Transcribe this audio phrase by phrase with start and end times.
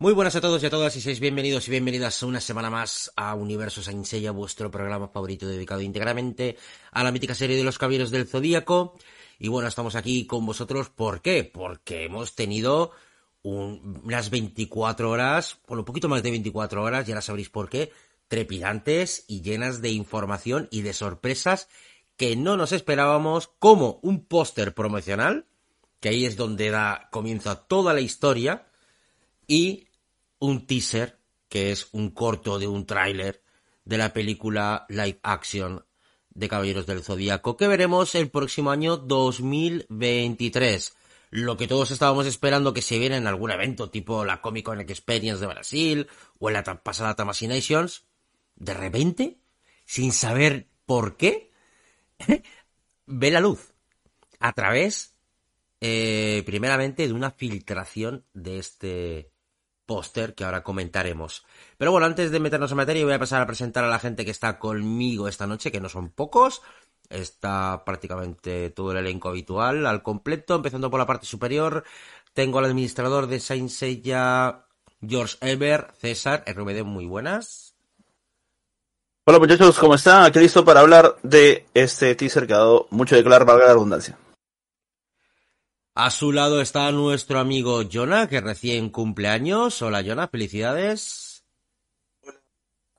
[0.00, 3.10] Muy buenas a todos y a todas y seis bienvenidos y bienvenidas una semana más
[3.16, 6.56] a Universo Saint Seiya, vuestro programa favorito dedicado íntegramente
[6.92, 8.96] a la mítica serie de los Caballeros del Zodíaco.
[9.40, 11.42] Y bueno, estamos aquí con vosotros, ¿por qué?
[11.42, 12.92] Porque hemos tenido
[13.42, 17.90] un, unas 24 horas, bueno, un poquito más de 24 horas, ya sabréis por qué,
[18.28, 21.68] trepidantes y llenas de información y de sorpresas
[22.16, 25.46] que no nos esperábamos, como un póster promocional,
[25.98, 28.64] que ahí es donde da comienzo a toda la historia,
[29.48, 29.87] y
[30.38, 31.18] un teaser,
[31.48, 33.42] que es un corto de un tráiler
[33.84, 35.84] de la película live action
[36.30, 40.94] de Caballeros del Zodíaco, que veremos el próximo año 2023.
[41.30, 44.80] Lo que todos estábamos esperando que se viera en algún evento, tipo la Comic Con
[44.80, 46.06] Experience de Brasil
[46.38, 48.04] o en la pasada Nations,
[48.56, 49.40] de repente,
[49.84, 51.50] sin saber por qué,
[53.06, 53.74] ve la luz
[54.38, 55.16] a través,
[55.80, 59.30] eh, primeramente, de una filtración de este
[59.88, 61.44] póster que ahora comentaremos.
[61.78, 64.24] Pero bueno, antes de meternos en materia, voy a pasar a presentar a la gente
[64.24, 66.62] que está conmigo esta noche, que no son pocos.
[67.08, 71.82] Está prácticamente todo el elenco habitual al completo, empezando por la parte superior.
[72.34, 74.66] Tengo al administrador de Saint Seiya,
[75.00, 77.74] George Eber, César, RVD, muy buenas.
[79.24, 80.24] Hola muchachos, ¿cómo están?
[80.24, 83.72] Aquí listo para hablar de este teaser que ha dado mucho de claro, valga la
[83.72, 84.18] redundancia.
[86.00, 89.82] A su lado está nuestro amigo Jonah, que recién cumple años.
[89.82, 91.42] Hola Jonah, felicidades.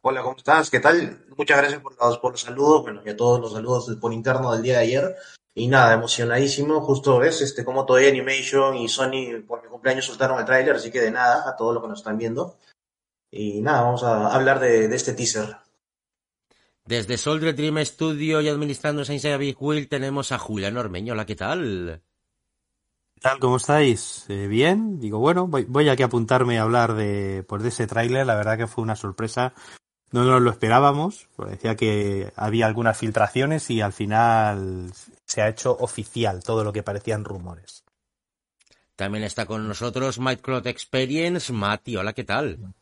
[0.02, 0.70] Hola, ¿cómo estás?
[0.70, 1.26] ¿Qué tal?
[1.38, 4.52] Muchas gracias por los, por los saludos, bueno, y a todos los saludos por interno
[4.52, 5.16] del día de ayer.
[5.56, 6.82] Y nada, emocionadísimo.
[6.82, 10.92] Justo ves, este, como todavía Animation y Sony por mi cumpleaños soltaron el tráiler, así
[10.92, 12.58] que de nada, a todos los que nos están viendo.
[13.32, 15.56] Y nada, vamos a hablar de, de este teaser.
[16.84, 21.14] Desde Soldier Dream Studio y administrando Saint Big Wheel tenemos a Julián Ormeño.
[21.14, 22.02] Hola, ¿qué tal?
[23.20, 23.40] ¿Qué tal?
[23.40, 24.24] ¿Cómo estáis?
[24.30, 24.98] Eh, ¿Bien?
[24.98, 28.26] Digo, bueno, voy, voy aquí a apuntarme a hablar de, pues, de ese tráiler.
[28.26, 29.52] La verdad que fue una sorpresa.
[30.14, 31.28] No nos lo esperábamos.
[31.36, 34.90] Pues decía que había algunas filtraciones y al final
[35.26, 37.84] se ha hecho oficial todo lo que parecían rumores.
[38.96, 41.52] También está con nosotros Microcloud Experience.
[41.52, 42.74] Mati, hola, ¿qué tal?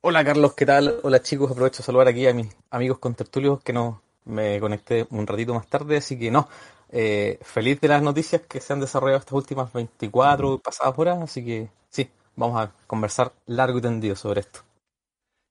[0.00, 0.98] Hola Carlos, ¿qué tal?
[1.04, 5.28] Hola chicos, aprovecho a saludar aquí a mis amigos contertulios que no me conecté un
[5.28, 6.48] ratito más tarde, así que no,
[6.90, 11.44] eh, feliz de las noticias que se han desarrollado estas últimas 24 pasadas horas, así
[11.44, 14.60] que sí, vamos a conversar largo y tendido sobre esto.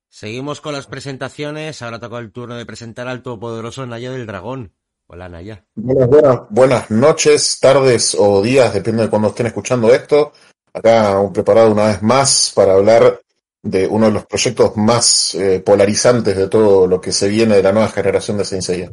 [0.09, 4.71] Seguimos con las presentaciones, ahora toca el turno de presentar al todopoderoso Naya del Dragón.
[5.07, 5.63] Hola Naya.
[5.75, 10.33] Buenas, buenas, buenas noches, tardes o días, depende de cuando estén escuchando esto.
[10.73, 13.21] Acá preparado una vez más para hablar
[13.61, 17.63] de uno de los proyectos más eh, polarizantes de todo lo que se viene de
[17.63, 18.91] la nueva generación de Saint Seiya.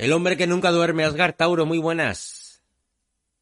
[0.00, 2.62] El hombre que nunca duerme, Asgar Tauro, muy buenas.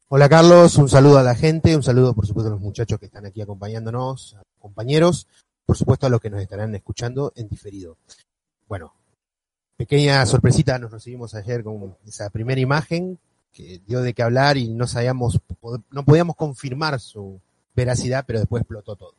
[0.09, 3.05] Hola Carlos, un saludo a la gente, un saludo por supuesto a los muchachos que
[3.05, 5.25] están aquí acompañándonos, a los compañeros,
[5.65, 7.95] por supuesto a los que nos estarán escuchando en diferido.
[8.67, 8.93] Bueno,
[9.77, 13.17] pequeña sorpresita, nos recibimos ayer con esa primera imagen
[13.53, 15.39] que dio de qué hablar y no sabíamos,
[15.91, 17.39] no podíamos confirmar su
[17.73, 19.13] veracidad, pero después explotó todo.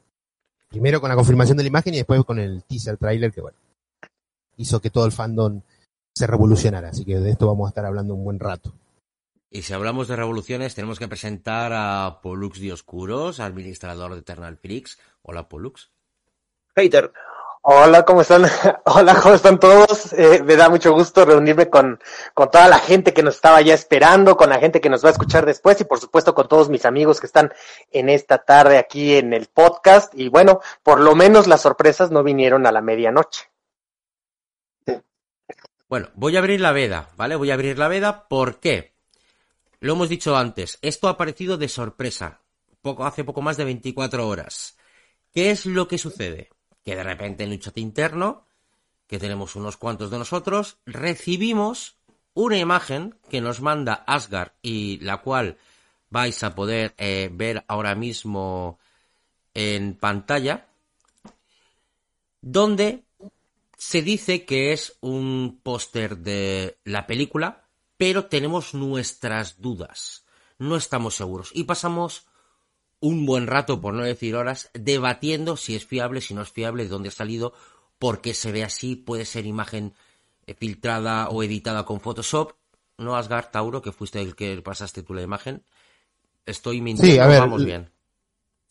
[0.68, 3.56] Primero con la confirmación de la imagen y después con el teaser trailer que bueno,
[4.58, 5.62] hizo que todo el fandom
[6.20, 6.90] se revolucionara.
[6.90, 8.74] Así que de esto vamos a estar hablando un buen rato.
[9.50, 14.98] Y si hablamos de revoluciones, tenemos que presentar a Pollux Dioscuros, administrador de Eternal Freaks.
[15.22, 15.90] Hola, Pollux.
[16.76, 17.10] Hater.
[17.62, 18.44] Hola, ¿cómo están?
[18.84, 20.12] Hola, ¿cómo están todos?
[20.12, 21.98] Eh, me da mucho gusto reunirme con,
[22.34, 25.08] con toda la gente que nos estaba ya esperando, con la gente que nos va
[25.08, 27.52] a escuchar después y por supuesto con todos mis amigos que están
[27.90, 30.12] en esta tarde aquí en el podcast.
[30.14, 33.49] Y bueno, por lo menos las sorpresas no vinieron a la medianoche.
[35.90, 37.34] Bueno, voy a abrir la veda, ¿vale?
[37.34, 38.94] Voy a abrir la veda, ¿por qué?
[39.80, 42.42] Lo hemos dicho antes, esto ha aparecido de sorpresa,
[42.80, 44.76] poco, hace poco más de 24 horas.
[45.34, 46.50] ¿Qué es lo que sucede?
[46.84, 48.46] Que de repente en un chat interno,
[49.08, 51.96] que tenemos unos cuantos de nosotros, recibimos
[52.34, 55.58] una imagen que nos manda Asgard y la cual
[56.08, 58.78] vais a poder eh, ver ahora mismo
[59.54, 60.68] en pantalla,
[62.42, 63.02] donde
[63.80, 67.66] se dice que es un póster de la película,
[67.96, 70.26] pero tenemos nuestras dudas.
[70.58, 71.50] No estamos seguros.
[71.54, 72.26] Y pasamos
[73.00, 76.82] un buen rato, por no decir horas, debatiendo si es fiable, si no es fiable,
[76.82, 77.54] de dónde ha salido,
[77.98, 79.94] por qué se ve así, puede ser imagen
[80.46, 82.52] eh, filtrada o editada con Photoshop.
[82.98, 85.64] No Asgard, Tauro, que fuiste el que pasaste tú la imagen.
[86.44, 87.90] Estoy mintiendo, sí, a ver, vamos bien.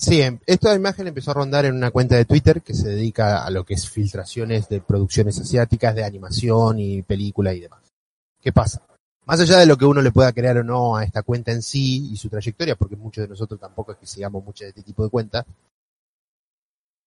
[0.01, 3.43] Sí, em, esta imagen empezó a rondar en una cuenta de Twitter que se dedica
[3.43, 7.81] a lo que es filtraciones de producciones asiáticas, de animación y película y demás.
[8.41, 8.81] ¿Qué pasa?
[9.25, 11.61] Más allá de lo que uno le pueda crear o no a esta cuenta en
[11.61, 14.83] sí y su trayectoria, porque muchos de nosotros tampoco es que sigamos mucho de este
[14.83, 15.45] tipo de cuentas,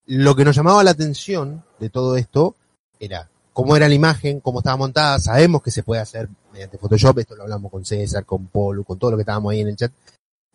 [0.07, 2.57] lo que nos llamaba la atención de todo esto
[3.01, 7.21] era cómo era la imagen, cómo estaba montada, sabemos que se puede hacer mediante Photoshop,
[7.21, 9.77] esto lo hablamos con César, con Polo, con todo lo que estábamos ahí en el
[9.77, 9.93] chat,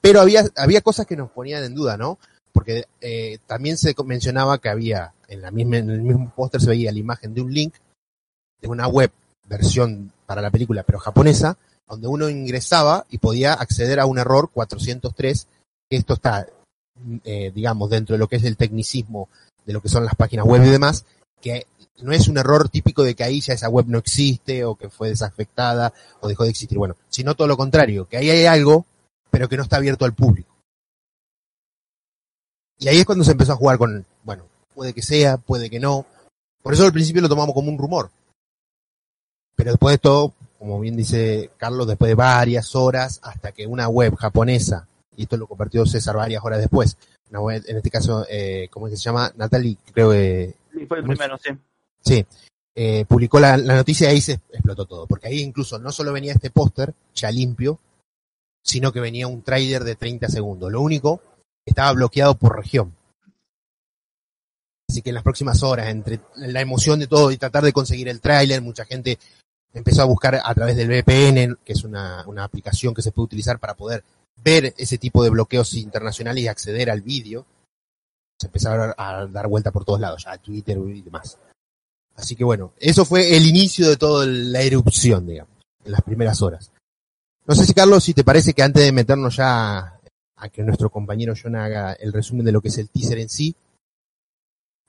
[0.01, 2.19] pero había, había cosas que nos ponían en duda, ¿no?
[2.51, 6.69] Porque eh, también se mencionaba que había, en, la misma, en el mismo póster se
[6.69, 7.73] veía la imagen de un link
[8.61, 9.11] de una web,
[9.47, 11.57] versión para la película, pero japonesa,
[11.87, 15.47] donde uno ingresaba y podía acceder a un error 403,
[15.89, 16.47] que esto está,
[17.23, 19.29] eh, digamos, dentro de lo que es el tecnicismo
[19.65, 21.05] de lo que son las páginas web y demás,
[21.41, 21.67] que
[22.01, 24.89] no es un error típico de que ahí ya esa web no existe o que
[24.89, 28.85] fue desafectada o dejó de existir, bueno, sino todo lo contrario, que ahí hay algo,
[29.31, 30.55] pero que no está abierto al público.
[32.79, 35.79] Y ahí es cuando se empezó a jugar con, bueno, puede que sea, puede que
[35.79, 36.05] no.
[36.61, 38.11] Por eso al principio lo tomamos como un rumor.
[39.55, 43.87] Pero después de todo, como bien dice Carlos, después de varias horas, hasta que una
[43.87, 46.97] web japonesa, y esto lo compartió César varias horas después,
[47.31, 49.31] una web, en este caso, eh, ¿cómo es que se llama?
[49.35, 50.55] Natalie, creo que...
[50.71, 51.49] Sí, fue el primero, sí.
[51.99, 52.25] Sí,
[52.75, 56.13] eh, publicó la, la noticia y ahí se explotó todo, porque ahí incluso no solo
[56.13, 57.79] venía este póster ya limpio,
[58.67, 60.71] sino que venía un trailer de 30 segundos.
[60.71, 61.21] Lo único,
[61.65, 62.93] estaba bloqueado por región.
[64.89, 68.09] Así que en las próximas horas, entre la emoción de todo y tratar de conseguir
[68.09, 69.17] el tráiler, mucha gente
[69.73, 73.25] empezó a buscar a través del VPN, que es una, una aplicación que se puede
[73.25, 74.03] utilizar para poder
[74.43, 77.45] ver ese tipo de bloqueos internacionales y acceder al vídeo.
[78.39, 81.37] Se empezaron a dar vuelta por todos lados, ya Twitter y demás.
[82.15, 85.53] Así que bueno, eso fue el inicio de toda la erupción, digamos,
[85.83, 86.71] en las primeras horas.
[87.47, 89.99] No sé si Carlos, si te parece que antes de meternos ya
[90.35, 93.29] a que nuestro compañero John haga el resumen de lo que es el teaser en
[93.29, 93.55] sí,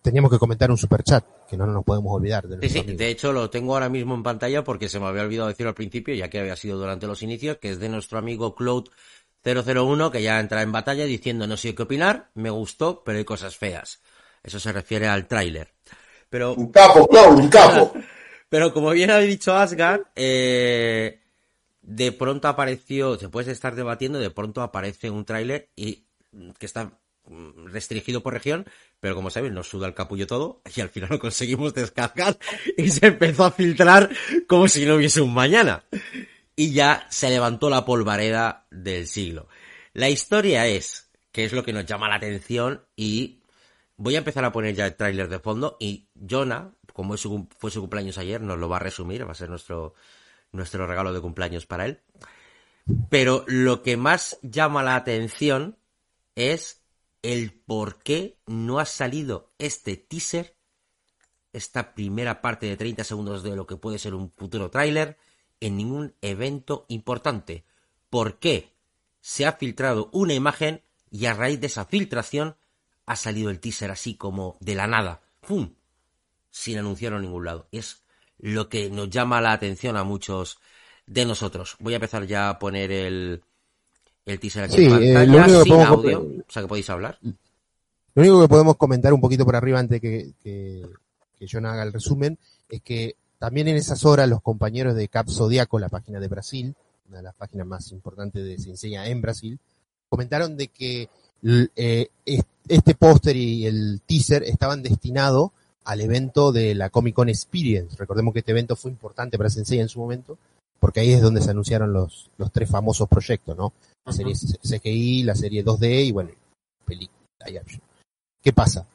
[0.03, 2.49] teníamos que comentar un super chat, que no nos podemos olvidar.
[2.49, 5.23] De, Sí, sí, de hecho lo tengo ahora mismo en pantalla porque se me había
[5.23, 8.19] olvidado decirlo al principio, ya que había sido durante los inicios, que es de nuestro
[8.19, 13.19] amigo Cloud001, que ya entra en batalla diciendo no sé qué opinar, me gustó, pero
[13.19, 14.01] hay cosas feas.
[14.43, 15.73] Eso se refiere al tráiler.
[16.29, 17.93] Pero Un capo, Cloud, un capo.
[18.51, 21.21] Pero como bien ha dicho Asgard, eh,
[21.89, 26.67] de pronto apareció, se puede estar debatiendo, de pronto aparece un tráiler y mm, que
[26.67, 26.93] está
[27.25, 28.67] mm, restringido por región,
[29.01, 32.39] pero como saben, nos suda el capullo todo y al final lo conseguimos descargar
[32.77, 34.11] y se empezó a filtrar
[34.47, 35.85] como si no hubiese un mañana.
[36.57, 39.49] Y ya se levantó la polvareda del siglo.
[39.95, 43.37] La historia es, que es lo que nos llama la atención y
[44.01, 47.49] Voy a empezar a poner ya el tráiler de fondo y Jonah, como es su-
[47.59, 49.95] fue su cumpleaños ayer, nos lo va a resumir, va a ser nuestro,
[50.53, 52.01] nuestro regalo de cumpleaños para él.
[53.11, 55.79] Pero lo que más llama la atención
[56.35, 56.83] es
[57.23, 60.57] el por qué no ha salido este teaser,
[61.53, 65.19] esta primera parte de 30 segundos de lo que puede ser un futuro tráiler,
[65.61, 67.65] en ningún evento importante.
[68.11, 68.73] ¿Por qué?
[69.21, 72.57] Se ha filtrado una imagen y a raíz de esa filtración
[73.07, 75.23] ha salido el teaser así como de la nada.
[75.41, 75.75] ¡Pum!
[76.51, 77.69] Sin anunciarlo en ningún lado.
[77.73, 78.03] Es
[78.39, 80.59] lo que nos llama la atención a muchos
[81.07, 81.77] de nosotros.
[81.81, 83.43] Voy a empezar ya a poner el,
[84.27, 86.21] el teaser aquí Sí, en eh, pantalla, que sin audio.
[86.21, 87.19] O sea que podéis hablar.
[87.23, 90.87] Lo único que podemos comentar un poquito por arriba antes que, que,
[91.39, 92.39] que John haga el resumen
[92.69, 96.75] es que también en esas horas los compañeros de Cap Zodiaco, la página de Brasil,
[97.09, 99.59] una de las páginas más importantes de se enseña en Brasil,
[100.09, 101.09] comentaron de que
[101.77, 105.53] eh, es- este póster y el teaser estaban destinados
[105.89, 107.97] al evento de la Comic Con Experience.
[107.97, 110.37] Recordemos que este evento fue importante para Sensei en su momento,
[110.79, 113.73] porque ahí es donde se anunciaron los, los tres famosos proyectos, ¿no?
[114.05, 116.31] La serie CGI, la serie 2D y bueno,
[116.85, 117.19] película.
[118.43, 118.87] ¿Qué pasa?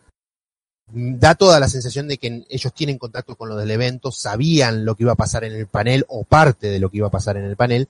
[0.92, 4.86] Mm, Da toda la sensación de que ellos tienen contacto con lo del evento, sabían
[4.86, 7.12] lo que iba a pasar en el panel o parte de lo que iba a
[7.12, 7.88] pasar en el panel,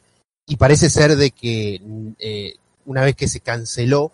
[0.48, 2.56] y parece ser de que mm, eh,
[2.86, 4.14] una vez que se canceló,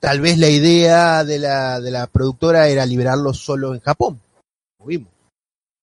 [0.00, 4.20] tal vez la idea de la, de la productora era liberarlo solo en Japón,
[4.76, 5.12] como vimos.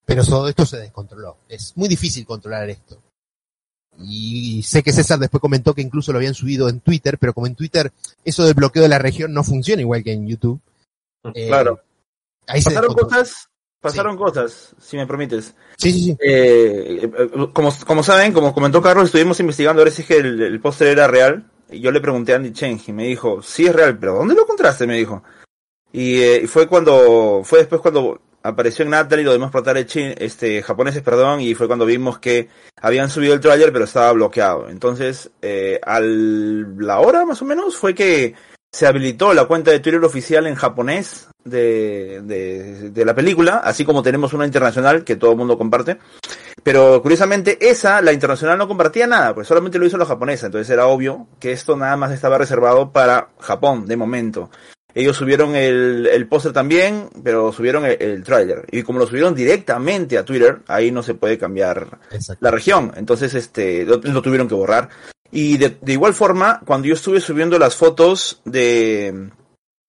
[0.06, 1.38] Pero todo esto se descontroló.
[1.50, 3.02] Es muy difícil controlar esto.
[3.98, 7.48] Y sé que César después comentó que incluso lo habían subido en Twitter, pero como
[7.48, 7.92] en Twitter
[8.24, 10.60] eso del bloqueo de la región no funciona igual que en YouTube.
[11.34, 11.82] eh, Claro.
[12.48, 15.56] Ahí Pasaron cosas, pasaron cosas, si me permites.
[15.78, 16.18] Sí, sí, sí.
[16.20, 20.18] Eh, eh, como, como saben, como comentó Carlos, estuvimos investigando a ver si es que
[20.18, 21.50] el, el póster era real.
[21.70, 24.36] Y yo le pregunté a Andy Cheng y me dijo, sí es real, pero ¿dónde
[24.36, 24.86] lo encontraste?
[24.88, 25.24] Me dijo.
[25.92, 30.62] Y eh, fue cuando, fue después cuando apareció en Natalie y los demás portales este,
[30.62, 32.48] japoneses, perdón, y fue cuando vimos que
[32.80, 34.70] habían subido el tráiler pero estaba bloqueado.
[34.70, 38.36] Entonces, eh, a la hora más o menos fue que
[38.72, 43.86] se habilitó la cuenta de Twitter oficial en japonés de, de, de la película, así
[43.86, 45.98] como tenemos una internacional que todo el mundo comparte.
[46.64, 50.70] Pero curiosamente esa, la internacional no compartía nada, pues solamente lo hizo la japonesa, entonces
[50.70, 54.50] era obvio que esto nada más estaba reservado para Japón de momento.
[54.96, 58.66] Ellos subieron el, el póster también, pero subieron el, el tráiler.
[58.72, 62.00] Y como lo subieron directamente a Twitter, ahí no se puede cambiar
[62.40, 62.94] la región.
[62.96, 64.88] Entonces, este, lo, lo tuvieron que borrar.
[65.32, 69.32] Y de, de igual forma, cuando yo estuve subiendo las fotos de,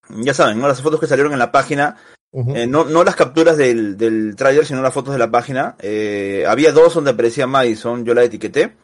[0.09, 0.67] ya saben, ¿no?
[0.67, 1.95] Las fotos que salieron en la página,
[2.33, 5.75] Eh, no, no las capturas del, del tráiler, sino las fotos de la página.
[5.79, 8.75] Eh, había dos donde aparecía Madison, yo la etiqueté.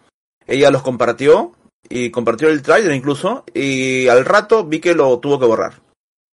[0.47, 1.53] Ella los compartió
[1.89, 5.81] y compartió el tráiler incluso y al rato vi que lo tuvo que borrar.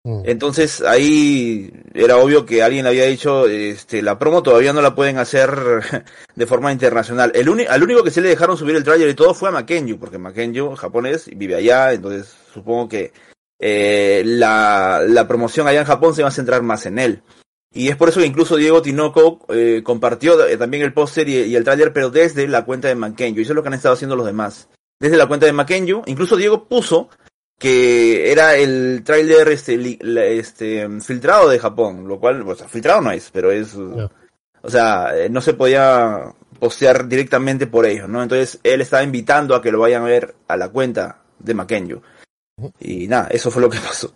[0.02, 5.18] Entonces ahí era obvio que alguien había dicho, este, la promo todavía no la pueden
[5.18, 5.50] hacer
[6.34, 7.32] de forma internacional.
[7.34, 9.98] El al único que se le dejaron subir el tráiler y todo fue a Makenyu,
[9.98, 13.12] porque Makenyu, japonés, vive allá, entonces supongo que
[13.60, 17.22] eh, la, la promoción allá en Japón se va a centrar más en él.
[17.72, 21.36] Y es por eso que incluso Diego Tinoco eh, compartió eh, también el póster y,
[21.36, 23.38] y el tráiler, pero desde la cuenta de Makenyu.
[23.38, 24.68] Y eso es lo que han estado haciendo los demás.
[24.98, 27.08] Desde la cuenta de Makenyu, incluso Diego puso
[27.58, 29.98] que era el tráiler este,
[30.38, 34.10] este filtrado de Japón, lo cual, o sea, filtrado no es, pero es, No.
[34.62, 38.22] o sea, eh, no se podía postear directamente por ellos, ¿no?
[38.22, 42.00] Entonces él estaba invitando a que lo vayan a ver a la cuenta de Makenyu.
[42.80, 44.12] Y nada, eso fue lo que pasó.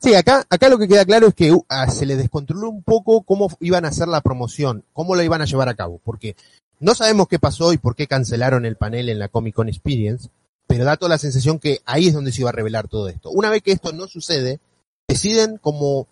[0.00, 2.82] Sí, acá, acá lo que queda claro es que uh, ah, se le descontroló un
[2.82, 6.36] poco cómo iban a hacer la promoción, cómo lo iban a llevar a cabo, porque
[6.80, 10.28] no sabemos qué pasó y por qué cancelaron el panel en la Comic Con Experience,
[10.66, 13.30] pero da toda la sensación que ahí es donde se iba a revelar todo esto.
[13.30, 14.60] Una vez que esto no sucede,
[15.08, 16.06] deciden como,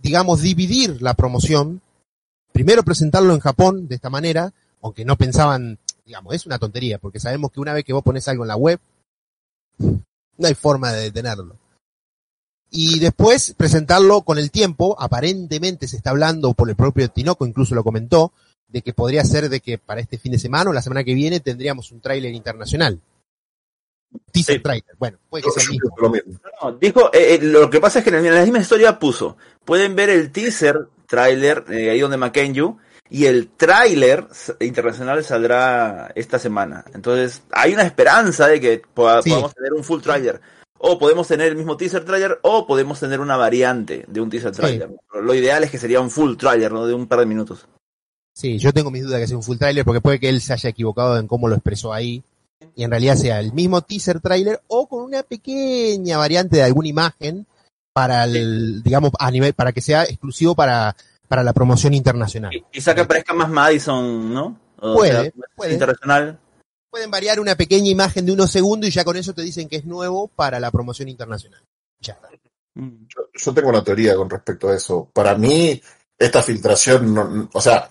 [0.00, 1.80] digamos, dividir la promoción,
[2.52, 7.20] primero presentarlo en Japón de esta manera, aunque no pensaban, digamos, es una tontería, porque
[7.20, 8.80] sabemos que una vez que vos pones algo en la web,
[10.38, 11.56] no hay forma de detenerlo
[12.72, 14.96] y después presentarlo con el tiempo.
[14.98, 18.32] Aparentemente se está hablando por el propio Tinoco, incluso lo comentó,
[18.66, 21.14] de que podría ser de que para este fin de semana o la semana que
[21.14, 22.98] viene tendríamos un tráiler internacional.
[24.32, 24.62] Teaser Sí.
[24.62, 24.96] tráiler.
[24.98, 25.94] Bueno, puede que sea el mismo.
[25.98, 26.40] lo mismo.
[26.62, 29.36] No, dijo, eh, eh, lo que pasa es que en la misma historia puso,
[29.66, 32.78] pueden ver el teaser trailer, eh, ahí donde Makenyu,
[33.12, 34.26] y el tráiler
[34.60, 36.84] internacional saldrá esta semana.
[36.94, 39.30] Entonces, hay una esperanza de que poda- Sí.
[39.30, 40.40] podamos tener un full trailer.
[40.78, 44.50] O podemos tener el mismo teaser trailer, o podemos tener una variante de un teaser
[44.52, 44.90] trailer.
[45.22, 46.86] Lo ideal es que sería un full trailer, ¿no?
[46.86, 47.66] De un par de minutos.
[48.34, 50.54] Sí, yo tengo mis dudas que sea un full trailer porque puede que él se
[50.54, 52.24] haya equivocado en cómo lo expresó ahí
[52.74, 56.88] y en realidad sea el mismo teaser trailer o con una pequeña variante de alguna
[56.88, 57.46] imagen
[57.92, 60.96] para el, digamos, a nivel, para que sea exclusivo para,
[61.32, 62.54] para la promoción internacional.
[62.54, 64.60] Y- Quizá que aparezca más Madison, ¿no?
[64.80, 65.72] O Puede, sea, puede.
[65.72, 66.38] Internacional.
[66.90, 69.76] pueden variar una pequeña imagen de unos segundos y ya con eso te dicen que
[69.76, 71.62] es nuevo para la promoción internacional.
[72.00, 72.28] Ya está.
[72.74, 73.06] Mm.
[73.08, 75.08] Yo, yo tengo una teoría con respecto a eso.
[75.10, 75.80] Para mí,
[76.18, 77.88] esta filtración, no- o sea,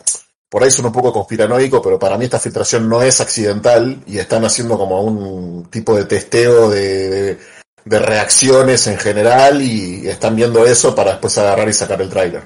[0.48, 4.19] por ahí es un poco conspiranoico, pero para mí esta filtración no es accidental y
[4.19, 7.38] están haciendo como un tipo de testeo de, de-
[7.86, 12.43] de reacciones en general y están viendo eso para después agarrar y sacar el tráiler.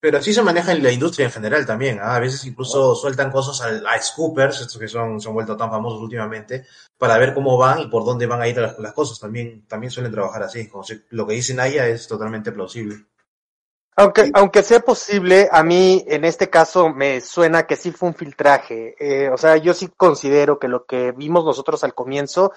[0.00, 1.98] Pero así se maneja en la industria en general también.
[2.00, 2.16] ¿ah?
[2.16, 5.70] A veces incluso sueltan cosas al- a scoopers, estos que son, se han vuelto tan
[5.70, 6.64] famosos últimamente,
[6.98, 9.18] para ver cómo van y por dónde van a ir las, las cosas.
[9.20, 10.68] También, también suelen trabajar así.
[10.68, 13.06] Como si- lo que dice Naya es totalmente plausible.
[13.98, 18.14] Aunque, aunque sea posible, a mí en este caso me suena que sí fue un
[18.14, 18.94] filtraje.
[18.98, 22.52] Eh, o sea, yo sí considero que lo que vimos nosotros al comienzo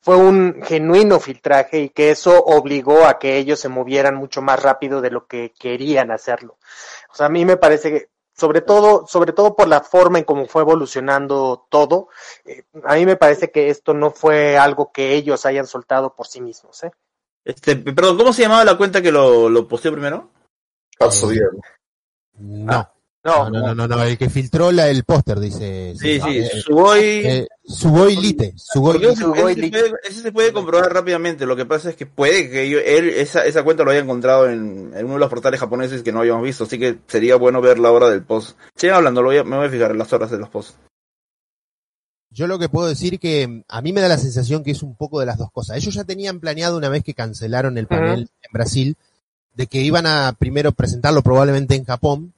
[0.00, 4.62] fue un genuino filtraje y que eso obligó a que ellos se movieran mucho más
[4.62, 6.56] rápido de lo que querían hacerlo.
[7.12, 10.24] O sea, a mí me parece que, sobre todo, sobre todo por la forma en
[10.24, 12.08] cómo fue evolucionando todo,
[12.46, 16.28] eh, a mí me parece que esto no fue algo que ellos hayan soltado por
[16.28, 16.82] sí mismos.
[16.84, 16.92] ¿eh?
[17.44, 20.30] Este, perdón, ¿cómo se llamaba la cuenta que lo, lo posteó primero?
[20.98, 22.66] Paso Eh, bien.
[22.66, 22.88] No,
[23.24, 25.92] No, no, no, no, no, el que filtró la, el póster, dice.
[25.98, 27.00] Sí, sí, Eh, Suboy.
[27.02, 29.16] eh, Suboy Lite, Suboy Lite.
[29.16, 29.70] Suboy ese se Lite.
[29.80, 31.44] puede, ese se puede comprobar rápidamente.
[31.44, 34.48] Lo que pasa es que puede que yo- él esa, esa cuenta lo haya encontrado
[34.48, 36.64] en, en uno de los portales japoneses que no habíamos visto.
[36.64, 38.56] Así que sería bueno ver la hora del post.
[38.76, 40.76] Sigan hablando, lo voy a- me voy a fijar en las horas de los posts.
[42.30, 44.82] Yo lo que puedo decir que mm, a mí me da la sensación que es
[44.82, 45.76] un poco de las dos cosas.
[45.76, 48.96] Ellos ya tenían planeado una vez que cancelaron el panel en Brasil,
[49.58, 52.32] de que iban a primero presentarlo probablemente en Japón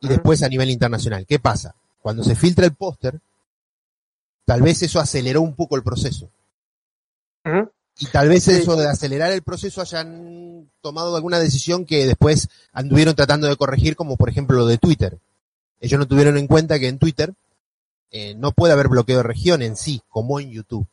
[0.00, 1.24] y después a nivel internacional.
[1.24, 1.76] ¿Qué pasa?
[2.02, 3.20] Cuando se filtra el póster,
[4.44, 6.28] tal vez eso aceleró un poco el proceso.
[8.00, 13.14] Y tal vez eso de acelerar el proceso hayan tomado alguna decisión que después anduvieron
[13.14, 15.18] tratando de corregir, como por ejemplo lo de Twitter.
[15.78, 17.32] Ellos no tuvieron en cuenta que en Twitter
[18.10, 20.88] eh, no puede haber bloqueo de región en sí, como en YouTube.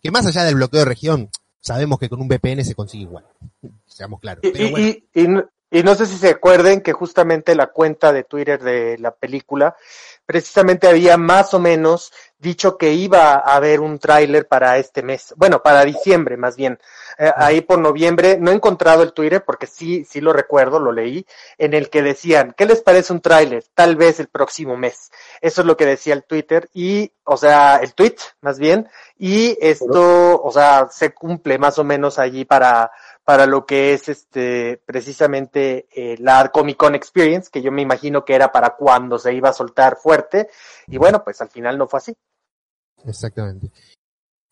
[0.00, 1.28] Que más allá del bloqueo de región,
[1.60, 3.26] sabemos que con un VPN se consigue igual.
[3.86, 4.44] Seamos claros.
[4.44, 7.54] Y, Pero y- bueno, y- y no- y no sé si se acuerden que justamente
[7.54, 9.76] la cuenta de Twitter de la película
[10.24, 15.34] precisamente había más o menos dicho que iba a haber un tráiler para este mes,
[15.36, 16.78] bueno, para diciembre más bien.
[17.18, 20.92] Eh, ahí por noviembre, no he encontrado el Twitter porque sí, sí lo recuerdo, lo
[20.92, 21.26] leí,
[21.58, 23.64] en el que decían, ¿qué les parece un tráiler?
[23.74, 25.10] Tal vez el próximo mes.
[25.40, 29.58] Eso es lo que decía el Twitter y, o sea, el tweet más bien, y
[29.60, 32.92] esto, o sea, se cumple más o menos allí para,
[33.24, 38.24] para lo que es este precisamente eh, la Comic Con Experience, que yo me imagino
[38.24, 40.48] que era para cuando se iba a soltar fuerte,
[40.86, 42.16] y bueno, pues al final no fue así.
[43.04, 43.70] Exactamente.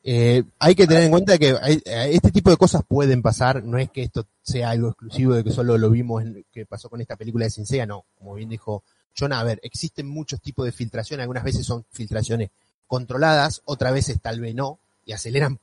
[0.09, 3.77] Eh, hay que tener en cuenta que hay, este tipo de cosas pueden pasar, no
[3.77, 7.01] es que esto sea algo exclusivo de que solo lo vimos en, que pasó con
[7.01, 8.85] esta película de Cincea, no, como bien dijo
[9.19, 12.51] John, a ver, existen muchos tipos de filtración, algunas veces son filtraciones
[12.87, 15.59] controladas, otras veces tal vez no, y aceleran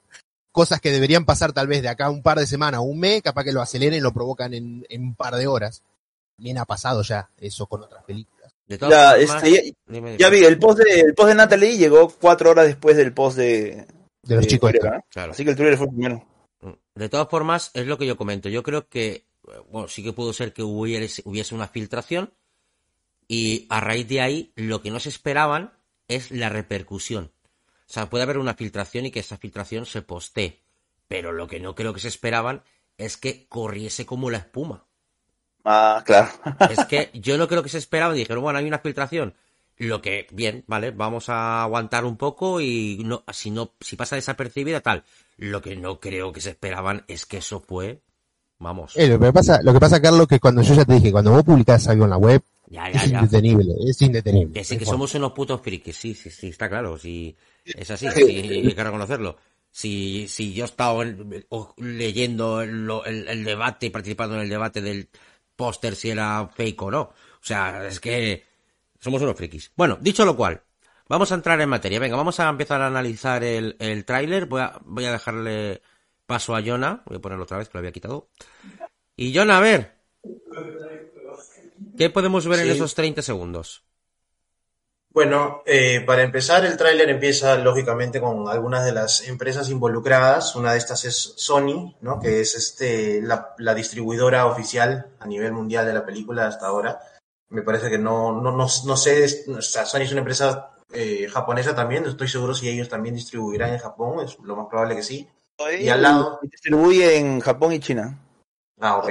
[0.51, 3.21] cosas que deberían pasar tal vez de acá un par de semanas o un mes,
[3.21, 5.83] capaz que lo aceleren y lo provocan en, en un par de horas.
[6.37, 8.32] Bien ha pasado ya eso con otras películas.
[8.67, 12.65] Ya, este, ya, ya, vi, el post, de, el post de Natalie llegó cuatro horas
[12.65, 13.86] después del post de,
[14.24, 14.72] de los chicos.
[15.10, 15.32] Claro.
[15.32, 16.25] Así que el Twitter fue primero.
[16.96, 18.50] De todas formas, es lo que yo comento.
[18.50, 19.25] Yo creo que,
[19.70, 22.34] bueno, sí que pudo ser que hubiese, hubiese una filtración
[23.27, 25.74] y a raíz de ahí lo que no se esperaban
[26.08, 27.32] es la repercusión.
[27.88, 30.62] O sea, puede haber una filtración y que esa filtración se postee.
[31.08, 32.63] Pero lo que no creo que se esperaban
[32.98, 34.86] es que corriese como la espuma.
[35.63, 36.29] Ah, claro.
[36.70, 38.13] es que yo no creo que se esperaba.
[38.13, 39.34] Dijeron, bueno, hay una filtración.
[39.77, 44.15] Lo que, bien, vale, vamos a aguantar un poco y no, si no, si pasa
[44.15, 45.03] desapercibida, tal.
[45.38, 48.00] Lo que no creo que se esperaban es que eso fue,
[48.60, 48.96] vamos.
[48.96, 51.32] Eh, lo que pasa, lo que pasa, Carlos, que cuando yo ya te dije, cuando
[51.32, 54.53] vos publicás algo en la web, ya, ya, es indetenible, es indetenible.
[54.53, 58.08] Que sí, que somos unos putos frikis, sí, sí, sí, está claro, sí, es así,
[58.12, 59.38] sí, hay que reconocerlo.
[59.72, 61.03] Si, si yo he estado
[61.77, 62.88] leyendo el,
[63.27, 65.08] el, debate y participando en el debate del
[65.55, 67.01] póster si era fake o no.
[67.01, 68.45] O sea, es que
[69.00, 69.72] somos unos frikis.
[69.75, 70.62] Bueno, dicho lo cual,
[71.07, 72.00] vamos a entrar en materia.
[72.00, 74.45] Venga, vamos a empezar a analizar el, el tráiler.
[74.45, 75.81] Voy a, voy a dejarle
[76.25, 77.03] paso a Jonah.
[77.05, 78.29] Voy a ponerlo otra vez, que lo había quitado.
[79.15, 79.95] Y Jonah, a ver.
[81.98, 83.84] ¿Qué podemos ver en esos 30 segundos?
[85.13, 90.56] Bueno, eh, para empezar, el tráiler empieza lógicamente con algunas de las empresas involucradas.
[90.56, 92.19] Una de estas es Sony, ¿no?
[92.19, 96.99] que es este, la, la, distribuidora oficial a nivel mundial de la película hasta ahora.
[97.49, 101.28] Me parece que no, no, no, no sé, o sea, Sony es una empresa eh,
[101.32, 104.95] japonesa también, no estoy seguro si ellos también distribuirán en Japón, es lo más probable
[104.95, 105.30] que sí.
[105.80, 106.39] Y al lado...
[106.41, 108.19] Distribuye en Japón y China.
[108.80, 109.10] Ah, ok.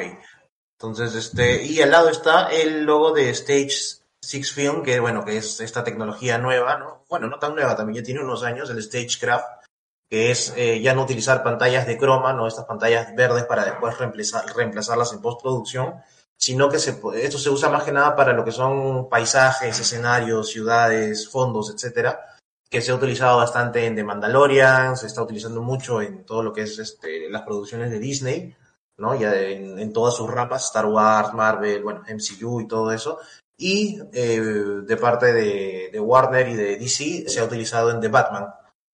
[0.78, 5.36] Entonces, este, y al lado está el logo de Stage Six Film, que bueno, que
[5.36, 7.04] es esta tecnología nueva, ¿no?
[7.08, 9.64] Bueno, no tan nueva, también ya tiene unos años, el Stagecraft,
[10.08, 12.46] que es eh, ya no utilizar pantallas de croma, ¿no?
[12.46, 15.94] Estas pantallas verdes para después reemplazar, reemplazarlas en postproducción,
[16.36, 20.50] sino que se, esto se usa más que nada para lo que son paisajes, escenarios,
[20.50, 22.20] ciudades, fondos, etcétera,
[22.70, 26.52] que se ha utilizado bastante en The Mandalorian, se está utilizando mucho en todo lo
[26.52, 28.56] que es este, las producciones de Disney,
[28.98, 29.18] ¿no?
[29.18, 33.18] Ya en, en todas sus ramas, Star Wars, Marvel, bueno, MCU y todo eso,
[33.56, 38.08] y eh, de parte de, de, Warner y de DC se ha utilizado en The
[38.08, 38.48] Batman,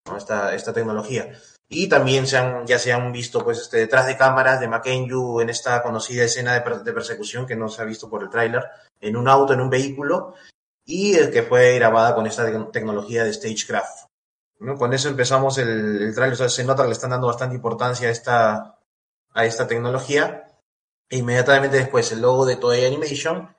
[0.07, 0.17] ¿no?
[0.17, 1.33] esta, esta tecnología.
[1.69, 5.41] Y también se han, ya se han visto pues este, detrás de cámaras de McKenju
[5.41, 8.65] en esta conocida escena de, de persecución que no se ha visto por el tráiler,
[9.01, 10.35] en un auto, en un vehículo,
[10.85, 14.07] y el que fue grabada con esta te tecnología de Stagecraft.
[14.61, 14.77] ¿no?
[14.77, 17.55] Con eso empezamos el, el tráiler, o sea, se nota que le están dando bastante
[17.55, 18.79] importancia a esta,
[19.35, 20.45] a esta tecnología.
[21.11, 23.55] E inmediatamente después el logo de Toei Animation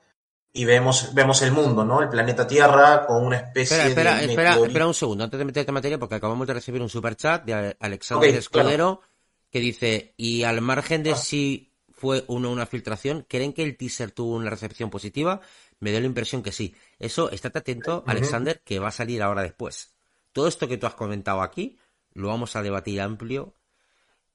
[0.52, 2.02] y vemos, vemos el mundo, ¿no?
[2.02, 4.26] El planeta Tierra con una especie espera, de.
[4.26, 6.88] Espera, espera, espera un segundo, antes de meterte en materia, porque acabamos de recibir un
[6.88, 9.02] super chat de Alexander okay, Escudero claro.
[9.50, 11.16] que dice: Y al margen de ah.
[11.16, 15.40] si fue uno una filtración, ¿creen que el teaser tuvo una recepción positiva?
[15.78, 16.74] Me dio la impresión que sí.
[16.98, 18.10] Eso, estate atento, uh -huh.
[18.10, 19.94] Alexander, que va a salir ahora después.
[20.32, 21.78] Todo esto que tú has comentado aquí,
[22.12, 23.54] lo vamos a debatir amplio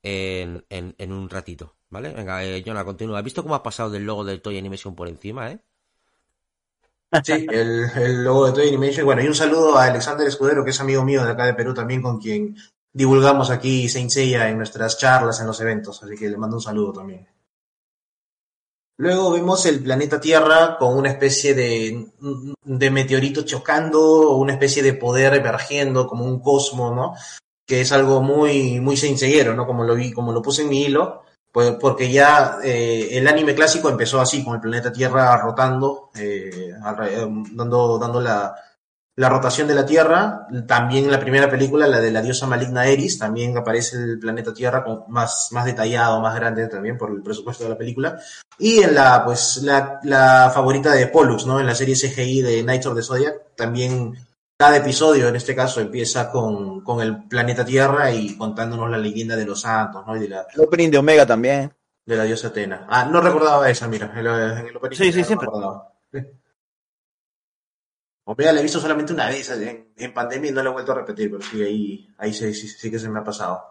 [0.02, 2.14] en, en, en un ratito, ¿vale?
[2.14, 3.18] Venga, eh, Jonah, continúa.
[3.18, 5.60] ¿Has visto cómo ha pasado del logo del Toy Animation por encima, eh?
[7.24, 9.06] Sí, el, el, logo de Toy Animation.
[9.06, 11.74] Bueno, y un saludo a Alexander Escudero, que es amigo mío de acá de Perú
[11.74, 12.56] también, con quien
[12.94, 16.02] divulgamos aquí Saint Seiya en nuestras charlas, en los eventos.
[16.04, 17.28] Así que le mando un saludo también.
[18.98, 22.08] Luego vemos el planeta Tierra con una especie de,
[22.64, 27.14] de meteorito chocando, una especie de poder emergiendo, como un cosmo, ¿no?
[27.68, 29.68] Que es algo muy, muy senseiero, ¿no?
[29.68, 31.25] Como lo vi, como lo puse en mi hilo
[31.56, 36.74] pues porque ya eh, el anime clásico empezó así, con el planeta Tierra rotando, eh,
[37.54, 38.54] dando, dando la,
[39.16, 42.88] la rotación de la Tierra, también en la primera película, la de la diosa maligna
[42.88, 47.24] Eris, también aparece el planeta Tierra con más, más detallado, más grande también por el
[47.24, 48.20] presupuesto de la película.
[48.60, 51.62] Y en la, pues, la, la favorita de Pollux, ¿no?
[51.62, 54.14] En la serie CGI de Knights of the Zodiac, también
[54.58, 59.36] cada episodio, en este caso, empieza con, con el planeta Tierra y contándonos la leyenda
[59.36, 60.16] de los santos, ¿no?
[60.16, 61.74] Y de la, El opening de Omega también.
[62.06, 62.86] de la diosa Atena.
[62.90, 64.28] Ah, no recordaba esa, mira, en el,
[64.68, 65.46] el opening Sí, sí, no siempre.
[65.48, 65.92] recordaba.
[68.28, 70.92] Omega la he visto solamente una vez en, en pandemia y no la he vuelto
[70.94, 73.64] a repetir, pero sí, ahí, ahí sí, sí, sí que se me ha pasado.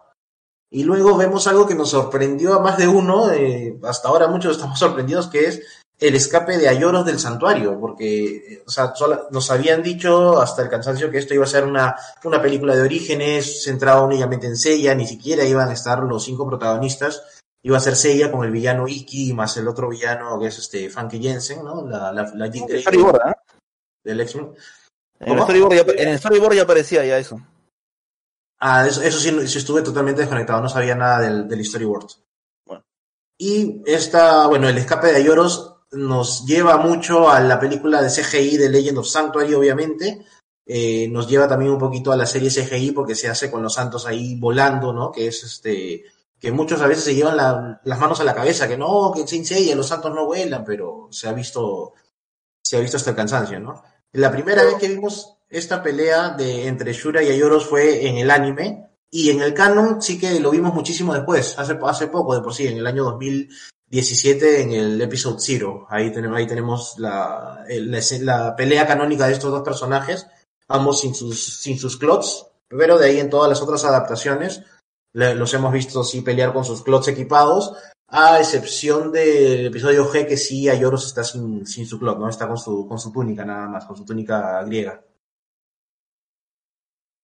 [0.69, 4.55] Y luego vemos algo que nos sorprendió a más de uno, eh, hasta ahora muchos
[4.55, 8.93] estamos sorprendidos, que es el escape de Ayoros del santuario, porque eh, o sea,
[9.31, 12.81] nos habían dicho hasta el cansancio que esto iba a ser una, una película de
[12.81, 17.23] orígenes centrada únicamente en Seiya, ni siquiera iban a estar los cinco protagonistas,
[17.63, 20.89] iba a ser Seiya con el villano Iki más el otro villano que es este
[20.89, 21.87] Funky Jensen, ¿no?
[21.87, 23.35] La, la, la Jean Grey Storyboard, ¿ah?
[24.03, 24.53] del X-Men.
[25.17, 27.39] En el, storyboard ya, en el storyboard ya aparecía ya eso.
[28.59, 32.07] Ah, eso, eso sí, sí estuve totalmente desconectado, no sabía nada del, del storyboard.
[32.65, 32.83] Bueno.
[33.37, 38.57] Y esta, bueno, el escape de Ayoros nos lleva mucho a la película de CGI
[38.57, 40.25] de Legend of Sanctuary, obviamente.
[40.67, 43.73] Eh, nos lleva también un poquito a la serie CGI porque se hace con los
[43.73, 45.11] santos ahí volando, ¿no?
[45.11, 46.03] Que es este,
[46.39, 49.27] que muchos a veces se llevan la- las manos a la cabeza, que no, que
[49.27, 51.93] sin Seiya los santos no vuelan, pero se ha visto,
[52.63, 53.83] se ha visto hasta el cansancio, ¿no?
[54.13, 58.31] La primera vez que vimos esta pelea de entre Shura y Ayoros fue en el
[58.31, 62.41] anime y en el canon sí que lo vimos muchísimo después, hace, hace poco de
[62.41, 63.05] por sí, en el año
[63.95, 65.87] 2017 en el episodio Zero.
[65.89, 67.65] Ahí tenemos, ahí tenemos la,
[68.21, 70.27] la, pelea canónica de estos dos personajes,
[70.67, 74.63] ambos sin sus, sin sus clots, pero de ahí en todas las otras adaptaciones
[75.13, 77.73] los hemos visto sí pelear con sus clots equipados,
[78.09, 82.27] a excepción del episodio G que sí Ayoros está sin, sin su clot, ¿no?
[82.27, 85.01] Está con su, con su túnica nada más, con su túnica griega.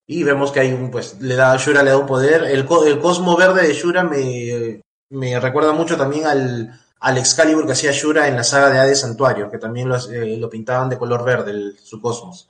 [0.06, 2.44] Y vemos que hay un, pues, le da, Shura le da un poder.
[2.44, 4.80] El, el cosmo verde de Shura me,
[5.12, 9.00] me recuerda mucho también al, al Excalibur que hacía Shura en la saga de Hades
[9.00, 12.48] Santuario, que también lo, eh, lo pintaban de color verde, el- su cosmos.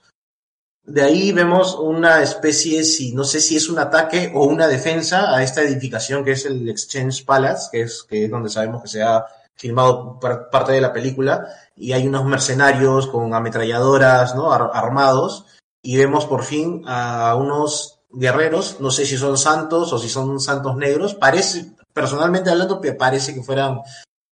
[0.84, 5.32] De ahí vemos una especie, si no sé si es un ataque o una defensa
[5.32, 8.88] a esta edificación que es el Exchange Palace, que es, que es donde sabemos que
[8.88, 11.46] se ha filmado par- parte de la película,
[11.76, 14.52] y hay unos mercenarios con ametralladoras, ¿no?
[14.52, 15.46] Ar- armados,
[15.82, 20.40] y vemos por fin a unos guerreros, no sé si son santos o si son
[20.40, 23.82] santos negros, parece, personalmente hablando, me parece que fueran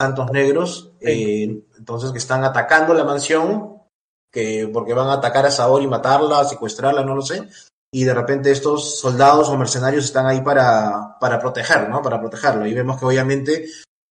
[0.01, 3.83] santos negros, eh, entonces que están atacando la mansión,
[4.33, 7.49] que porque van a atacar a Saori y matarla, secuestrarla, no lo sé,
[7.93, 12.01] y de repente estos soldados o mercenarios están ahí para, para proteger, ¿no?
[12.01, 13.67] Para protegerlo, y vemos que obviamente,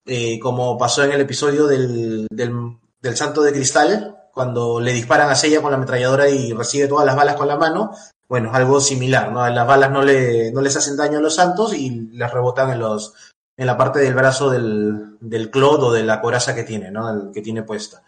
[0.06, 5.30] eh, como pasó en el episodio del, del, del Santo de Cristal, cuando le disparan
[5.30, 7.92] a Seiya con la ametralladora y recibe todas las balas con la mano,
[8.28, 9.50] bueno, algo similar, ¿no?
[9.50, 12.80] Las balas no, le, no les hacen daño a los santos y las rebotan en
[12.80, 13.14] los
[13.60, 17.30] en la parte del brazo del, del o de la coraza que tiene, ¿no?
[17.34, 18.02] Que tiene puesta.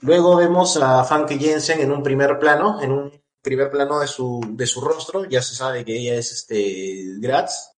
[0.00, 4.40] Luego vemos a Funky Jensen en un primer plano, en un primer plano de su,
[4.54, 7.74] de su rostro, ya se sabe que ella es este Gratz,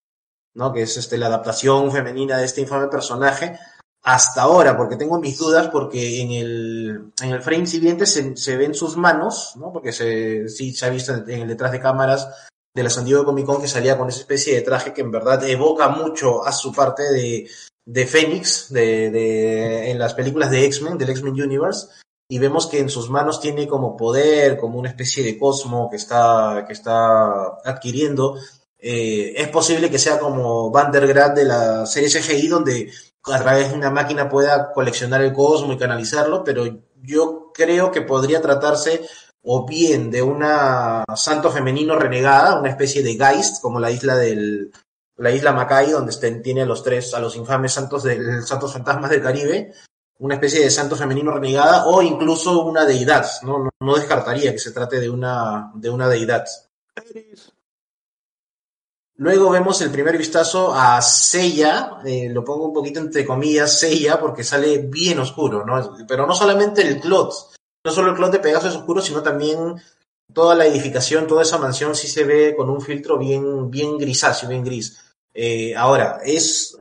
[0.55, 0.73] ¿no?
[0.73, 3.59] Que es este la adaptación femenina de este infame personaje,
[4.03, 8.57] hasta ahora, porque tengo mis dudas, porque en el, en el frame siguiente se, se
[8.57, 9.71] ven sus manos, ¿no?
[9.75, 13.25] Porque se, sí se ha visto en el detrás de cámaras de la San Diego
[13.25, 16.53] Comic Con que salía con esa especie de traje que en verdad evoca mucho a
[16.53, 17.51] su parte de,
[17.85, 21.89] de Fénix, de, en las películas de X-Men, del X-Men Universe,
[22.31, 25.97] y vemos que en sus manos tiene como poder, como una especie de cosmo que
[25.97, 28.37] está, que está adquiriendo.
[28.79, 32.93] Eh, es posible que sea como Vandergrad de la serie CGI, donde
[33.25, 36.65] a través de una máquina pueda coleccionar el cosmo y canalizarlo, pero
[37.03, 39.01] yo creo que podría tratarse
[39.43, 44.73] o bien de una santo femenino renegada, una especie de Geist, como la isla del
[45.17, 48.73] la isla Macay, donde estén, tiene a los tres, a los infames santos del santos
[48.73, 49.73] fantasmas del Caribe,
[50.19, 54.59] una especie de santo femenino renegada, o incluso una deidad, no, no, no descartaría que
[54.59, 56.45] se trate de una, de una deidad.
[59.17, 64.21] Luego vemos el primer vistazo a Seiya, eh, lo pongo un poquito entre comillas, Seiya,
[64.21, 65.97] porque sale bien oscuro, ¿no?
[66.07, 67.33] Pero no solamente el clot,
[67.89, 69.81] no solo el clot de Pegaso es oscuro, sino también
[70.35, 74.47] toda la edificación, toda esa mansión sí se ve con un filtro bien, bien grisáceo,
[74.47, 74.99] bien gris.
[75.33, 76.77] Eh, ahora, es,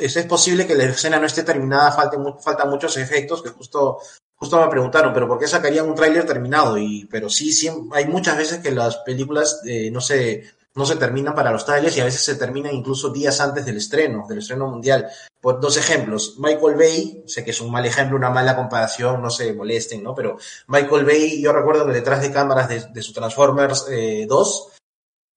[0.00, 3.98] es, es, posible que la escena no esté terminada, falte, faltan muchos efectos, que justo,
[4.34, 6.76] justo me preguntaron, pero ¿por qué sacarían un tráiler terminado?
[6.76, 10.42] Y, pero sí, sí, hay muchas veces que las películas eh, no se,
[10.78, 13.78] no se terminan para los trailers y a veces se terminan incluso días antes del
[13.78, 15.08] estreno, del estreno mundial.
[15.40, 19.28] Por dos ejemplos, Michael Bay, sé que es un mal ejemplo, una mala comparación, no
[19.28, 20.14] se molesten, ¿no?
[20.14, 20.38] Pero
[20.68, 24.68] Michael Bay, yo recuerdo que detrás de cámaras de, de su Transformers eh, 2,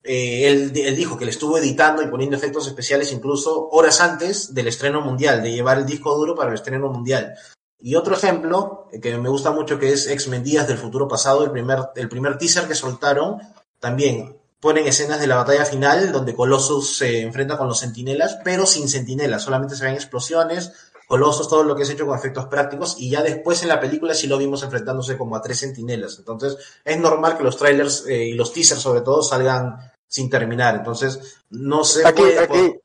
[0.03, 4.53] eh, él, él, dijo que le estuvo editando y poniendo efectos especiales incluso horas antes
[4.53, 7.33] del estreno mundial, de llevar el disco duro para el estreno mundial.
[7.79, 11.49] Y otro ejemplo eh, que me gusta mucho que es X-Men del Futuro Pasado, el
[11.49, 13.39] primer, el primer teaser que soltaron,
[13.79, 18.65] también ponen escenas de la batalla final donde Colossus se enfrenta con los sentinelas, pero
[18.65, 20.71] sin sentinelas, solamente se ven explosiones,
[21.07, 24.13] Colossus, todo lo que es hecho con efectos prácticos, y ya después en la película
[24.13, 26.17] sí lo vimos enfrentándose como a tres sentinelas.
[26.19, 30.75] Entonces, es normal que los trailers eh, y los teasers sobre todo salgan sin terminar.
[30.75, 32.07] Entonces, no sé.
[32.07, 32.80] Aquí, puede, aquí.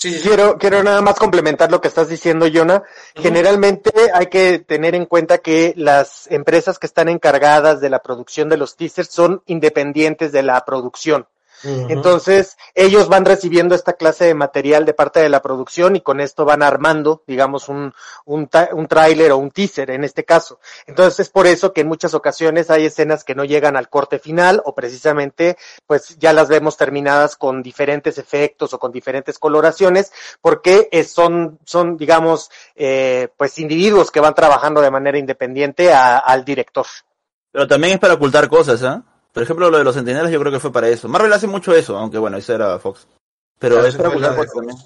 [0.00, 2.82] Sí, sí, quiero, quiero nada más complementar lo que estás diciendo, Jonah.
[3.14, 8.48] Generalmente hay que tener en cuenta que las empresas que están encargadas de la producción
[8.48, 11.26] de los teasers son independientes de la producción.
[11.62, 11.86] Uh -huh.
[11.90, 16.20] Entonces, ellos van recibiendo esta clase de material de parte de la producción y con
[16.20, 17.92] esto van armando, digamos, un,
[18.24, 20.58] un, un tráiler o un teaser en este caso.
[20.86, 24.18] Entonces, es por eso que en muchas ocasiones hay escenas que no llegan al corte
[24.18, 30.12] final o precisamente, pues ya las vemos terminadas con diferentes efectos o con diferentes coloraciones,
[30.40, 36.44] porque son, son digamos, eh, pues individuos que van trabajando de manera independiente a, al
[36.44, 36.86] director.
[37.52, 39.02] Pero también es para ocultar cosas, ¿ah?
[39.04, 39.09] ¿eh?
[39.32, 41.08] Por ejemplo, lo de los centinelas yo creo que fue para eso.
[41.08, 43.06] Marvel hace mucho eso, aunque bueno, eso era Fox.
[43.58, 44.76] Pero claro, es para cosas también.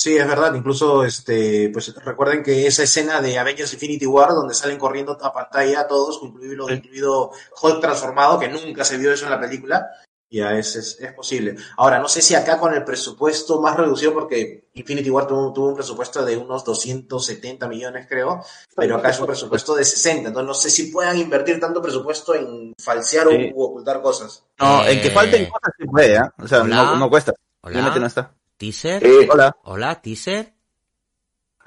[0.00, 0.54] Sí, es verdad.
[0.54, 5.32] Incluso, este, pues recuerden que esa escena de Avengers Infinity War, donde salen corriendo a
[5.32, 6.74] pantalla todos, incluido, sí.
[6.74, 9.90] incluido Hulk transformado, que nunca se vio eso en la película,
[10.30, 11.56] ya es, es, es, posible.
[11.76, 15.68] Ahora, no sé si acá con el presupuesto más reducido, porque Infinity War tuvo, tuvo,
[15.68, 18.42] un presupuesto de unos 270 millones, creo,
[18.76, 20.28] pero acá es un presupuesto de 60.
[20.28, 23.52] Entonces, no sé si puedan invertir tanto presupuesto en falsear sí.
[23.54, 24.44] o, ocultar cosas.
[24.58, 24.92] No, eh...
[24.92, 26.22] en que falten cosas se puede, ¿eh?
[26.38, 27.32] O sea, no, no, cuesta.
[27.62, 27.94] Hola.
[27.98, 28.34] no está.
[28.56, 29.06] ¿Teaser?
[29.06, 29.56] Eh, hola.
[29.64, 30.57] Hola, ¿teaser?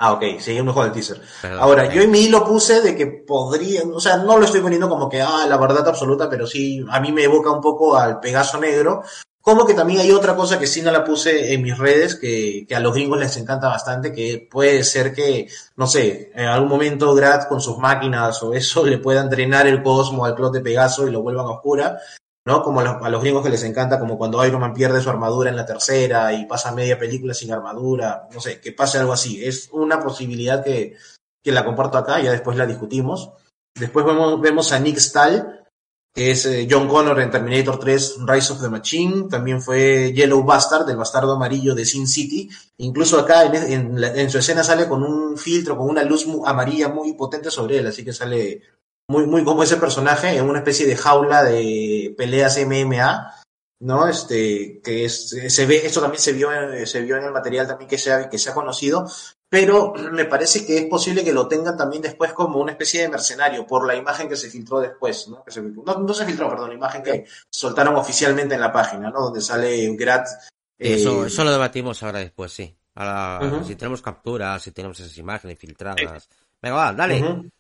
[0.04, 1.22] Ah, ok, seguimos con el teaser.
[1.44, 4.60] Perdón, Ahora, yo en mi lo puse de que podría, o sea, no lo estoy
[4.60, 7.96] poniendo como que, ah, la verdad absoluta, pero sí, a mí me evoca un poco
[7.96, 9.04] al Pegaso Negro.
[9.42, 12.66] Como que también hay otra cosa que sí no la puse en mis redes, que,
[12.68, 16.70] que a los gringos les encanta bastante, que puede ser que, no sé, en algún
[16.70, 20.62] momento Grad con sus máquinas o eso le puedan drenar el cosmo al clot de
[20.62, 22.00] Pegaso y lo vuelvan a oscura.
[22.45, 22.63] ¿No?
[22.63, 25.56] Como a los, gringos que les encanta, como cuando Iron Man pierde su armadura en
[25.56, 29.43] la tercera y pasa media película sin armadura, no sé, que pase algo así.
[29.43, 30.95] Es una posibilidad que,
[31.43, 33.32] que la comparto acá, ya después la discutimos.
[33.75, 35.62] Después vemos, vemos a Nick Stahl,
[36.13, 40.43] que es eh, John Connor en Terminator 3 Rise of the Machine, también fue Yellow
[40.43, 42.49] Bastard, el bastardo amarillo de Sin City.
[42.80, 47.13] Incluso acá en, en su escena sale con un filtro, con una luz amarilla muy
[47.13, 48.62] potente sobre él, así que sale
[49.12, 53.36] muy, muy como ese personaje en una especie de jaula de peleas MMA,
[53.82, 54.08] ¿no?
[54.08, 56.50] Este, que es, se ve, esto también se vio,
[56.86, 59.06] se vio en el material también que se ha, que se ha conocido,
[59.50, 63.10] pero me parece que es posible que lo tengan también después como una especie de
[63.10, 65.43] mercenario por la imagen que se filtró después, ¿no?
[65.43, 69.10] Que se, no, no se filtró, perdón, la imagen que soltaron oficialmente en la página,
[69.10, 69.19] ¿no?
[69.19, 70.28] Donde sale Grat.
[70.80, 70.95] Eh...
[70.95, 72.78] Eso, eso lo debatimos ahora después, sí.
[72.95, 73.67] Ahora, uh -huh.
[73.67, 76.30] si tenemos capturas, si tenemos esas imágenes filtradas.
[76.62, 77.21] Venga, va, dale.
[77.21, 77.52] Uh -huh.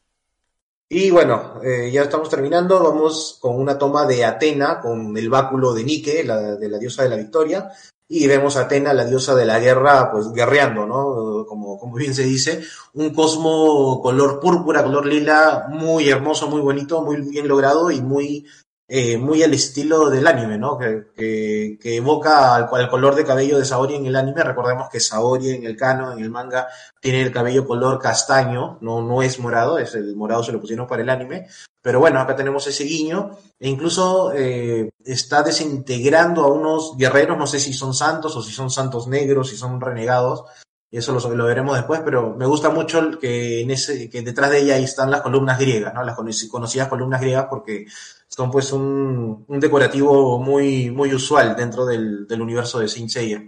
[0.93, 2.83] Y bueno, eh, ya estamos terminando.
[2.83, 7.03] Vamos con una toma de Atena, con el báculo de Nike, la, de la diosa
[7.03, 7.71] de la victoria.
[8.09, 11.45] Y vemos a Atena, la diosa de la guerra, pues guerreando, ¿no?
[11.47, 12.61] Como, como bien se dice.
[12.95, 18.45] Un cosmo color púrpura, color lila, muy hermoso, muy bonito, muy bien logrado y muy
[18.93, 20.77] eh, muy al estilo del anime, ¿no?
[20.77, 24.43] Que, que, que evoca al, al, color de cabello de Saori en el anime.
[24.43, 26.67] Recordemos que Saori en el canon, en el manga,
[26.99, 30.87] tiene el cabello color castaño, no, no es morado, es el morado se lo pusieron
[30.87, 31.47] para el anime.
[31.81, 37.47] Pero bueno, acá tenemos ese guiño, e incluso eh, está desintegrando a unos guerreros, no
[37.47, 40.43] sé si son santos o si son santos negros, si son renegados,
[40.91, 44.51] y eso lo, lo, veremos después, pero me gusta mucho que en ese, que detrás
[44.51, 46.03] de ella ahí están las columnas griegas, ¿no?
[46.03, 46.17] Las
[46.49, 47.85] conocidas columnas griegas porque
[48.33, 53.43] son pues un, un decorativo muy, muy usual dentro del, universo de Saint Seiya.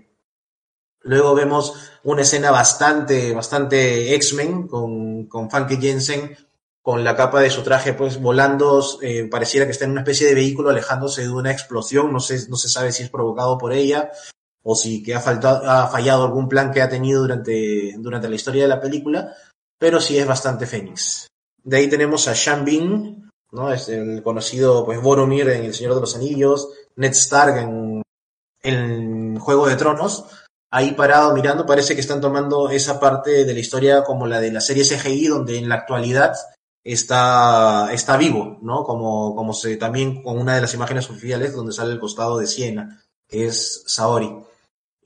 [1.02, 6.36] Luego vemos una escena bastante, bastante X-Men con, con Funky Jensen
[6.82, 10.28] con la capa de su traje pues volando, eh, pareciera que está en una especie
[10.28, 13.72] de vehículo alejándose de una explosión, no se, no se sabe si es provocado por
[13.72, 14.12] ella
[14.64, 18.36] o si que ha, faltado, ha fallado algún plan que ha tenido durante, durante la
[18.36, 19.34] historia de la película,
[19.78, 21.28] pero sí es bastante Fénix.
[21.64, 23.72] De ahí tenemos a Sean Bean, ¿no?
[23.72, 28.02] Es el conocido pues Boromir en El Señor de los Anillos, Ned Stark en,
[28.62, 30.26] en Juego de Tronos,
[30.72, 34.52] ahí parado mirando, parece que están tomando esa parte de la historia como la de
[34.52, 36.34] la serie CGI, donde en la actualidad
[36.84, 38.84] está, está vivo, ¿no?
[38.84, 42.48] Como, como se, también con una de las imágenes oficiales donde sale el costado de
[42.48, 44.36] Siena, que es Saori.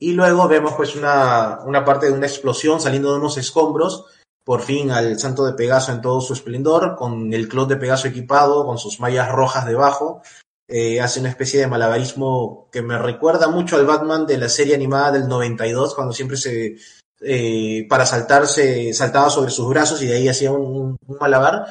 [0.00, 4.06] Y luego vemos pues una, una parte de una explosión saliendo de unos escombros,
[4.48, 8.08] por fin al santo de Pegaso en todo su esplendor, con el clot de Pegaso
[8.08, 10.22] equipado, con sus mallas rojas debajo,
[10.66, 14.74] eh, hace una especie de malabarismo que me recuerda mucho al Batman de la serie
[14.74, 16.78] animada del 92, cuando siempre se,
[17.20, 21.66] eh, para saltarse, saltaba sobre sus brazos y de ahí hacía un, un, malabar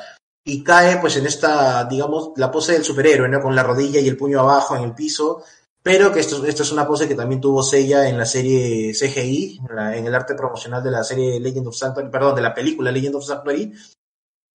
[0.45, 3.41] y cae pues en esta, digamos, la pose del superhéroe, ¿no?
[3.41, 5.43] Con la rodilla y el puño abajo en el piso,
[5.83, 9.61] pero que esto, esto es una pose que también tuvo Seiya en la serie CGI,
[9.69, 12.53] en, la, en, el arte promocional de la serie Legend of Sanctuary, perdón, de la
[12.53, 13.73] película Legend of Sanctuary,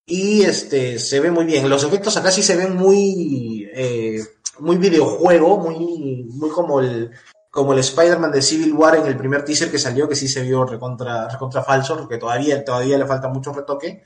[0.05, 1.69] y este, se ve muy bien.
[1.69, 4.21] Los efectos acá sí se ven muy, eh,
[4.59, 7.11] muy videojuego, muy, muy como el,
[7.49, 10.41] como el Spider-Man de Civil War en el primer teaser que salió, que sí se
[10.41, 14.03] vio recontra, recontra falso, porque todavía, todavía le falta mucho retoque.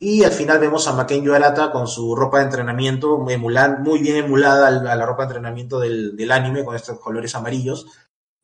[0.00, 4.16] Y al final vemos a Makenyo Arata con su ropa de entrenamiento, emulan, muy bien
[4.16, 7.86] emulada a la ropa de entrenamiento del, anime, con estos colores amarillos.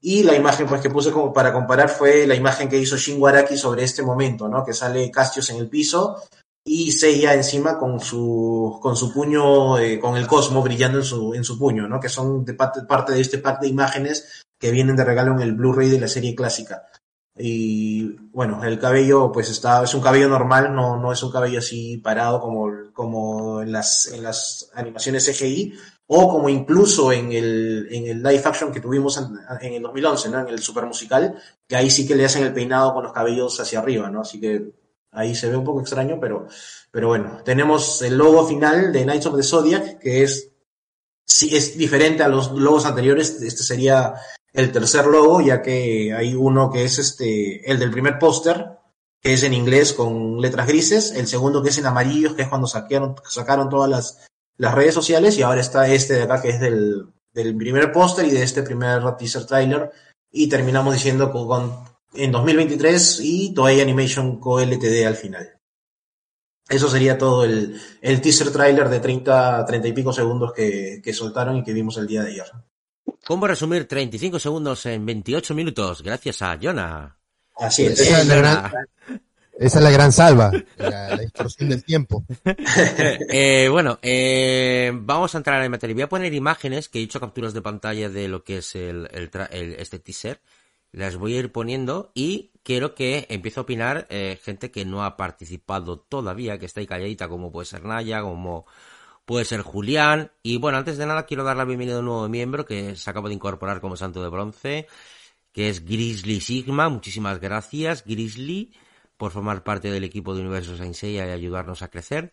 [0.00, 3.24] Y la imagen pues, que puse como para comparar fue la imagen que hizo Shin
[3.24, 4.64] Araki sobre este momento, ¿no?
[4.64, 6.22] Que sale Castios en el piso
[6.66, 11.34] y Seiya encima con su, con su puño, eh, con el cosmo brillando en su,
[11.34, 12.00] en su puño, ¿no?
[12.00, 15.52] Que son parte, parte de este pack de imágenes que vienen de regalo en el
[15.52, 16.86] Blu-ray de la serie clásica.
[17.36, 21.58] Y bueno, el cabello pues está, es un cabello normal, no, no es un cabello
[21.58, 25.74] así parado como, como en las, en las animaciones CGI
[26.06, 30.40] o como incluso en el, en el live action que tuvimos en, el 2011, ¿no?
[30.40, 33.58] En el super musical, que ahí sí que le hacen el peinado con los cabellos
[33.58, 34.20] hacia arriba, ¿no?
[34.20, 34.72] Así que
[35.10, 36.46] ahí se ve un poco extraño, pero,
[36.90, 40.52] pero bueno, tenemos el logo final de Knights of the Zodiac, que es,
[41.24, 44.14] sí, es diferente a los logos anteriores, este sería
[44.54, 48.78] el tercer logo, ya que hay uno que es este, el del primer póster,
[49.20, 52.48] que es en inglés con letras grises, el segundo que es en amarillos, que es
[52.48, 56.50] cuando sacaron, sacaron todas las, las redes sociales, y ahora está este de acá que
[56.50, 59.90] es del, del primer póster y de este primer teaser trailer,
[60.30, 64.60] y terminamos diciendo con, con, en 2023 y Toei Animation Co.
[64.60, 65.50] Ltd al final.
[66.68, 71.12] Eso sería todo el, el teaser trailer de 30, 30 y pico segundos que, que
[71.12, 72.46] soltaron y que vimos el día de ayer.
[73.26, 76.02] ¿Cómo resumir 35 segundos en 28 minutos?
[76.02, 77.16] Gracias a Jonah.
[77.56, 77.98] Así es.
[77.98, 78.72] Esa es la gran,
[79.58, 82.24] esa es la gran salva, la, la distorsión del tiempo.
[83.30, 85.94] eh, bueno, eh, vamos a entrar en materia.
[85.94, 89.08] Voy a poner imágenes que he hecho capturas de pantalla de lo que es el,
[89.12, 90.40] el, el este teaser.
[90.92, 95.02] Las voy a ir poniendo y quiero que empiece a opinar eh, gente que no
[95.02, 98.66] ha participado todavía, que está ahí calladita, como puede ser Naya, como
[99.24, 100.32] puede ser Julián.
[100.42, 103.10] Y bueno, antes de nada quiero dar la bienvenida a un nuevo miembro que se
[103.10, 104.86] acaba de incorporar como santo de bronce,
[105.52, 106.88] que es Grizzly Sigma.
[106.88, 108.72] Muchísimas gracias, Grizzly,
[109.16, 112.32] por formar parte del equipo de Universo Saint Seiya y ayudarnos a crecer.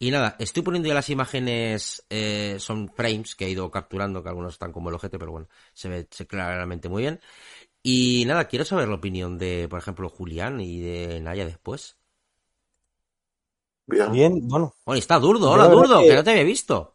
[0.00, 4.28] Y nada, estoy poniendo ya las imágenes, eh, son frames que he ido capturando, que
[4.28, 7.20] algunos están como el ojete, pero bueno, se ve claramente muy bien.
[7.82, 11.96] Y nada, quiero saber la opinión de, por ejemplo, Julián y de Naya después.
[13.88, 14.74] Bien, Bien bueno.
[14.84, 15.50] Bueno, está Durdo.
[15.50, 16.08] Hola, Durdo, que...
[16.08, 16.94] que no te había visto.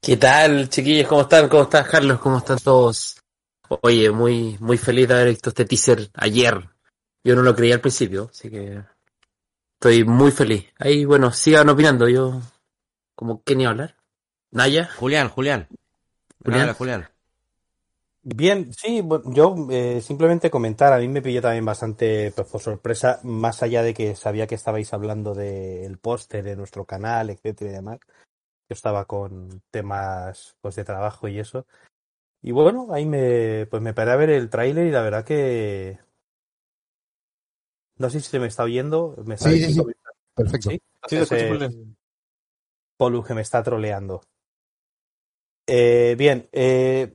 [0.00, 1.08] ¿Qué tal, chiquillos?
[1.08, 1.48] ¿Cómo están?
[1.48, 2.18] ¿Cómo estás, Carlos?
[2.18, 3.16] ¿Cómo están todos?
[3.82, 6.68] Oye, muy, muy feliz de haber visto este teaser ayer.
[7.22, 8.82] Yo no lo creía al principio, así que
[9.74, 10.66] estoy muy feliz.
[10.78, 12.08] Ahí, bueno, sigan opinando.
[12.08, 12.40] Yo,
[13.14, 13.94] como, ¿qué ni hablar?
[14.50, 14.90] ¿Naya?
[14.96, 15.68] Julián, Julián.
[16.44, 16.60] Julián.
[16.60, 17.08] Nada, Julián.
[18.26, 22.62] Bien, sí, bueno, yo eh, simplemente comentar, a mí me pilló también bastante pues, por
[22.62, 27.70] sorpresa, más allá de que sabía que estabais hablando del póster de nuestro canal, etcétera
[27.70, 27.98] y demás.
[28.70, 31.66] Yo estaba con temas pues de trabajo y eso.
[32.40, 35.98] Y bueno, ahí me pues me paré a ver el tráiler y la verdad que
[37.98, 39.82] no sé si se me está oyendo, me está sí, sí, sí.
[40.34, 40.70] Perfecto.
[40.70, 41.70] Sí, sí eh,
[42.96, 44.22] Polu que me está troleando.
[45.66, 47.14] Eh, bien, eh,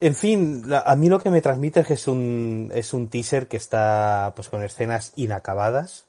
[0.00, 3.48] en fin, a mí lo que me transmite es que es un, es un teaser
[3.48, 6.08] que está pues con escenas inacabadas,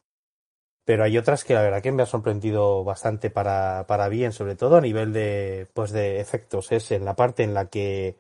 [0.86, 4.56] pero hay otras que la verdad que me ha sorprendido bastante para, para bien, sobre
[4.56, 6.72] todo a nivel de, pues de efectos.
[6.72, 8.18] Es en la parte en la que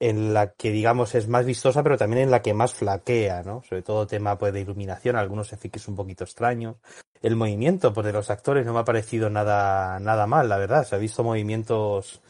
[0.00, 3.62] en la que digamos es más vistosa, pero también en la que más flaquea, ¿no?
[3.62, 6.76] Sobre todo tema pues de iluminación, algunos efectos un poquito extraños.
[7.20, 10.84] El movimiento pues de los actores no me ha parecido nada nada mal, la verdad.
[10.84, 12.20] Se ha visto movimientos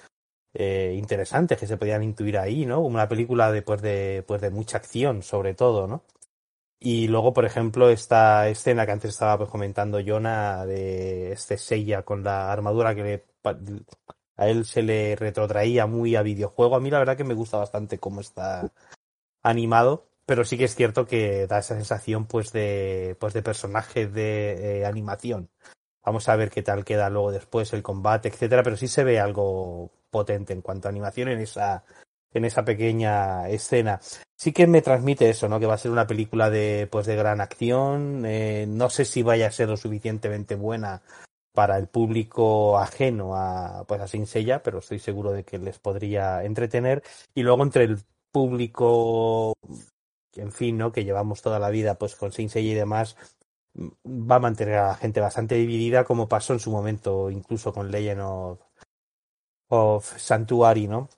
[0.55, 2.81] eh, interesantes que se podían intuir ahí, ¿no?
[2.81, 6.05] Una película de, pues, de, pues, de mucha acción, sobre todo, ¿no?
[6.81, 12.03] Y luego, por ejemplo, esta escena que antes estaba pues, comentando Jonah de este Seiya
[12.03, 13.25] con la armadura que le,
[14.37, 16.77] a él se le retrotraía muy a videojuego.
[16.77, 18.73] A mí la verdad que me gusta bastante cómo está
[19.43, 20.09] animado.
[20.27, 24.81] pero sí que es cierto que da esa sensación pues de pues de personaje de
[24.83, 25.51] eh, animación.
[26.05, 29.21] Vamos a ver qué tal queda luego después el combate, etcétera, pero sí se ve
[29.21, 31.83] algo potente en cuanto a animación en esa
[32.35, 34.01] en esa pequeña escena.
[34.37, 35.61] Sí que me transmite eso, ¿no?
[35.61, 38.25] Que va a ser una película de pues de gran acción.
[38.27, 41.03] Eh, no sé si vaya a ser lo suficientemente buena
[41.53, 45.79] para el público ajeno a pues a Saint Seiya, pero estoy seguro de que les
[45.79, 47.03] podría entretener.
[47.35, 47.99] Y luego entre el
[48.33, 49.55] público,
[50.35, 50.93] en fin, ¿no?
[50.93, 53.17] Que llevamos toda la vida pues con Saint Seiya y demás,
[53.77, 57.91] va a mantener a la gente bastante dividida, como pasó en su momento incluso con
[57.91, 58.61] Legend of,
[59.73, 61.09] of Sanctuary, ¿no?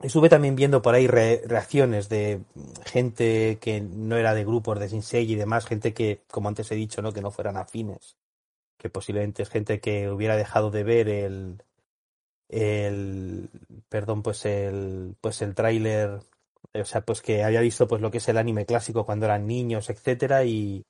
[0.00, 2.40] Estuve también viendo por ahí re reacciones de
[2.84, 6.76] gente que no era de grupos de Seiya y demás, gente que, como antes he
[6.76, 7.12] dicho, ¿no?
[7.12, 8.16] que no fueran afines,
[8.78, 11.62] que posiblemente es gente que hubiera dejado de ver el,
[12.48, 13.48] el
[13.88, 16.20] perdón, pues el, pues el tráiler,
[16.74, 19.46] o sea, pues que había visto pues lo que es el anime clásico cuando eran
[19.46, 20.84] niños, etcétera, y,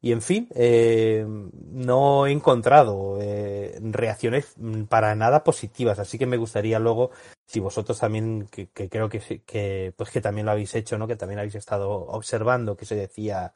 [0.00, 4.54] y en fin, eh, no he encontrado eh, reacciones
[4.88, 7.10] para nada positivas, así que me gustaría luego,
[7.46, 11.08] si vosotros también, que, creo que, que, pues que también lo habéis hecho, ¿no?
[11.08, 13.54] Que también habéis estado observando que se decía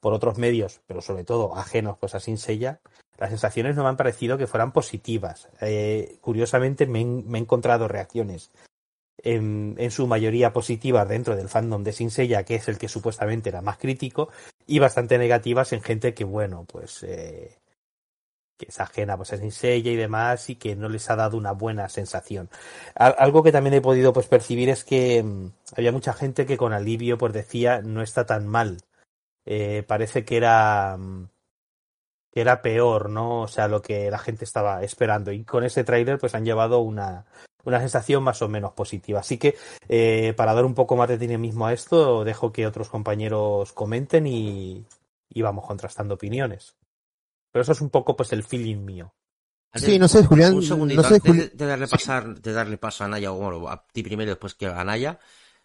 [0.00, 2.80] por otros medios, pero sobre todo ajenos pues a Sin Sella,
[3.18, 5.48] las sensaciones no me han parecido que fueran positivas.
[5.60, 8.50] Eh, curiosamente me, me, he encontrado reacciones
[9.18, 12.88] en, en, su mayoría positivas dentro del fandom de Sin Sella, que es el que
[12.88, 14.30] supuestamente era más crítico,
[14.66, 17.58] y bastante negativas en gente que, bueno, pues eh,
[18.56, 21.36] que es ajena pues a Sin Sella y demás y que no les ha dado
[21.36, 22.48] una buena sensación.
[22.94, 26.72] Algo que también he podido pues percibir es que mmm, había mucha gente que con
[26.72, 28.78] alivio pues decía no está tan mal.
[29.44, 31.28] Eh, parece que era mm,
[32.32, 33.42] que era peor, ¿no?
[33.42, 35.32] O sea, lo que la gente estaba esperando.
[35.32, 37.26] Y con ese tráiler, pues han llevado una,
[37.64, 39.20] una sensación más o menos positiva.
[39.20, 39.56] Así que,
[39.88, 44.26] eh, para dar un poco más de dinamismo a esto, dejo que otros compañeros comenten
[44.26, 44.84] y,
[45.28, 46.76] y vamos contrastando opiniones.
[47.50, 49.12] Pero eso es un poco, pues, el feeling mío.
[49.74, 50.54] Sí, no sé, Julián.
[50.54, 53.36] Un segundito, no sé, antes de, de, darle pasar, de darle paso a Naya, o
[53.36, 55.18] bueno, a ti primero después que a Naya,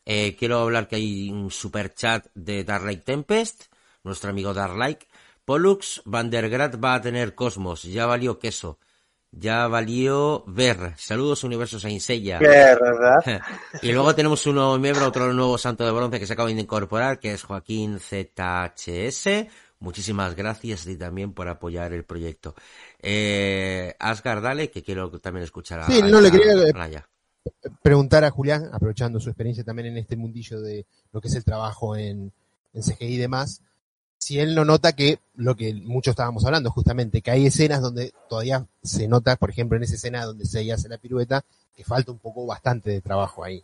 [0.06, 3.66] eh, quiero hablar que hay un super chat de Dark Tempest,
[4.04, 5.00] nuestro amigo Dark
[5.44, 8.80] Pollux Vandergrat va a tener Cosmos, ya valió queso.
[9.40, 10.94] Ya valió ver.
[10.98, 12.40] Saludos, Universo Sainsella.
[12.40, 13.42] ¿Verdad?
[13.82, 16.60] y luego tenemos un nuevo miembro, otro nuevo santo de bronce que se acaba de
[16.60, 19.48] incorporar, que es Joaquín ZHS.
[19.80, 22.56] Muchísimas gracias y también por apoyar el proyecto.
[23.00, 27.08] Eh, Asgard, dale, que quiero también escuchar a, sí, no, a, le quería a Naya.
[27.84, 31.44] preguntar a Julián, aprovechando su experiencia también en este mundillo de lo que es el
[31.46, 32.34] trabajo en,
[32.74, 33.62] en CGI y demás,
[34.18, 38.14] si él no nota que lo que muchos estábamos hablando justamente, que hay escenas donde
[38.30, 41.44] todavía se nota, por ejemplo, en esa escena donde se hace la pirueta,
[41.76, 43.64] que falta un poco bastante de trabajo ahí.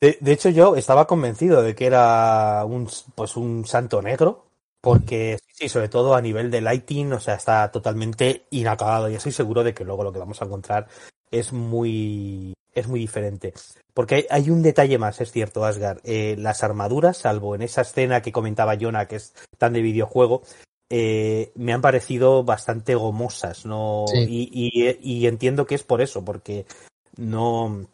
[0.00, 4.46] De, de, hecho, yo estaba convencido de que era un, pues un santo negro,
[4.80, 9.32] porque sí, sobre todo a nivel de lighting, o sea, está totalmente inacabado y estoy
[9.32, 10.88] seguro de que luego lo que vamos a encontrar
[11.30, 13.52] es muy es muy diferente.
[13.94, 16.00] Porque hay, hay, un detalle más, es cierto, Asgard.
[16.04, 20.42] Eh, las armaduras, salvo en esa escena que comentaba Jonah, que es tan de videojuego,
[20.88, 24.06] eh, me han parecido bastante gomosas, ¿no?
[24.08, 24.26] Sí.
[24.28, 26.66] Y, y, y, entiendo que es por eso, porque
[27.16, 27.86] no,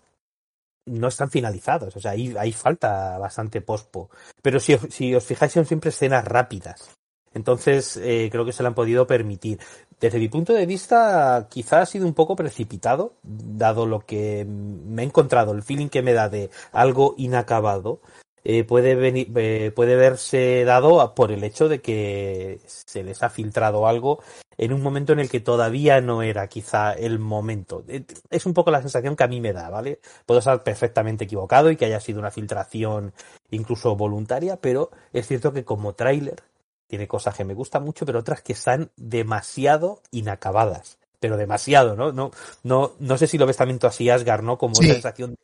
[0.87, 1.95] no están finalizados.
[1.97, 4.11] O sea, ahí, ahí falta bastante pospo.
[4.41, 6.96] Pero si, si os fijáis, son siempre escenas rápidas.
[7.37, 9.59] Entonces, eh, creo que se le han podido permitir.
[10.01, 15.03] Desde mi punto de vista, quizá ha sido un poco precipitado, dado lo que me
[15.03, 18.01] he encontrado, el feeling que me da de algo inacabado.
[18.43, 23.29] Eh, puede, venir, eh, puede verse dado por el hecho de que se les ha
[23.29, 24.21] filtrado algo
[24.57, 27.85] en un momento en el que todavía no era quizá el momento.
[28.31, 30.01] Es un poco la sensación que a mí me da, ¿vale?
[30.25, 33.13] Puedo estar perfectamente equivocado y que haya sido una filtración
[33.51, 36.43] incluso voluntaria, pero es cierto que como tráiler
[36.87, 40.99] tiene cosas que me gustan mucho, pero otras que están demasiado inacabadas.
[41.19, 42.13] Pero demasiado, ¿no?
[42.13, 42.31] No,
[42.63, 44.59] no, no sé si lo ves también tú así, Asgard, ¿no?
[44.59, 44.87] Como sí.
[44.87, 45.39] sensación de,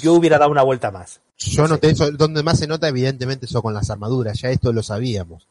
[0.00, 1.20] yo hubiera dado una vuelta más.
[1.38, 4.82] Yo noté eso, donde más se nota, evidentemente, eso con las armaduras, ya esto lo
[4.82, 5.46] sabíamos.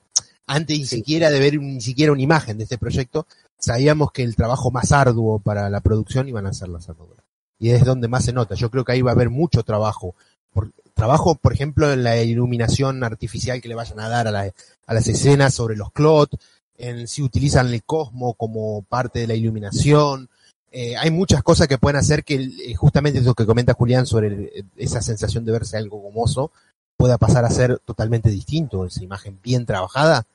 [0.45, 0.97] Antes ni sí.
[0.97, 4.91] siquiera de ver ni siquiera una imagen de este proyecto, sabíamos que el trabajo más
[4.91, 7.26] arduo para la producción iban a ser las armaduras.
[7.60, 8.55] Y es donde más se nota.
[8.55, 10.16] Yo creo que ahí va a haber mucho trabajo.
[10.54, 14.52] Por, trabajo, por ejemplo, en la iluminación artificial que le vayan a dar a, la,
[14.86, 16.32] a las escenas sobre los clot,
[16.78, 20.30] en si utilizan el cosmo como parte de la iluminación.
[20.72, 24.28] Eh, hay muchas cosas que pueden hacer que eh, justamente eso que comenta Julián sobre
[24.28, 26.52] el, esa sensación de verse algo gomoso
[26.95, 28.86] pueda pasar a ser totalmente distinto.
[28.86, 30.28] Esa imagen bien trabajada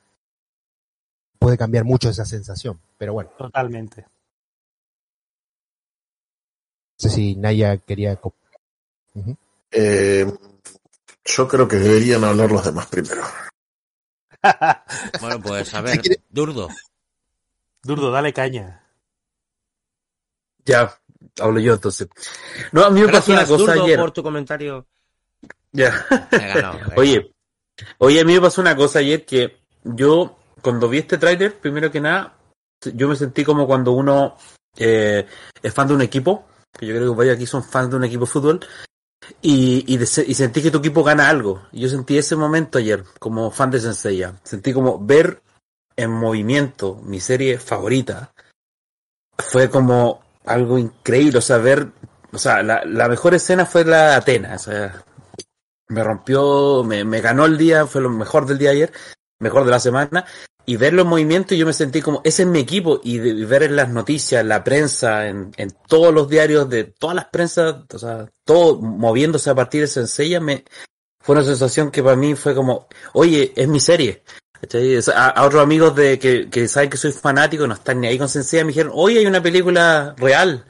[1.39, 2.79] puede cambiar mucho esa sensación.
[2.97, 3.29] Pero bueno.
[3.37, 4.01] Totalmente.
[4.01, 4.07] No
[6.97, 8.19] sé si Naya quería.
[8.23, 8.31] Uh
[9.21, 9.37] -huh.
[9.75, 10.25] Eh,
[11.25, 13.23] Yo creo que deberían hablar los demás primero.
[15.21, 16.69] Bueno, pues a ver, quiere- Durdo.
[17.81, 18.83] Durdo, dale caña.
[20.65, 20.95] Ya,
[21.39, 22.07] hablo yo entonces.
[22.71, 23.99] No, a mí me pasó una cosa Durdo, ayer.
[23.99, 24.85] por tu comentario.
[25.71, 26.05] Ya.
[26.31, 26.93] Venga, no, venga.
[26.97, 27.31] Oye,
[27.99, 31.91] oye, a mí me pasó una cosa ayer que yo, cuando vi este tráiler, primero
[31.91, 32.37] que nada,
[32.93, 34.37] yo me sentí como cuando uno
[34.77, 35.25] eh,
[35.61, 38.03] es fan de un equipo, que yo creo que varios aquí son fans de un
[38.03, 38.59] equipo de fútbol,
[39.41, 41.67] y, y, y sentí que tu equipo gana algo.
[41.71, 44.39] Yo sentí ese momento ayer, como fan de Senseiya.
[44.43, 45.41] Sentí como ver
[45.95, 48.33] en movimiento mi serie favorita.
[49.37, 51.87] Fue como algo increíble, o sea, ver,
[52.31, 55.03] o sea, la, la mejor escena fue la de Atenas, o sea,
[55.87, 58.93] me rompió, me, me ganó el día, fue lo mejor del día ayer,
[59.39, 60.25] mejor de la semana,
[60.65, 63.63] y verlo en movimiento yo me sentí como, ese es mi equipo, y, de- ver
[63.63, 67.99] en las noticias, la prensa, en, en todos los diarios de todas las prensas, o
[67.99, 70.63] sea, todo moviéndose a partir de Senseiya, me,
[71.21, 74.23] fue una sensación que para mí fue como, oye, es mi serie.
[75.15, 78.17] A, a otros amigos de que, que saben que soy fanático, no están ni ahí
[78.17, 80.65] con Senseiya, me dijeron, oye, hay una película real.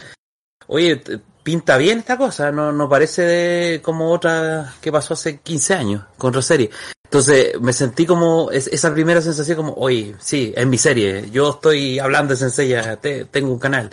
[0.68, 1.02] Oye,
[1.44, 6.04] pinta bien esta cosa, no, no parece de como otra que pasó hace 15 años
[6.18, 6.72] con otra serie.
[7.06, 11.52] Entonces me sentí como es- esa primera sensación como, oye, sí, es mi serie, yo
[11.52, 13.90] estoy hablando de Senseiya, te- tengo un canal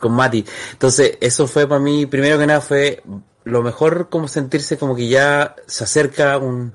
[0.00, 0.44] con Mati.
[0.72, 3.02] Entonces eso fue para mí, primero que nada fue
[3.44, 6.74] lo mejor como sentirse como que ya se acerca un,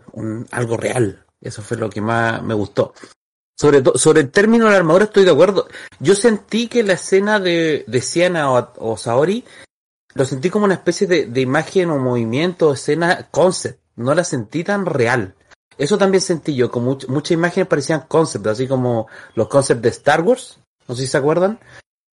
[0.51, 1.23] algo real.
[1.39, 2.93] Eso fue lo que más me gustó.
[3.59, 5.67] Sobre, to- sobre el término de la armadura estoy de acuerdo.
[5.99, 9.43] Yo sentí que la escena de, de Siena o, o Saori
[10.15, 13.79] lo sentí como una especie de, de imagen o movimiento, escena concept.
[13.95, 15.35] No la sentí tan real.
[15.77, 19.89] Eso también sentí yo, como much- muchas imágenes parecían concept, así como los concepts de
[19.89, 21.59] Star Wars, no sé si se acuerdan,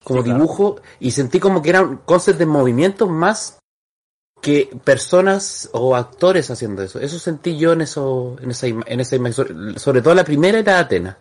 [0.04, 0.40] como Sí, claro.
[0.40, 3.58] dibujo, y sentí como que eran concepts de movimiento más
[4.42, 7.00] que personas o actores haciendo eso.
[7.00, 10.24] Eso sentí yo en eso, en esa, ima- en esa imagen, sobre, sobre todo la
[10.24, 11.18] primera era Atena.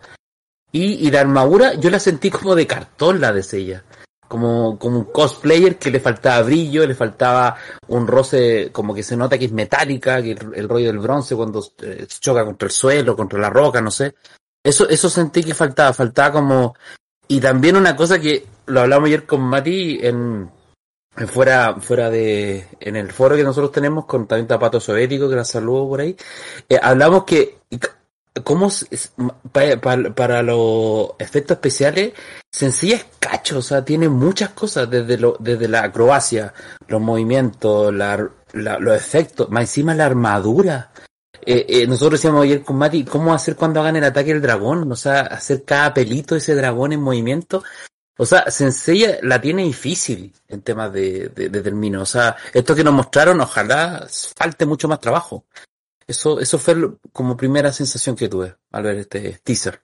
[0.71, 3.83] Y, y la armadura yo la sentí como de cartón la de ella.
[4.29, 7.57] Como, como un cosplayer que le faltaba brillo, le faltaba
[7.87, 11.61] un roce como que se nota que es metálica, que el, rollo del bronce cuando
[11.81, 14.15] eh, choca contra el suelo, contra la roca, no sé.
[14.63, 16.75] Eso, eso sentí que faltaba, faltaba como...
[17.27, 20.49] Y también una cosa que lo hablamos ayer con Mati en,
[21.17, 25.35] en fuera, fuera de, en el foro que nosotros tenemos con también Tapato Soviético, que
[25.35, 26.15] la saludo por ahí,
[26.69, 27.57] eh, hablamos que
[28.43, 29.09] cómo s- s-
[29.51, 32.13] pa- pa- para los efectos especiales
[32.51, 36.53] sencilla es cacho, o sea, tiene muchas cosas desde lo, desde la acrobacia,
[36.87, 40.91] los movimientos, la, la- los efectos, más encima la armadura.
[41.45, 44.91] Eh, eh, nosotros decíamos ayer con Mati, ¿cómo hacer cuando hagan el ataque del dragón?
[44.91, 47.63] O sea, hacer cada pelito ese dragón en movimiento.
[48.17, 51.97] O sea, Sensei la tiene difícil en temas de, de, de.
[51.97, 55.45] O sea, esto que nos mostraron, ojalá falte mucho más trabajo.
[56.09, 56.73] Eso, eso fue
[57.13, 59.79] como primera sensación que tuve al ver este teaser.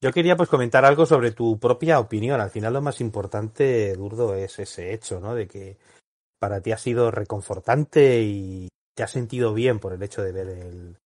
[0.00, 2.40] Yo quería pues comentar algo sobre tu propia opinión.
[2.40, 5.34] Al final lo más importante, Durdo, es ese hecho, ¿no?
[5.34, 5.76] De que
[6.38, 10.48] para ti ha sido reconfortante y te has sentido bien por el hecho de ver
[10.50, 10.96] el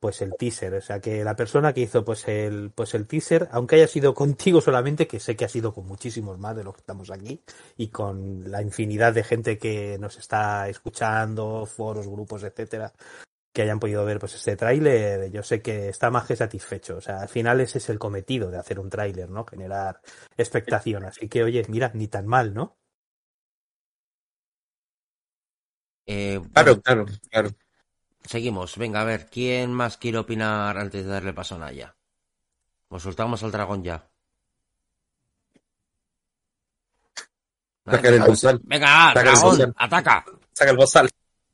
[0.00, 0.74] pues el teaser.
[0.74, 4.14] O sea que la persona que hizo pues el pues el teaser, aunque haya sido
[4.14, 7.42] contigo solamente, que sé que ha sido con muchísimos más de los que estamos aquí,
[7.76, 12.92] y con la infinidad de gente que nos está escuchando, foros, grupos, etcétera,
[13.52, 16.96] que hayan podido ver pues este tráiler, yo sé que está más que satisfecho.
[16.98, 19.44] O sea, al final ese es el cometido de hacer un tráiler, ¿no?
[19.46, 20.00] Generar
[20.36, 21.04] expectación.
[21.04, 22.76] Así que, oye, mira, ni tan mal, ¿no?
[26.06, 27.50] Eh, Claro, claro, claro.
[28.24, 28.76] Seguimos.
[28.76, 31.94] Venga, a ver, ¿quién más quiere opinar antes de darle paso a Naya?
[32.88, 34.08] Pues soltamos al dragón ya.
[37.86, 38.60] Saca el bozal.
[38.64, 40.24] Venga, Saca dragón, ataca.
[40.52, 41.10] Saca el bozal.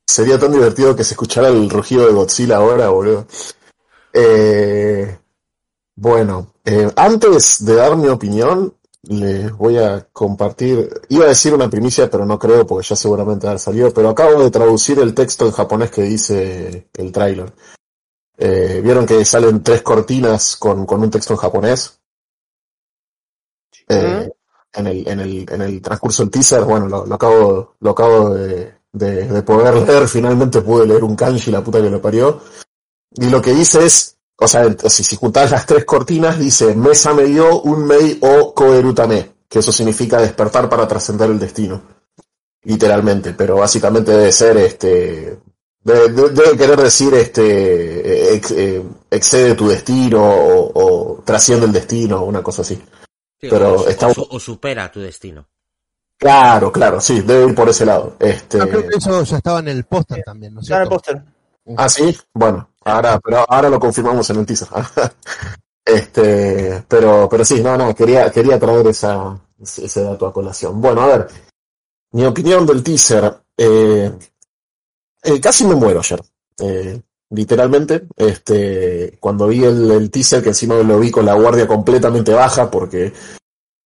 [0.06, 3.26] Sería tan divertido que se escuchara el rugido de Godzilla ahora, boludo.
[4.12, 5.18] Eh,
[5.96, 8.75] bueno, eh, antes de dar mi opinión,
[9.08, 13.46] les voy a compartir, iba a decir una primicia, pero no creo porque ya seguramente
[13.46, 17.52] haber salido, pero acabo de traducir el texto en japonés que dice el tráiler.
[18.38, 22.00] Eh, Vieron que salen tres cortinas con, con un texto en japonés.
[23.88, 24.28] Eh,
[24.74, 28.30] en el, en el, en el transcurso del teaser, bueno, lo, lo acabo, lo acabo
[28.34, 32.40] de, de, de poder leer, finalmente pude leer un kanji, la puta que lo parió.
[33.12, 37.14] Y lo que dice es, o sea, si, si juntás las tres cortinas, dice, Mesa
[37.14, 41.80] me dio un mei o koerutame, que eso significa despertar para trascender el destino.
[42.62, 45.38] Literalmente, pero básicamente debe ser, este,
[45.82, 52.42] debe, querer decir, este, ex- eh, excede tu destino o, o trasciende el destino, una
[52.42, 52.74] cosa así.
[53.40, 55.46] Sí, Pero o, está- o su- o supera tu destino.
[56.18, 58.16] Claro, claro, sí, debe ir por ese lado.
[58.18, 58.58] Este...
[58.58, 60.88] No, creo que eso ya estaba en el póster también, ¿no es Está en el
[60.88, 61.22] póster.
[61.76, 64.68] Ah, sí, bueno, ahora, pero ahora lo confirmamos en el teaser.
[65.88, 70.80] Este, pero, pero sí, no, no, quería, quería traer esa, ese dato a colación.
[70.80, 71.28] Bueno, a ver,
[72.10, 74.10] mi opinión del teaser, eh,
[75.22, 76.20] eh, casi me muero ayer,
[76.58, 77.00] eh,
[77.30, 82.34] literalmente, este, cuando vi el, el teaser, que encima lo vi con la guardia completamente
[82.34, 83.12] baja, porque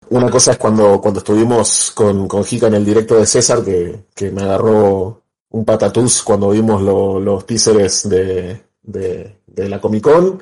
[0.08, 4.06] una cosa es cuando, cuando estuvimos con, con Jica en el directo de César, que,
[4.14, 5.19] que me agarró
[5.50, 10.40] un patatús cuando vimos lo- los teasers de, de, de la Comic Con.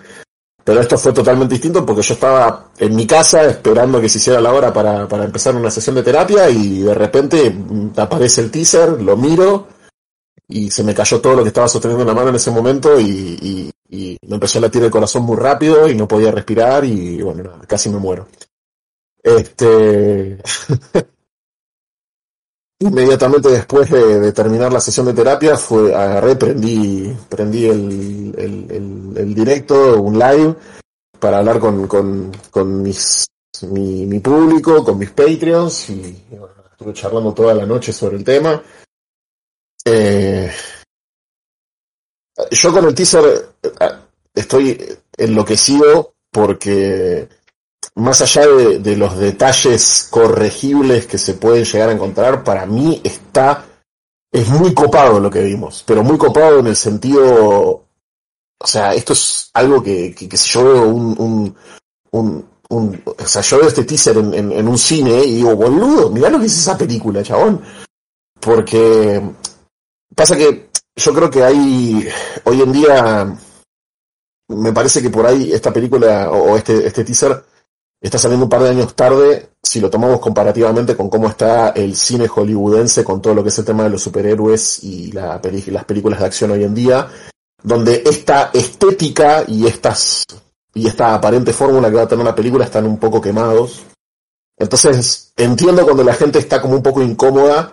[0.64, 4.38] Pero esto fue totalmente distinto porque yo estaba en mi casa esperando que se hiciera
[4.40, 7.54] la hora para, para empezar una sesión de terapia y de repente
[7.96, 9.68] aparece el teaser, lo miro
[10.46, 13.00] y se me cayó todo lo que estaba sosteniendo en la mano en ese momento
[13.00, 13.04] y,
[13.40, 17.22] y- y me empezó a latir el corazón muy rápido y no podía respirar y
[17.22, 18.28] bueno, casi me muero.
[19.22, 20.38] Este,
[22.80, 30.18] Inmediatamente después de, terminar la sesión de terapia, fue, agarré, prendí, prendí el, directo, un
[30.18, 30.54] live,
[31.18, 33.26] para hablar con, con, mis,
[33.62, 38.24] mi, público, con mis Patreons, y, y bueno, estuve charlando toda la noche sobre el
[38.24, 38.62] tema.
[39.84, 40.52] Eh,
[42.50, 43.24] yo con el teaser
[43.62, 43.90] eh,
[44.34, 47.28] estoy enloquecido porque
[47.94, 53.64] más allá de, los detalles corregibles que se pueden llegar a encontrar, para mí está,
[54.30, 57.86] es muy copado lo que vimos, pero muy copado en el sentido,
[58.58, 61.56] o sea, esto es algo que, que, si yo veo un,
[62.10, 66.28] un, un, o sea, yo veo este teaser en, un cine y digo, boludo, mirá
[66.30, 67.62] lo que es esa película, chabón.
[68.40, 69.20] Porque
[70.14, 72.08] pasa que yo creo que hay,
[72.44, 73.38] hoy en día,
[74.48, 77.44] me parece que por ahí esta película o este, este teaser
[78.01, 81.96] está saliendo un par de años tarde si lo tomamos comparativamente con cómo está el
[81.96, 86.20] cine hollywoodense con todo lo que es el tema de los superhéroes y las películas
[86.20, 87.09] de acción hoy en día,
[87.62, 90.24] donde esta estética y estas
[90.74, 93.82] y esta aparente fórmula que va a tener la película están un poco quemados.
[94.57, 97.72] Entonces, entiendo cuando la gente está como un poco incómoda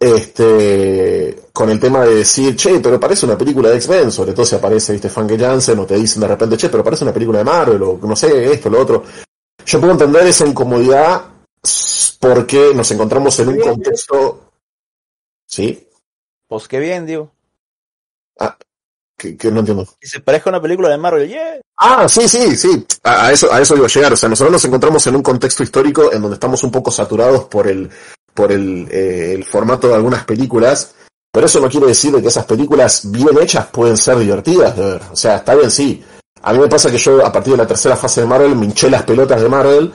[0.00, 4.46] este con el tema de decir, che, pero parece una película de X-Men, sobre todo
[4.46, 7.38] si aparece ¿viste, Frank Jansen o te dicen de repente, che, pero parece una película
[7.38, 9.04] de Marvel o no sé, esto, lo otro.
[9.70, 11.26] Yo puedo entender esa incomodidad
[12.18, 14.50] porque nos encontramos en un contexto.
[15.46, 15.86] ¿Sí?
[16.48, 17.30] Pues qué bien, digo.
[19.16, 19.86] Que, que no entiendo.
[20.00, 21.60] Que se parezca a una película de Marvel, yeah.
[21.76, 22.84] Ah, sí, sí, sí.
[23.04, 24.12] A, a eso, a eso iba a llegar.
[24.12, 27.44] O sea, nosotros nos encontramos en un contexto histórico en donde estamos un poco saturados
[27.44, 27.88] por el,
[28.34, 30.96] por el, eh, el formato de algunas películas.
[31.30, 34.84] Pero eso no quiere decir de que esas películas bien hechas pueden ser divertidas de
[34.84, 35.02] ver.
[35.12, 36.02] O sea, está bien, sí.
[36.42, 38.66] A mí me pasa que yo, a partir de la tercera fase de Marvel, me
[38.66, 39.92] hinché las pelotas de Marvel.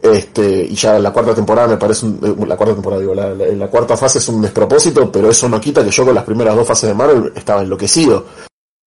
[0.00, 3.68] Este, y ya la cuarta temporada me parece un, eh, la cuarta temporada, digo, la,
[3.68, 6.66] cuarta fase es un despropósito, pero eso no quita que yo con las primeras dos
[6.66, 8.26] fases de Marvel estaba enloquecido.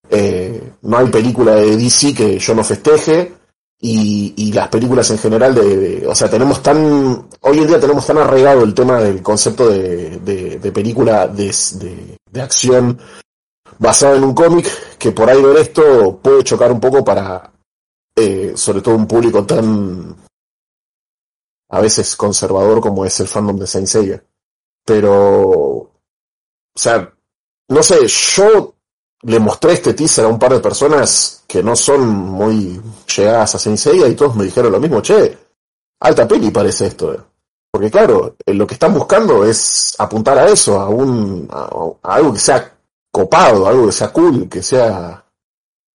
[0.10, 3.34] Eh, no hay película de DC que yo no festeje
[3.80, 8.18] y, las películas en general de, o sea tenemos tan hoy en día tenemos tan
[8.18, 11.54] arraigado el tema del concepto de, de, de película de,
[12.32, 12.98] de acción
[13.80, 17.52] basada en un cómic que por ahí ver esto puede chocar un poco para
[18.16, 20.16] eh, sobre todo un público tan
[21.70, 24.24] a veces conservador como es el fandom de Saint Seiya
[24.86, 25.92] pero o
[26.76, 27.12] sea
[27.70, 28.76] no sé yo
[29.26, 32.80] le mostré este teaser a un par de personas que no son muy
[33.16, 35.38] llegadas a Saint Seiya y todos me dijeron lo mismo, che,
[36.00, 37.14] alta peli parece esto.
[37.14, 37.20] eh".
[37.72, 42.34] Porque claro, eh, lo que están buscando es apuntar a eso, a un a algo
[42.34, 42.75] que sea
[43.16, 45.26] copado, algo que sea cool, que sea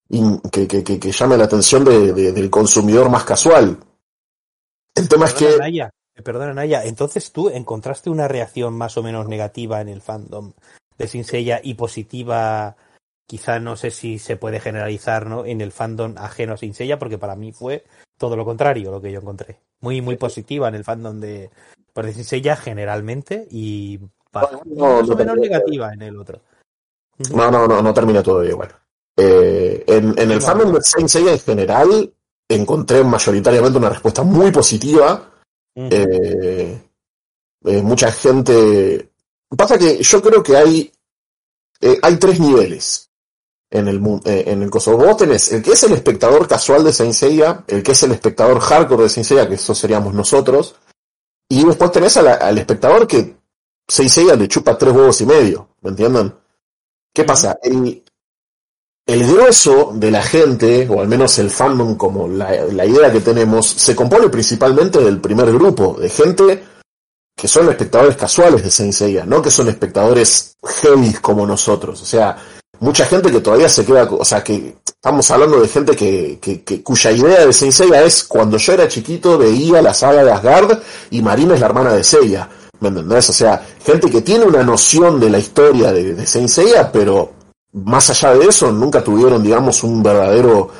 [0.09, 3.79] in- que, que, que, que llame la atención de- de- del consumidor más casual.
[4.95, 9.03] El tema es que Naya, eh, perdona, Naya, entonces tú encontraste una reacción más o
[9.03, 10.53] menos negativa en el fandom
[10.99, 12.77] de Saint Seiya y positiva,
[13.27, 15.45] quizá no sé si se puede generalizar, ¿no?
[15.45, 17.85] En el fandom ajeno a Saint Seiya, porque para mí fue
[18.19, 19.61] todo lo contrario lo que yo encontré.
[19.81, 21.51] Muy, muy positiva en el fandom de,
[21.93, 24.51] pues, de Saint Seiya generalmente y no, más
[25.09, 26.41] no o menos negativa en el otro.
[27.35, 28.75] No, no, no, no termina todavía igual.
[29.17, 30.47] Eh, en, en el No.
[30.47, 32.13] fandom de Saint Seiya en general
[32.49, 35.31] encontré mayoritariamente una respuesta muy positiva.
[35.75, 36.81] Eh,
[37.65, 39.11] eh, mucha gente...
[39.57, 40.93] Pasa que yo creo que hay,
[41.81, 43.11] eh, hay tres niveles
[43.71, 44.97] en el, eh, en el coso.
[44.97, 48.13] Vos tenés el que es el espectador casual de Saint Seiya, el que es el
[48.13, 50.77] espectador hardcore de Saint Seiya, que eso seríamos nosotros,
[51.49, 53.37] y después tenés la- al espectador que
[53.89, 56.33] Saint Seiya le chupa tres huevos y medio, ¿me entienden?
[57.13, 57.59] ¿Qué pasa?
[57.63, 58.03] El,
[59.07, 63.21] el grueso de la gente, o al menos el fandom como la, la idea que
[63.21, 66.65] tenemos, se compone principalmente del primer grupo, de gente
[67.37, 72.03] que son espectadores casuales de Saint Seiya, no que son espectadores heavy como nosotros.
[72.03, 72.37] O sea,
[72.81, 76.63] mucha gente que todavía se queda, o sea, que estamos hablando de gente que, que,
[76.63, 80.31] que cuya idea de Saint Seiya es cuando yo era chiquito veía la saga de
[80.31, 80.81] Asgard
[81.11, 82.49] y Marina es la hermana de Seiya.
[82.81, 83.29] ¿Me entendés?
[83.29, 87.33] O sea, gente que tiene una noción de la historia de, de Saint Seiya, pero
[87.73, 90.71] más allá de eso nunca tuvieron, digamos, un verdadero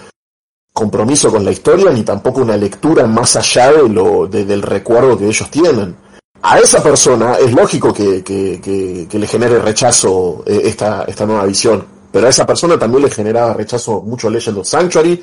[0.73, 5.19] compromiso con la historia ni tampoco una lectura más allá de lo de, del recuerdo
[5.19, 5.97] que ellos tienen.
[6.43, 11.45] A esa persona es lógico que, que, que, le genere rechazo eh, esta, esta nueva
[11.45, 15.23] visión, pero a esa persona también le generaba rechazo mucho Legend of Sanctuary,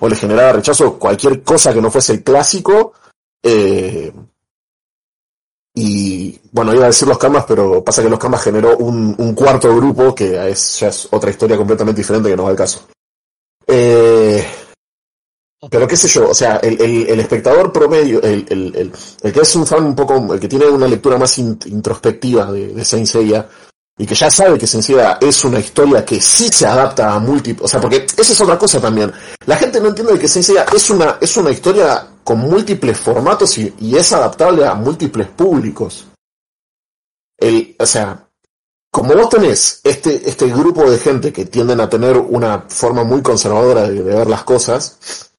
[0.00, 2.94] o le generaba rechazo cualquier cosa que no fuese el clásico.
[3.42, 4.10] Eh,
[5.74, 6.13] y
[6.54, 10.14] bueno, iba a decir los Canvas, pero pasa que los Canvas generó un, cuarto grupo
[10.14, 12.86] que es, ya es otra historia completamente diferente que no va al caso.
[13.66, 14.46] Eh,
[15.68, 19.66] pero qué sé yo, o sea, el, espectador promedio, el, el, el, que es un
[19.66, 23.08] fan un poco, el que tiene una lectura más in, introspectiva de, de Saint
[23.98, 24.88] y que ya sabe que Saint
[25.22, 28.56] es una historia que sí se adapta a múltiples, o sea, porque esa es otra
[28.56, 29.12] cosa también.
[29.46, 33.96] La gente no entiende que Saint es una, es una historia con múltiples formatos y
[33.96, 36.06] es adaptable a múltiples públicos.
[37.44, 38.26] El, o sea,
[38.90, 43.20] como vos tenés este, este grupo de gente que tienden a tener una forma muy
[43.20, 45.30] conservadora de, ver las cosas,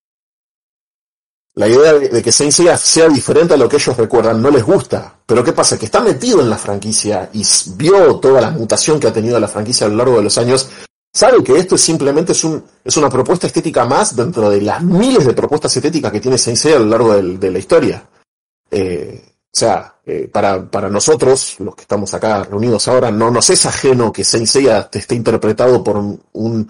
[1.55, 5.19] la idea de, que Saint sea diferente a lo que ellos recuerdan no les gusta.
[5.25, 5.79] Pero ¿qué pasa?
[5.79, 7.43] Que está metido en la franquicia y
[7.75, 10.69] vio toda la mutación que ha tenido la franquicia a lo largo de los años.
[11.11, 14.83] Sabe que esto es simplemente es, un, es una propuesta estética más dentro de las
[14.83, 18.07] miles de propuestas estéticas que tiene Saint a lo largo de la historia.
[18.69, 23.49] Eh, o sea, eh, para, para nosotros, los que estamos acá reunidos ahora, no nos
[23.49, 26.69] es ajeno que Saint Seiya esté interpretado por un, un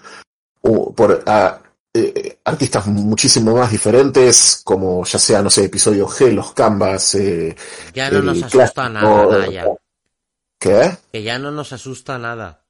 [0.61, 1.65] por uh,
[1.95, 7.15] eh, artistas muchísimo más diferentes, como ya sea, no sé, episodio G, los Canvas.
[7.15, 7.55] Eh,
[7.91, 9.65] ya no nos asusta nada, ya.
[10.59, 10.95] ¿Qué?
[11.11, 12.61] Que ya no nos asusta nada.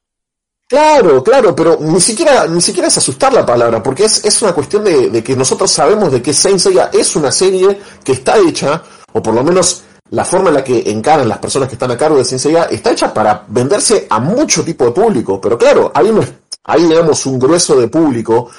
[0.65, 4.53] Claro, claro, pero ni siquiera, ni siquiera es asustar la palabra, porque es, es una
[4.53, 8.37] cuestión de, de, que nosotros sabemos de que Saint Seiya es una serie que está
[8.37, 11.91] hecha, o por lo menos la forma en la que encaran las personas que están
[11.91, 15.91] a cargo de Seiya, está hecha para venderse a mucho tipo de público, pero claro,
[15.93, 16.25] hay, un,
[16.63, 18.49] hay digamos un grueso de público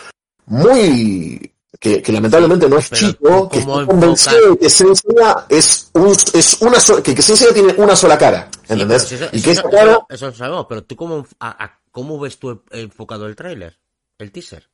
[0.47, 6.17] muy que, que, lamentablemente no es Pero chico, que está convencido de que es, un,
[6.33, 9.03] es una sola, que, que tiene una sola cara, ¿entendés?
[9.05, 9.93] Sí, eso, y que eso, esa cara...
[9.93, 13.79] eso, eso, lo sabemos, pero tú cómo, a, a, cómo ves tú enfocado el tráiler,
[14.19, 14.69] el teaser.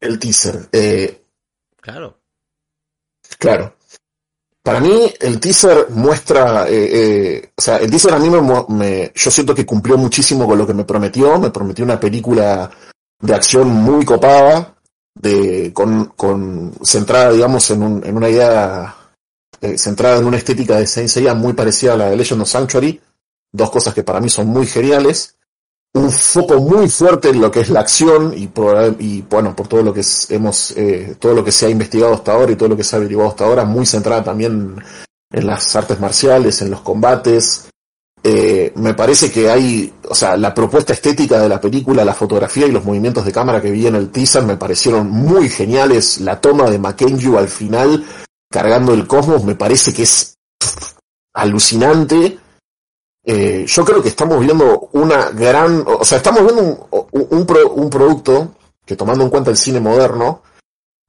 [0.00, 1.22] El teaser, eh...
[1.80, 2.18] Claro.
[3.38, 3.74] Claro.
[4.66, 9.12] Para mí, el teaser muestra, eh, eh, o sea, el teaser a mí me, me,
[9.14, 12.68] yo siento que cumplió muchísimo con lo que me prometió, me prometió una película
[13.20, 14.74] de acción muy copada,
[15.14, 18.96] de, con, con, centrada, digamos, en, un, en una idea,
[19.60, 22.48] eh, centrada en una estética de Saint Seiya muy parecida a la de Legend of
[22.48, 23.00] Sanctuary,
[23.52, 25.35] dos cosas que para mí son muy geniales,
[25.96, 29.92] un foco muy fuerte en lo que es la acción y, bueno, por todo lo
[29.92, 32.84] que hemos, eh, todo lo que se ha investigado hasta ahora y todo lo que
[32.84, 34.76] se ha averiguado hasta ahora, muy centrada también
[35.30, 37.68] en las artes marciales, en los combates,
[38.28, 42.66] eh, me parece que hay, o sea, la propuesta estética de la película, la fotografía
[42.66, 46.20] y los movimientos de cámara que vi en el teaser me parecieron muy geniales.
[46.20, 48.04] La toma de Mackenzie al final,
[48.50, 50.38] cargando el cosmos, me parece que es
[51.34, 52.38] alucinante.
[53.28, 57.72] Eh, yo creo que estamos viendo una gran, o sea, estamos viendo un, un, pro,
[57.72, 58.54] un producto
[58.84, 60.42] que tomando en cuenta el cine moderno,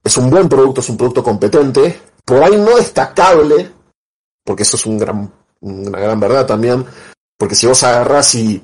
[0.02, 3.70] es un buen producto, es un producto competente, por ahí no destacable,
[4.44, 6.84] porque eso es un gran una gran verdad también,
[7.36, 8.62] porque si vos agarrás y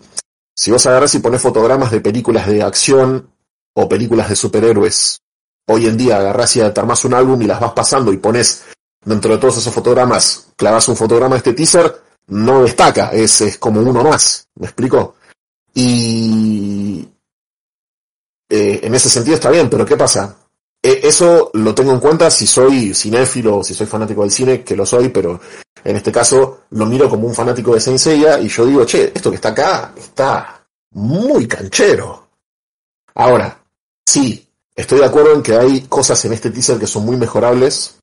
[0.56, 3.30] si vos agarrás y pones fotogramas de películas de acción
[3.74, 5.20] o películas de superhéroes,
[5.66, 8.64] hoy en día agarrás y armás un álbum y las vas pasando y pones
[9.04, 13.58] dentro de todos esos fotogramas, clavas un fotograma de este teaser, no destaca, es, es
[13.58, 15.16] como uno más, ¿me explico?
[15.74, 17.08] Y
[18.48, 20.36] eh, en ese sentido está bien, pero ¿qué pasa?
[20.84, 24.84] eso lo tengo en cuenta si soy cinéfilo, si soy fanático del cine, que lo
[24.84, 25.40] soy, pero
[25.82, 29.10] en este caso lo miro como un fanático de Saint Seiya y yo digo, che,
[29.14, 32.28] esto que está acá está muy canchero.
[33.14, 33.64] Ahora,
[34.04, 37.98] sí, estoy de acuerdo en que hay cosas en este teaser que son muy mejorables.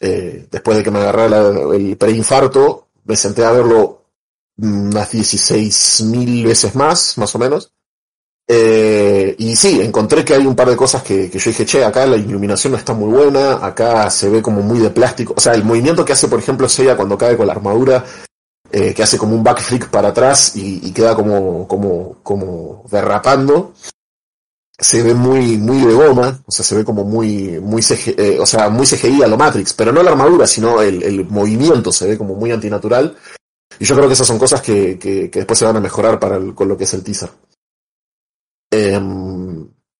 [0.00, 4.04] Eh, después de que me agarrara el preinfarto, me senté a verlo
[4.58, 7.72] unas 16.000 veces más, más o menos.
[8.46, 11.84] Eh, y sí, encontré que hay un par de cosas que, que, yo dije, che,
[11.84, 15.34] acá la iluminación no está muy buena, acá se ve como muy de plástico.
[15.36, 18.04] O sea, el movimiento que hace, por ejemplo, Seiya cuando cae con la armadura,
[18.70, 23.72] eh, que hace como un backflip para atrás y, y, queda como, como, como derrapando.
[24.78, 27.82] Se ve muy, muy de goma, o sea, se ve como muy, muy
[28.16, 31.24] eh, o sea, muy CGI a lo Matrix, pero no la armadura, sino el, el,
[31.26, 33.16] movimiento se ve como muy antinatural.
[33.78, 36.18] Y yo creo que esas son cosas que, que, que después se van a mejorar
[36.18, 37.30] para con lo que es el teaser.
[38.70, 39.00] Eh,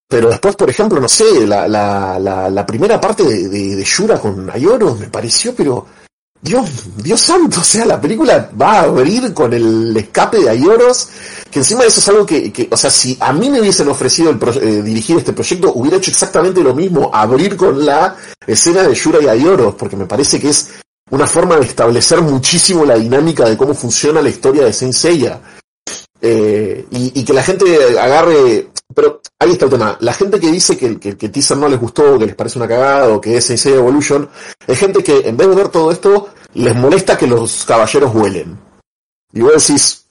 [0.08, 4.20] pero después, por ejemplo, no sé, la, la, la, primera parte de, de, de, Yura
[4.20, 5.86] con Ayoro me pareció, pero
[6.44, 11.08] Dios, Dios santo, o sea, la película va a abrir con el escape de Ayoros,
[11.50, 14.30] que encima de eso es algo que, o sea, si a mí me hubiesen ofrecido
[14.30, 18.16] el eh, dirigir este proyecto, hubiera hecho exactamente lo mismo, abrir con la
[18.46, 20.68] escena de Yura y Ayoros, porque me parece que es
[21.10, 24.94] una forma de establecer muchísimo la dinámica de cómo funciona la historia de Saint.
[26.26, 30.76] Eh, y, que la gente agarre, pero ahí está el tema, la gente que dice
[30.76, 33.44] que, que, que teaser no les gustó, que les parece una cagada, o que es
[33.44, 34.28] Seiya Evolution,
[34.66, 38.58] es gente que en vez de ver todo esto, les molesta que los caballeros vuelen.
[39.32, 40.06] Y vos decís,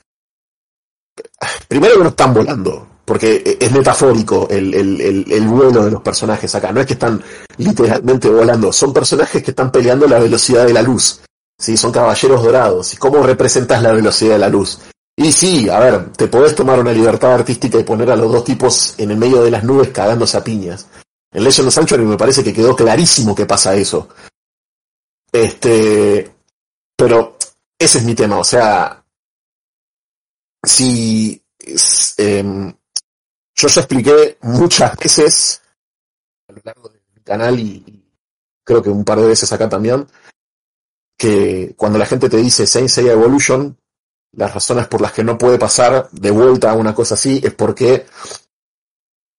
[1.67, 6.71] primero que no están volando, porque es metafórico el, el, vuelo de los personajes acá,
[6.71, 7.21] no es que están
[7.57, 11.21] literalmente volando, son personajes que están peleando la velocidad de la luz,
[11.57, 11.78] ¿sí?
[11.78, 14.80] son caballeros dorados, ¿y cómo representas la velocidad de la luz?
[15.16, 18.43] Y sí, a ver, te podés tomar una libertad artística y poner a los dos
[18.43, 20.88] tipos en el medio de las nubes cagándose a piñas.
[21.32, 24.09] En Legend of Sanctuary me parece que quedó clarísimo que pasa eso.
[25.32, 26.32] Este,
[26.95, 27.38] pero
[27.78, 29.03] ese es mi tema, o sea,
[30.64, 31.43] si
[32.18, 32.74] eh,
[33.55, 35.61] yo ya expliqué muchas veces
[36.47, 37.99] a lo largo del canal y, y,
[38.64, 40.07] creo que un par de veces acá también,
[41.18, 43.78] que cuando la gente te dice Saint Seiya Evolution,
[44.34, 47.53] las razones por las que no puede pasar de vuelta a una cosa así es
[47.53, 48.05] porque,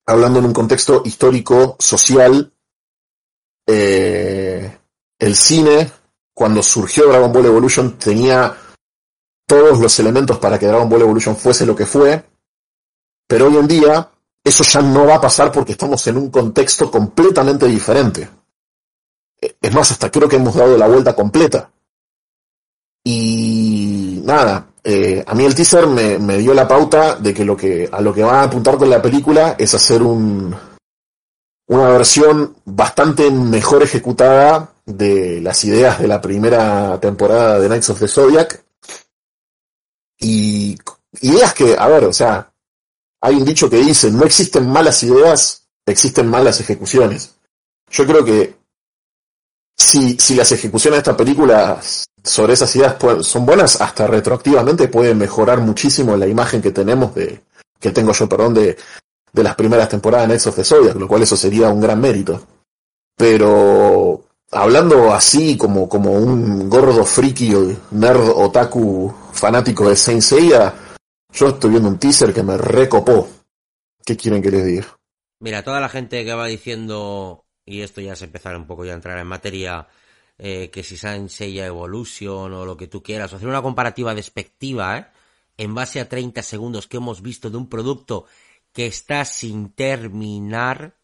[0.06, 2.52] hablando en un contexto histórico, social,
[3.66, 4.78] eh,
[5.18, 5.90] el cine,
[6.32, 8.56] cuando surgió Dragon Ball Evolution, tenía
[9.46, 12.24] todos los elementos para que Dragon Ball Evolution fuese lo que fue,
[13.26, 14.10] pero hoy en día
[14.44, 18.28] eso ya no va a pasar porque estamos en un contexto completamente diferente.
[19.60, 21.70] Es más, hasta creo que hemos dado la vuelta completa.
[23.02, 27.88] Y nada, eh, a mí el teaser me, dio la pauta de que lo que
[27.90, 30.54] a lo que va a apuntar con la película es hacer un
[31.66, 38.00] una versión bastante mejor ejecutada de las ideas de la primera temporada de Knights of
[38.00, 38.62] the Zodiac
[40.18, 40.76] y
[41.22, 42.52] ideas que, a ver, o sea,
[43.22, 47.36] hay un dicho que dice, no existen malas ideas, existen malas ejecuciones.
[47.90, 48.56] Yo creo que
[49.76, 51.80] si, si las ejecuciones de esta película
[52.24, 57.42] sobre esas ideas son buenas, hasta retroactivamente pueden mejorar muchísimo la imagen que tenemos de,
[57.78, 58.76] que tengo yo, perdón, de,
[59.32, 62.00] de las primeras temporadas de Knights of the Zodiac, lo cual eso sería un gran
[62.00, 62.46] mérito.
[63.16, 67.52] Pero hablando así como, como un gordo friki
[67.90, 70.24] nerd otaku fanático de Saint
[71.32, 73.28] yo estoy viendo un teaser que me recopó.
[74.04, 74.86] ¿Qué quieren que les diga?
[75.40, 78.92] Mira, toda la gente que va diciendo, y esto ya es empezar un poco ya
[78.92, 79.88] a entrar en materia,
[80.38, 84.14] eh, que si Saint Seiya Evolution o lo que tú quieras, o hacer una comparativa
[84.14, 85.06] despectiva, ¿eh?
[85.56, 88.26] en base a 30 segundos que hemos visto de un producto
[88.72, 90.96] que está sin terminar,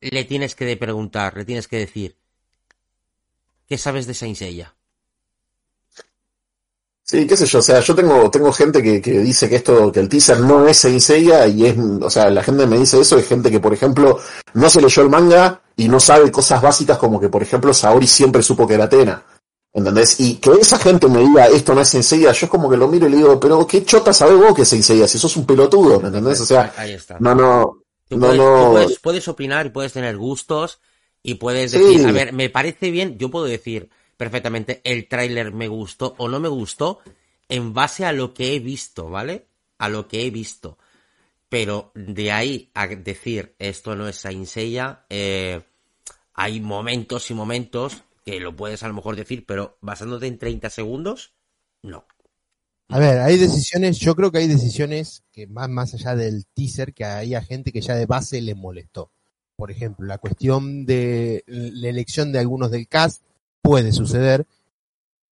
[0.00, 2.16] le tienes que preguntar, le tienes que decir,
[3.66, 4.74] ¿qué sabes de Saint Seiya?
[7.02, 9.90] Sí, qué sé yo, o sea, yo tengo, tengo gente que, que dice que esto,
[9.90, 11.02] que el teaser no es Saint
[11.56, 14.20] y es, o sea, la gente me dice eso, es gente que, por ejemplo,
[14.52, 18.06] no se leyó el manga y no sabe cosas básicas como que, por ejemplo, Saori
[18.06, 19.22] siempre supo que era Atena.
[19.72, 20.18] ¿Entendés?
[20.18, 22.88] Y que esa gente me diga esto no es Seiya, yo es como que lo
[22.88, 25.46] miro y le digo, pero qué chota sabes vos que es Seiya, si sos un
[25.46, 26.40] pelotudo, ¿me entendés?
[26.40, 27.16] O sea, ahí está.
[27.20, 28.64] no, no, Tú no, puedes, no.
[28.64, 30.80] tú puedes, puedes, opinar y puedes tener gustos
[31.22, 31.78] y puedes Sí.
[31.78, 36.28] decir, a ver, me parece bien, yo puedo decir perfectamente el tráiler me gustó o
[36.28, 36.98] no me gustó
[37.48, 39.46] en base a lo que he visto, ¿vale?
[39.78, 40.78] A lo que he visto.
[41.48, 45.62] Pero de ahí a decir esto no es Saint Seiya, eh,
[46.34, 50.70] hay momentos y momentos que lo puedes a lo mejor decir, pero basándote en 30
[50.70, 51.32] segundos,
[51.82, 52.04] no.
[52.90, 56.94] A ver, hay decisiones, yo creo que hay decisiones que van más allá del teaser,
[56.94, 59.10] que hay a gente que ya de base le molestó.
[59.56, 63.22] Por ejemplo, la cuestión de la elección de algunos del cast
[63.60, 64.46] puede suceder.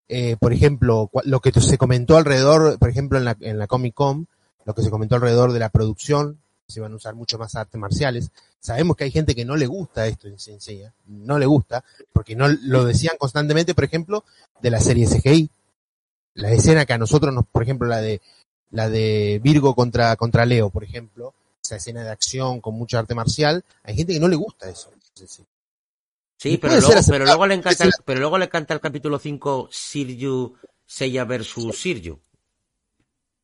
[0.07, 3.93] Eh, por ejemplo, lo que se comentó alrededor, por ejemplo, en la, en la Comic
[3.93, 4.27] Con,
[4.65, 7.79] lo que se comentó alrededor de la producción, se van a usar mucho más artes
[7.79, 8.31] marciales.
[8.59, 10.37] Sabemos que hay gente que no le gusta esto en
[11.05, 14.23] no le gusta, porque no lo decían constantemente, por ejemplo,
[14.61, 15.49] de la serie CGI.
[16.33, 18.21] La escena que a nosotros nos, por ejemplo, la de
[18.71, 23.15] la de Virgo contra contra Leo, por ejemplo, esa escena de acción con mucho arte
[23.15, 24.91] marcial, hay gente que no le gusta eso.
[26.37, 30.55] Sí, pero luego, pero luego le encanta, pero luego le encanta el capítulo 5 Siryu
[30.85, 32.19] Seiya versus Siryu.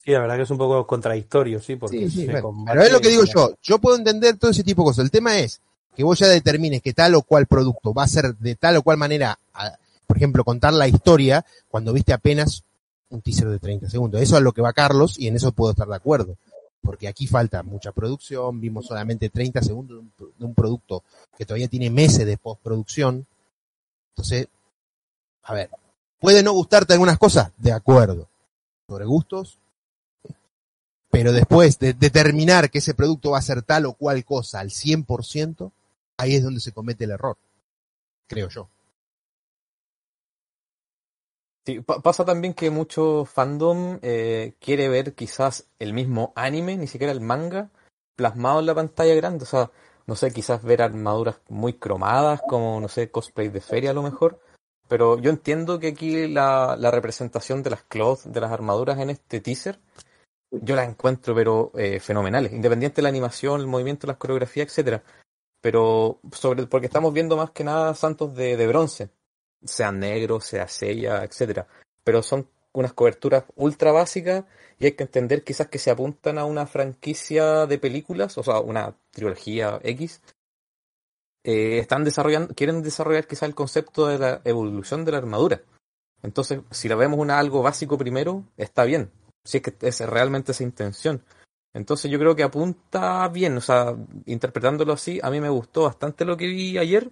[0.03, 2.27] Sí, la verdad que es un poco contradictorio, sí, porque Sí, sí,
[2.65, 3.53] pero es lo que digo yo.
[3.61, 5.05] Yo puedo entender todo ese tipo de cosas.
[5.05, 5.61] El tema es
[5.95, 8.81] que vos ya determines que tal o cual producto va a ser de tal o
[8.81, 9.77] cual manera, a-
[10.07, 12.63] por ejemplo, contar la historia cuando viste apenas
[13.09, 14.21] un teaser de 30 segundos.
[14.21, 16.35] Eso es lo que va Carlos y en eso puedo estar de acuerdo.
[16.81, 21.03] Porque aquí falta mucha producción, vimos solamente 30 segundos de un, de un producto
[21.37, 23.27] que todavía tiene meses de postproducción.
[24.15, 24.47] Entonces,
[25.43, 25.69] a ver,
[26.19, 28.27] puede no gustarte algunas cosas, de acuerdo.
[28.87, 29.57] Sobre gustos,
[31.11, 34.71] pero después de determinar que ese producto va a ser tal o cual cosa al
[34.71, 35.71] 100%,
[36.17, 37.37] ahí es donde se comete el error,
[38.27, 38.69] creo yo.
[41.65, 46.87] Sí, pa- pasa también que mucho fandom eh, quiere ver quizás el mismo anime, ni
[46.87, 47.69] siquiera el manga,
[48.15, 49.43] plasmado en la pantalla grande.
[49.43, 49.71] O sea,
[50.07, 54.01] no sé, quizás ver armaduras muy cromadas, como, no sé, cosplay de feria a lo
[54.01, 54.39] mejor.
[54.87, 59.11] Pero yo entiendo que aquí la, la representación de las cloth, de las armaduras en
[59.11, 59.79] este teaser,
[60.51, 65.03] yo las encuentro pero eh, fenomenales, independiente de la animación, el movimiento, las coreografías, etcétera.
[65.61, 69.09] Pero sobre porque estamos viendo más que nada santos de, de bronce,
[69.63, 71.67] sea negro, sea sella, etcétera.
[72.03, 74.45] Pero son unas coberturas ultra básicas
[74.79, 78.59] y hay que entender quizás que se apuntan a una franquicia de películas, o sea,
[78.59, 80.21] una trilogía X.
[81.43, 85.61] Eh, están desarrollando, quieren desarrollar quizás el concepto de la evolución de la armadura.
[86.23, 89.11] Entonces, si la vemos una algo básico primero, está bien.
[89.45, 91.23] Si es que es realmente esa intención.
[91.73, 96.25] Entonces yo creo que apunta bien, o sea, interpretándolo así, a mí me gustó bastante
[96.25, 97.11] lo que vi ayer.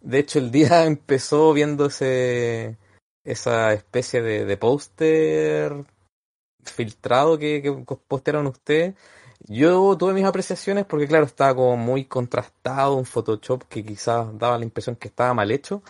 [0.00, 2.78] De hecho, el día empezó viendo ese,
[3.24, 5.84] esa especie de, de póster
[6.64, 7.72] filtrado que, que
[8.06, 8.94] postearon ustedes.
[9.46, 14.58] Yo tuve mis apreciaciones porque, claro, estaba como muy contrastado, un Photoshop que quizás daba
[14.58, 15.82] la impresión que estaba mal hecho,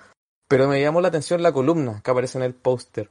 [0.48, 3.10] pero me llamó la atención la columna que aparece en el póster.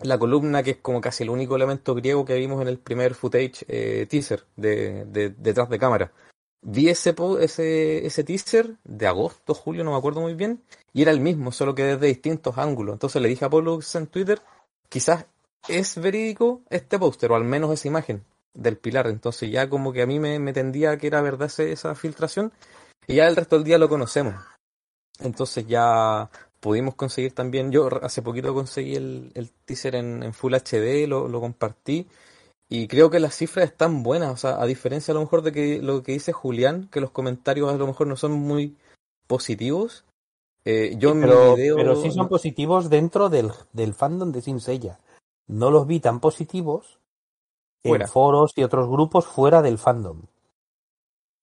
[0.00, 3.14] La columna que es como casi el único elemento griego que vimos en el primer
[3.14, 6.12] footage eh, teaser de, de- detrás de cámara.
[6.62, 11.10] Vi ese, ese, ese teaser de agosto, julio, no me acuerdo muy bien, y era
[11.10, 12.94] el mismo, solo que desde distintos ángulos.
[12.94, 14.40] Entonces le dije a Pollux en Twitter,
[14.88, 15.26] quizás
[15.68, 18.24] es verídico este póster, o al menos esa imagen
[18.54, 19.06] del pilar.
[19.08, 22.52] Entonces ya como que a mí me, me tendía que era verdad esa filtración,
[23.06, 24.34] y ya el resto del día lo conocemos.
[25.20, 26.30] Entonces ya
[26.60, 31.28] pudimos conseguir también, yo hace poquito conseguí el, el teaser en, en Full HD, lo,
[31.28, 32.08] lo compartí,
[32.68, 35.52] y creo que las cifras están buenas, o sea, a diferencia a lo mejor de
[35.52, 38.76] que lo que dice Julián, que los comentarios a lo mejor no son muy
[39.26, 40.04] positivos.
[40.64, 41.76] eh, yo en pero, video...
[41.76, 44.98] pero sí son positivos dentro del, del fandom de Sin Seiya.
[45.46, 46.98] No los vi tan positivos
[47.82, 48.04] Fuera.
[48.04, 50.22] en foros y otros grupos fuera del fandom.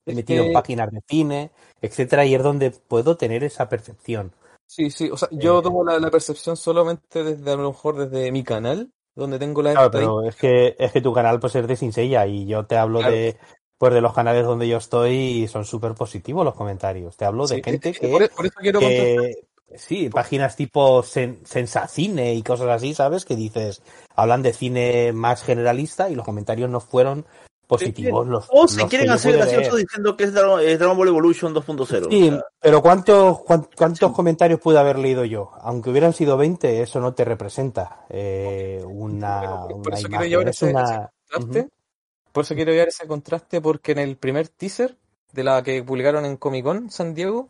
[0.05, 1.51] He metido en páginas de cine,
[1.81, 4.31] etcétera, y es donde puedo tener esa percepción.
[4.67, 7.97] Sí, sí, o sea, yo Eh, tomo la, la percepción solamente desde, a lo mejor
[7.97, 11.55] desde mi canal, donde tengo la Claro, pero es que, es que tu canal pues
[11.55, 13.13] es de Sin Seiya y yo te hablo Claro.
[13.13, 13.37] de
[13.77, 17.17] pues de los canales donde yo estoy y son súper positivos los comentarios.
[17.17, 19.25] Te hablo de Sí, gente sí, que, por, por eso quiero contestar.
[19.25, 23.25] que sí, páginas tipo Sen- Sensacine y cosas así, ¿sabes?
[23.25, 23.81] Que dices,
[24.15, 27.25] hablan de cine más generalista y los comentarios no fueron
[27.67, 28.27] positivos.
[28.27, 31.53] Los, O se los quieren hacer graciosos diciendo que es Dragon, es Dragon Ball Evolution
[31.53, 32.09] 2.0.
[32.09, 35.51] Sí, O sea, pero ¿cuántos, cuán- cuántos comentarios pude haber leído yo?
[35.61, 40.25] Aunque hubieran sido 20, eso no te representa eh, una, por- por una eso quiero
[40.25, 40.29] imagen.
[40.29, 41.11] llevar Es ese- una...
[41.31, 41.59] contraste.
[41.61, 41.69] Ujú.
[42.31, 44.95] Por eso quiero ver ese contraste porque en el primer teaser
[45.31, 47.49] de la que publicaron en Comic Con San Diego,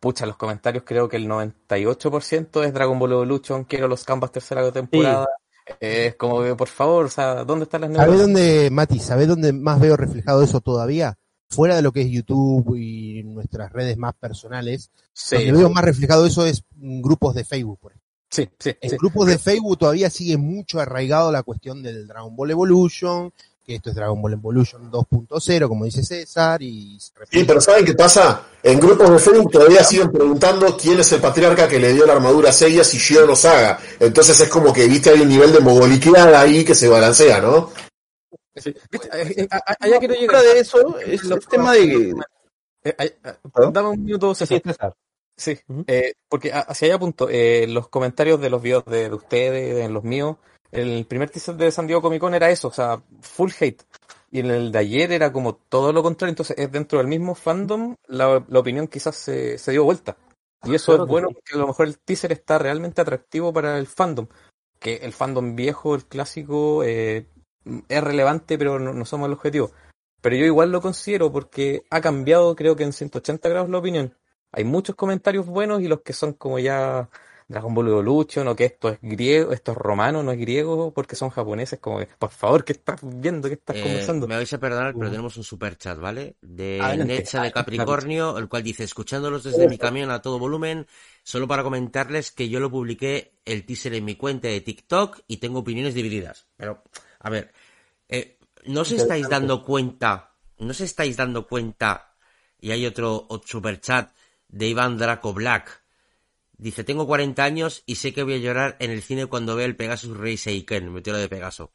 [0.00, 4.70] pucha, los comentarios creo que el 98% es Dragon Ball Evolution, quiero los canvas tercera
[4.70, 5.26] temporada.
[5.80, 8.20] Es como que, por favor, o sea, ¿dónde están las ¿Sabés neuronas?
[8.20, 11.16] dónde, Mati, sabés dónde más veo reflejado eso todavía?
[11.48, 15.84] Fuera de lo que es YouTube y nuestras redes más personales, Sí, donde veo más
[15.84, 18.04] reflejado eso es grupos de Facebook, por ejemplo.
[18.30, 18.96] sí, sí, En sí.
[18.96, 23.32] grupos de Facebook todavía sigue mucho arraigado la cuestión del Dragon Ball Evolution,
[23.64, 26.98] que esto es Dragon Ball Evolution 2.0, como dice César, y.
[27.00, 28.46] Sí, pero ¿saben qué pasa?
[28.62, 32.12] En grupos de Facebook todavía siguen preguntando quién es el patriarca que le dio la
[32.12, 33.78] armadura a Seiya si Shio no Saga.
[33.98, 37.70] Entonces es como que, viste, hay un nivel de mogoliqueada ahí que se balancea, ¿no?
[38.54, 38.74] Sí.
[38.90, 39.08] ¿Viste?
[39.12, 39.48] Eh, eh,
[39.80, 40.42] Allá quiero llegar.
[40.42, 42.14] de eso, es el tema de...
[42.84, 43.36] Eh, ah.
[43.72, 44.62] Dame un minuto, César.
[45.36, 49.76] sí, eh, porque hacia allá apunto, eh, los comentarios de los videos de, de ustedes,
[49.76, 50.36] de los míos,
[50.74, 53.82] el primer teaser de San Diego Comic Con era eso, o sea, full hate.
[54.30, 57.34] Y en el de ayer era como todo lo contrario, entonces es dentro del mismo
[57.34, 60.16] fandom, la, la opinión quizás se, se dio vuelta.
[60.64, 61.34] Y eso Claro es bueno sí.
[61.34, 64.26] porque a lo mejor el teaser está realmente atractivo para el fandom.
[64.80, 67.28] Que el fandom viejo, el clásico, eh,
[67.88, 69.70] es relevante, pero no, no somos el objetivo.
[70.20, 74.16] Pero yo igual lo considero porque ha cambiado, creo que en 180 grados la opinión.
[74.52, 77.10] Hay muchos comentarios buenos y los que son como ya
[77.46, 81.14] Dragon Ball Evolution o que esto es griego, esto es romano, no es griego, porque
[81.14, 83.48] son japoneses, como que, por favor, ¿qué estás viendo?
[83.48, 84.26] ¿Qué estás Eh, conversando?
[84.26, 85.10] me vais a perdonar, pero Uh.
[85.10, 86.36] tenemos un super chat, ¿vale?
[86.40, 87.14] De Adelante.
[87.18, 90.86] Necha de Capricornio, el cual dice, escuchándolos desde mi camión a todo volumen,
[91.22, 95.36] solo para comentarles que yo lo publiqué el teaser en mi cuenta de TikTok y
[95.36, 96.46] tengo opiniones divididas.
[96.56, 96.82] Pero,
[97.20, 97.52] a ver,
[98.08, 102.14] eh, ¿no os estáis dando cuenta, no os estáis dando cuenta,
[102.58, 104.10] y hay otro, otro super chat
[104.48, 105.83] de Iván Draco Black,
[106.56, 109.66] Dice, tengo 40 años y sé que voy a llorar en el cine cuando vea
[109.66, 111.72] el Pegasus Rey Seiken, meteoro de Pegaso.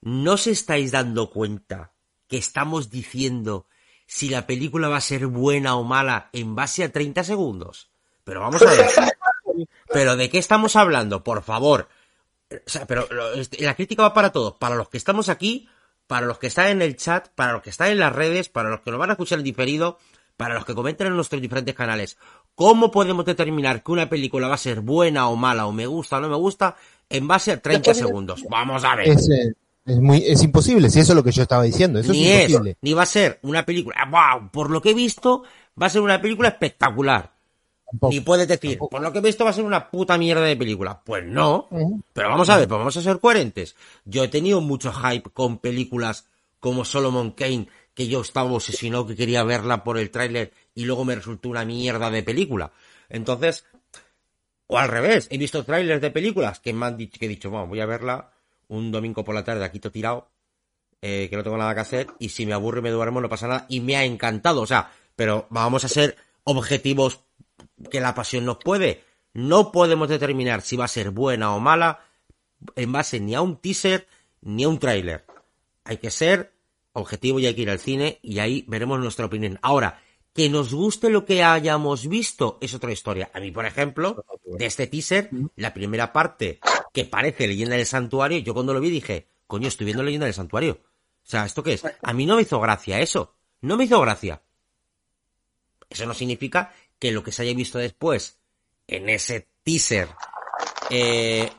[0.00, 1.92] ¿No os estáis dando cuenta
[2.28, 3.66] que estamos diciendo
[4.06, 7.90] si la película va a ser buena o mala en base a 30 segundos?
[8.24, 8.86] Pero vamos a ver.
[9.92, 11.22] ¿Pero de qué estamos hablando?
[11.22, 11.88] Por favor.
[12.50, 14.54] O sea, pero este, la crítica va para todos.
[14.54, 15.68] Para los que estamos aquí,
[16.06, 18.70] para los que están en el chat, para los que están en las redes, para
[18.70, 19.98] los que nos van a escuchar en diferido,
[20.36, 22.18] para los que comenten en nuestros diferentes canales.
[22.54, 26.18] ¿Cómo podemos determinar que una película va a ser buena o mala, o me gusta
[26.18, 26.76] o no me gusta,
[27.08, 28.44] en base a 30 segundos?
[28.50, 29.08] Vamos a ver.
[29.08, 29.52] Es, eh,
[29.84, 32.50] es muy, es imposible, si eso es lo que yo estaba diciendo, eso ni es
[32.50, 32.76] imposible.
[32.82, 33.96] ni va a ser una película.
[34.08, 34.50] ¡Wow!
[34.50, 35.42] Por lo que he visto,
[35.80, 37.32] va a ser una película espectacular.
[37.90, 38.12] Tampoco.
[38.12, 40.56] Ni puedes decir, por lo que he visto va a ser una puta mierda de
[40.56, 41.02] película.
[41.04, 41.68] Pues no.
[42.12, 43.76] Pero vamos a ver, pues vamos a ser coherentes.
[44.04, 46.26] Yo he tenido mucho hype con películas
[46.58, 51.04] como Solomon Kane, que yo estaba obsesionado que quería verla por el tráiler y luego
[51.04, 52.72] me resultó una mierda de película.
[53.08, 53.64] Entonces,
[54.66, 57.50] o al revés, he visto trailers de películas que me han dicho, que he dicho,
[57.50, 58.32] bueno, voy a verla
[58.68, 60.30] un domingo por la tarde aquí todo tirado,
[61.02, 63.28] eh, que no tengo nada que hacer, y si me aburre y me duermo no
[63.28, 67.20] pasa nada, y me ha encantado, o sea, pero vamos a ser objetivos
[67.90, 69.04] que la pasión nos puede.
[69.34, 72.00] No podemos determinar si va a ser buena o mala
[72.76, 74.06] en base ni a un teaser
[74.40, 75.24] ni a un tráiler.
[75.84, 76.52] Hay que ser
[76.92, 79.58] objetivo y hay que ir al cine y ahí veremos nuestra opinión.
[79.62, 80.02] Ahora,
[80.34, 83.30] que nos guste lo que hayamos visto es otra historia.
[83.34, 86.60] A mí, por ejemplo, de este teaser, la primera parte
[86.92, 90.34] que parece Leyenda del Santuario, yo cuando lo vi dije, coño, estoy viendo Leyenda del
[90.34, 90.80] Santuario.
[90.82, 91.82] O sea, ¿esto qué es?
[92.02, 93.34] A mí no me hizo gracia eso.
[93.60, 94.42] No me hizo gracia.
[95.88, 98.38] Eso no significa que lo que se haya visto después
[98.86, 100.08] en ese teaser
[100.90, 101.50] eh,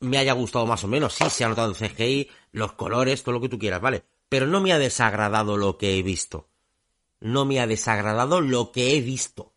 [0.00, 1.14] me haya gustado más o menos.
[1.14, 4.04] Sí, se ha notado el CGI, los colores, todo lo que tú quieras, ¿vale?
[4.28, 6.48] Pero no me ha desagradado lo que he visto.
[7.20, 9.54] No me ha desagradado lo que he visto.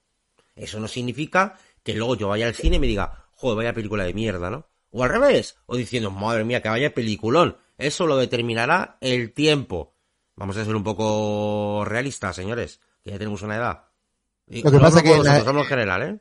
[0.56, 4.04] Eso no significa que luego yo vaya al cine y me diga, joder, vaya película
[4.04, 4.68] de mierda, ¿no?
[4.92, 7.58] O al revés, o diciendo, madre mía, que vaya peliculón.
[7.78, 9.96] Eso lo determinará el tiempo.
[10.36, 13.86] Vamos a ser un poco realistas, señores, que ya tenemos una edad.
[14.48, 16.20] Y Lo que no pasa hablo que la- en general, ¿eh?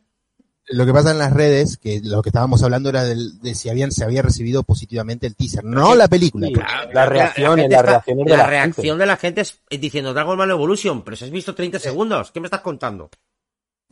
[0.72, 3.68] Lo que pasa en las redes, que lo que estábamos hablando era del- de si
[3.68, 6.46] habían, se había recibido positivamente el teaser, no la película.
[6.46, 6.52] Sí.
[6.54, 9.00] está- reacciones de la la reacción gente.
[9.02, 12.30] de la gente es es diciendo Dragon Ball Evolution, pero si has visto 30 segundos,
[12.30, 13.10] ¿qué me estás contando?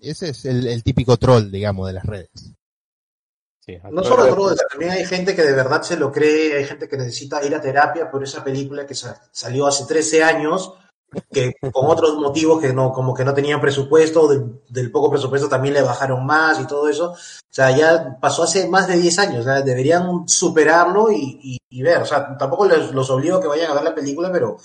[0.00, 2.30] Ese es el, el típico troll, digamos, de las redes.
[3.66, 6.88] Sí, No solo trolls, también hay gente que de verdad se lo cree, hay gente
[6.88, 10.72] que necesita ir a terapia por esa película que sa- salió hace 13 años,
[11.30, 15.48] que con otros motivos que no, como que no tenían presupuesto, del, del poco presupuesto
[15.48, 17.12] también le bajaron más y todo eso.
[17.12, 17.16] O
[17.50, 21.82] sea, ya pasó hace más de 10 años, o sea, deberían superarlo y, y- y
[21.82, 22.02] ver.
[22.02, 24.56] O sea, tampoco les, los obligo a que vayan a ver la película, pero...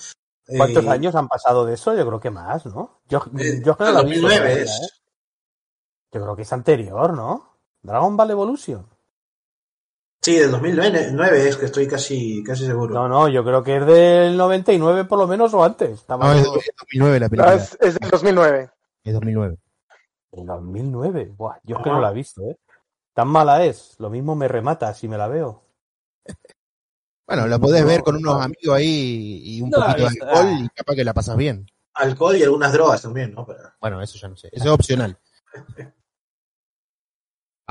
[0.48, 1.94] eh, ¿Cuántos años han pasado de eso?
[1.96, 3.02] Yo creo que más, ¿no?
[3.08, 4.70] Yo, eh, yo creo que la vi 2009 todavía, es.
[4.82, 4.88] ¿eh?
[6.12, 7.58] Yo creo que es anterior, ¿no?
[7.82, 8.88] Dragon Ball Evolution.
[10.24, 12.94] Sí, del 2009 es que estoy casi, casi seguro.
[12.94, 15.92] No, no, yo creo que es del 99 por lo menos o antes.
[15.92, 17.54] Estaba No, es yo- de 2009 la No, película.
[17.56, 18.70] es, es del 2009.
[19.04, 19.58] Es 2009.
[20.32, 21.34] En 2009.
[21.36, 22.58] Buah, yo es que no la he visto, ¿eh?
[23.14, 23.96] Tan mala es.
[24.00, 25.62] Lo mismo me remata si me la veo.
[27.26, 28.42] Bueno, la podés No, ver con unos no.
[28.42, 30.60] amigos ahí y un poquito de alcohol ah.
[30.62, 31.66] y capaz que la pasas bien.
[31.94, 33.46] Alcohol y algunas drogas también, ¿no?
[33.46, 34.50] Pero- Bueno, eso ya no sé.
[34.52, 35.18] Eso es opcional.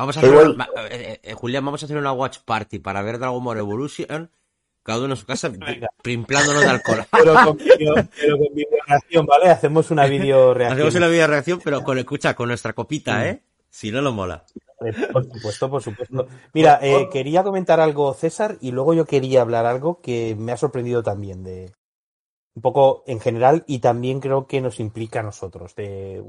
[0.02, 2.38] Vamos a Pero hacer igual- una- va- eh, eh, Julián, vamos a hacer una watch
[2.44, 4.32] party para ver Dragon Ball Evolution,
[4.82, 5.48] cada uno en su casa,
[6.02, 7.04] primplándonos de alcohol.
[7.12, 9.48] Pero con video, pero con video reacción, ¿vale?
[9.50, 10.76] Hacemos una video reacción.
[10.80, 13.42] Hacemos una video reacción, pero con, escucha, con nuestra copita, ¿eh?
[13.70, 14.44] Si no, lo mola.
[15.12, 16.26] Por supuesto, por supuesto.
[16.52, 20.56] Mira, eh, quería comentar algo, César, y luego yo quería hablar algo que me ha
[20.56, 21.72] sorprendido también, de
[22.54, 25.76] un poco en general, y también creo que nos implica a nosotros.
[25.76, 26.24] De,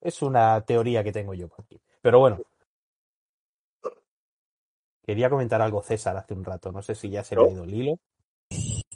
[0.00, 1.78] es una teoría que tengo yo por aquí.
[2.00, 2.38] Pero bueno.
[5.04, 6.72] Quería comentar algo, César, hace un rato.
[6.72, 7.98] No sé si ya se le ha ido el hilo.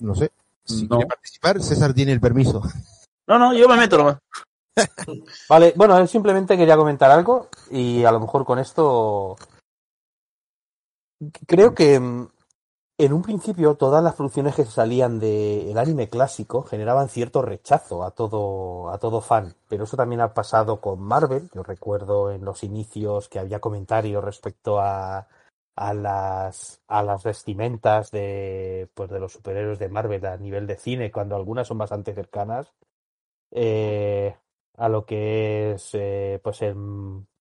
[0.01, 0.31] No sé.
[0.65, 0.97] Si No.
[0.97, 2.63] quiere participar, César tiene el permiso.
[3.27, 4.19] No, no, yo me meto nomás.
[5.49, 9.37] Vale, bueno, simplemente quería comentar algo y a lo mejor con esto
[11.47, 12.29] creo que mm,
[12.99, 18.13] en un principio todas las producciones que salían del anime clásico generaban cierto rechazo a
[18.13, 21.51] todo, a todo fan, pero eso también ha pasado con Marvel.
[21.55, 25.27] Yo recuerdo en los inicios que había comentarios respecto a,
[25.79, 30.77] a las, a las vestimentas de, pues de los superhéroes de Marvel a nivel de
[30.77, 32.73] cine, cuando algunas son bastante cercanas
[33.53, 34.37] eh,
[34.77, 36.77] a lo que es eh, pues el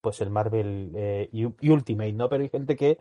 [0.01, 1.29] pues el Marvel eh,
[1.63, 2.29] Ultimate, ¿no?
[2.29, 2.99] Pero hay gente que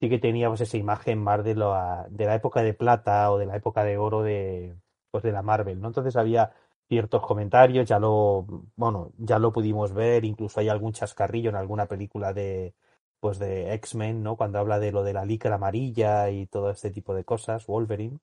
[0.00, 3.46] sí que teníamos esa imagen más de la, de la época de plata o de
[3.46, 4.76] la época de oro de,
[5.10, 5.88] pues de la Marvel, ¿no?
[5.88, 6.52] Entonces había
[6.88, 8.46] ciertos comentarios, ya lo,
[8.76, 12.74] bueno, ya lo pudimos ver, incluso hay algún chascarrillo en alguna película de,
[13.20, 14.36] pues de X-Men, ¿no?
[14.36, 18.18] Cuando habla de lo de la licra amarilla y todo este tipo de cosas, Wolverine.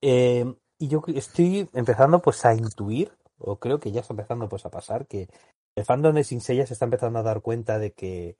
[0.00, 4.64] Eh, y yo estoy empezando pues a intuir, o creo que ya está empezando pues
[4.66, 5.28] a pasar, que
[5.74, 8.36] el fandom de Sin se está empezando a dar cuenta de que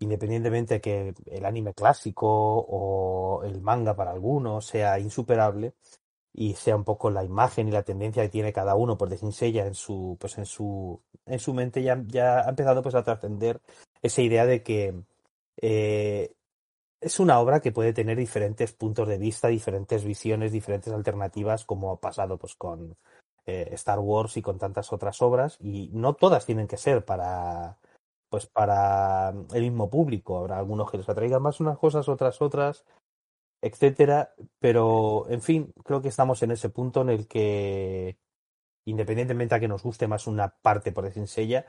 [0.00, 5.74] independientemente de que el anime clásico o el manga para algunos sea insuperable
[6.32, 9.20] y sea un poco la imagen y la tendencia que tiene cada uno por pues,
[9.40, 13.02] de en su pues en su en su mente ya, ya ha empezado pues a
[13.02, 13.60] trascender
[14.02, 14.94] esa idea de que
[15.60, 16.32] eh,
[17.00, 21.92] es una obra que puede tener diferentes puntos de vista, diferentes visiones, diferentes alternativas, como
[21.92, 22.96] ha pasado pues con
[23.46, 27.78] eh, Star Wars y con tantas otras obras, y no todas tienen que ser para
[28.28, 30.38] pues para el mismo público.
[30.38, 32.84] Habrá algunos que les atraigan más unas cosas, otras otras,
[33.62, 34.34] etcétera.
[34.58, 38.18] Pero, en fin, creo que estamos en ese punto en el que,
[38.84, 41.66] independientemente a que nos guste más una parte, por decir ella,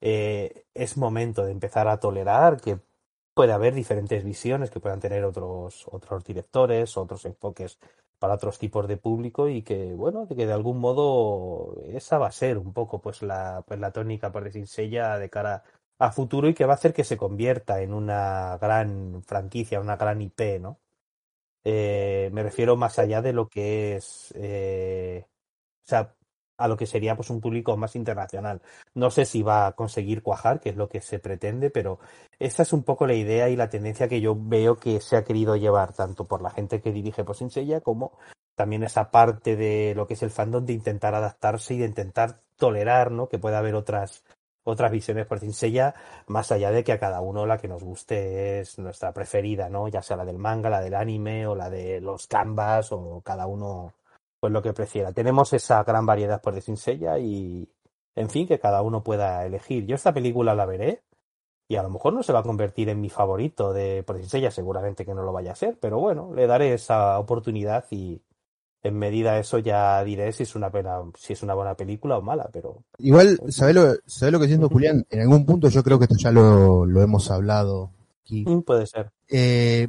[0.00, 2.78] eh, es momento de empezar a tolerar que
[3.34, 7.78] puede haber diferentes visiones que puedan tener otros, otros directores, otros enfoques
[8.18, 12.32] para otros tipos de público y que, bueno, que de algún modo esa va a
[12.32, 15.64] ser un poco pues la, pues la tónica, por decir ella, de cara
[15.98, 19.96] a futuro y que va a hacer que se convierta en una gran franquicia, una
[19.96, 20.78] gran IP, ¿no?
[21.64, 25.26] Eh, me refiero más allá de lo que es, eh,
[25.84, 26.14] o sea,
[26.60, 28.60] a lo que sería pues un público más internacional.
[28.94, 31.98] No sé si va a conseguir cuajar, que es lo que se pretende, pero
[32.38, 35.24] esa es un poco la idea y la tendencia que yo veo que se ha
[35.24, 38.12] querido llevar tanto por la gente que dirige pues Seiya como
[38.54, 42.40] también esa parte de lo que es el fandom de intentar adaptarse y de intentar
[42.56, 43.28] tolerar, ¿no?
[43.28, 44.22] Que pueda haber otras
[44.64, 45.94] otras visiones por Cinsella,
[46.26, 49.88] más allá de que a cada uno la que nos guste es nuestra preferida, ¿no?
[49.88, 53.46] Ya sea la del manga, la del anime o la de los canvas o cada
[53.46, 53.94] uno
[54.40, 55.12] pues lo que prefiera.
[55.12, 57.68] Tenemos esa gran variedad por Cinsella y
[58.16, 59.86] en fin, que cada uno pueda elegir.
[59.86, 61.02] Yo esta película la veré
[61.68, 64.50] y a lo mejor no se va a convertir en mi favorito de por Cinsella,
[64.50, 68.22] seguramente que no lo vaya a ser, pero bueno, le daré esa oportunidad y,
[68.82, 72.22] en medida eso ya diré si es una pena, si es una buena película o
[72.22, 72.84] mala, pero.
[72.98, 75.04] Igual, ¿sabes lo, ¿sabes lo que siento, Julián?
[75.10, 77.90] En algún punto yo creo que esto ya lo, lo hemos hablado
[78.22, 78.44] aquí.
[78.46, 79.10] Mm, puede ser.
[79.28, 79.88] Eh,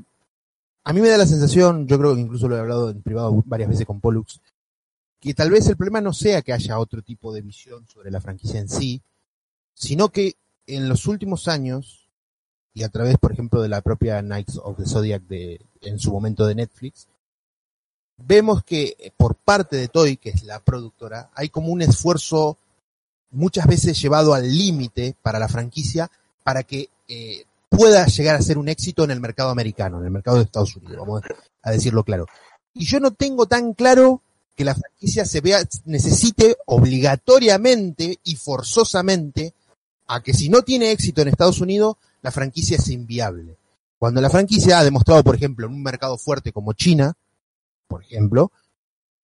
[0.83, 3.43] a mí me da la sensación, yo creo que incluso lo he hablado en privado
[3.45, 4.39] varias veces con Pollux,
[5.19, 8.21] que tal vez el problema no sea que haya otro tipo de visión sobre la
[8.21, 9.01] franquicia en sí,
[9.73, 10.35] sino que
[10.65, 12.09] en los últimos años,
[12.73, 16.11] y a través, por ejemplo, de la propia Knights of the Zodiac de, en su
[16.11, 17.07] momento de Netflix,
[18.17, 22.57] vemos que eh, por parte de Toy, que es la productora, hay como un esfuerzo
[23.31, 26.09] muchas veces llevado al límite para la franquicia
[26.43, 30.11] para que eh, pueda llegar a ser un éxito en el mercado americano, en el
[30.11, 31.22] mercado de Estados Unidos, vamos
[31.64, 32.26] a decirlo claro.
[32.73, 34.22] Y yo no tengo tan claro
[34.56, 39.53] que la franquicia se vea, necesite obligatoriamente y forzosamente
[40.07, 43.57] a que si no tiene éxito en Estados Unidos, la franquicia es inviable.
[43.98, 47.14] Cuando la franquicia ha demostrado, por ejemplo, en un mercado fuerte como China,
[47.88, 48.52] por ejemplo,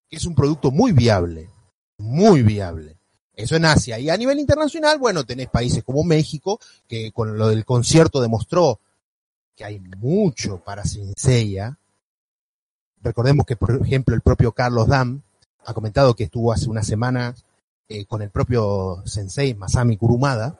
[0.09, 1.49] que es un producto muy viable,
[1.97, 2.96] muy viable.
[3.37, 3.99] Eso en Asia.
[3.99, 8.79] Y a nivel internacional, bueno, tenés países como México, que con lo del concierto demostró
[9.55, 11.77] que hay mucho para Senseiya.
[13.01, 15.21] Recordemos que, por ejemplo, el propio Carlos Dam
[15.65, 17.45] ha comentado que estuvo hace unas semanas
[17.89, 20.59] eh, con el propio sensei Masami Kurumada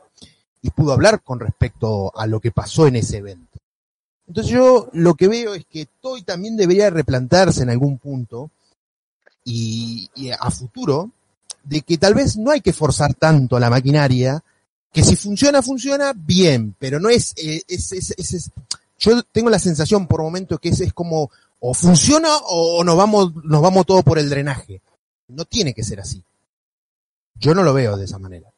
[0.61, 3.57] y pudo hablar con respecto a lo que pasó en ese evento.
[4.27, 8.51] Entonces yo lo que veo es que Toy también debería replantarse en algún punto
[9.43, 10.09] y,
[10.39, 11.11] a futuro
[11.67, 14.43] de que tal vez no hay que forzar tanto la maquinaria,
[14.91, 18.51] que si funciona, funciona bien, pero no es, eh, es,
[18.97, 21.29] yo tengo la sensación por momentos que es, es como
[21.59, 24.81] o funciona o nos vamos, nos vamos todo por el drenaje.
[25.27, 26.23] No tiene que ser así.
[27.35, 28.49] Yo no lo veo de esa manera.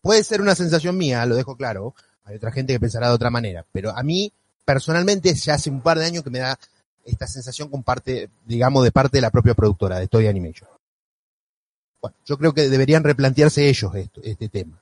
[0.00, 1.94] Puede ser una sensación mía, lo dejo claro.
[2.24, 4.32] Hay otra gente que pensará de otra manera, pero a mí
[4.64, 6.58] personalmente ya hace un par de años que me da
[7.04, 10.68] esta sensación con parte, digamos, de parte de la propia productora, de Toy Animation.
[12.00, 14.80] Bueno, yo creo que deberían replantearse ellos esto, este tema.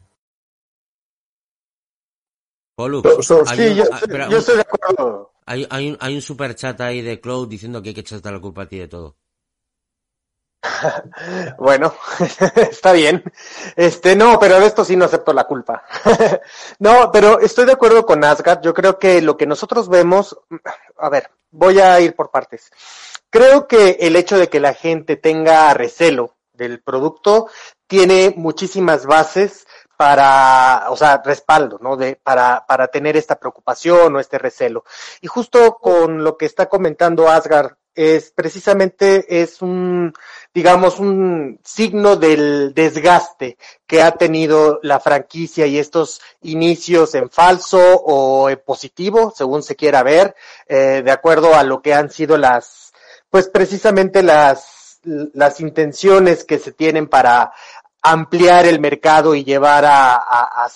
[2.77, 5.33] Polu, So- so- hay Sí, un- yo, ah, estoy- espera, yo un- estoy de acuerdo.
[5.47, 8.31] hay, hay un, hay un super chat ahí de Cloud diciendo que hay que echarte
[8.31, 9.17] la culpa a ti de todo.
[11.59, 11.95] Bueno,
[12.57, 13.25] está bien.
[13.77, 15.85] Este, no, pero de esto sí no acepto la culpa.
[16.81, 18.61] no, pero estoy de acuerdo con Asgard.
[18.63, 20.37] Yo creo que lo que nosotros vemos,
[20.99, 22.71] a ver, voy a ir por partes.
[23.31, 27.49] Creo que el hecho de que la gente tenga recelo del producto
[27.87, 29.67] tiene muchísimas bases
[29.97, 31.97] para, o sea, respaldo, ¿no?
[31.97, 34.85] De, para, para tener esta preocupación o este recelo.
[35.21, 40.13] Y justo con lo que está comentando Asgard, es precisamente es un,
[40.53, 43.57] digamos, un signo del desgaste
[43.87, 49.77] que ha tenido la franquicia y estos inicios en falso o en positivo, según se
[49.77, 50.37] quiera ver,
[50.69, 52.93] eh, de acuerdo a lo que han sido las,
[53.31, 54.76] pues precisamente las,
[55.07, 57.53] las intenciones que se tienen para
[58.03, 60.69] ampliar el mercado y llevar a, a,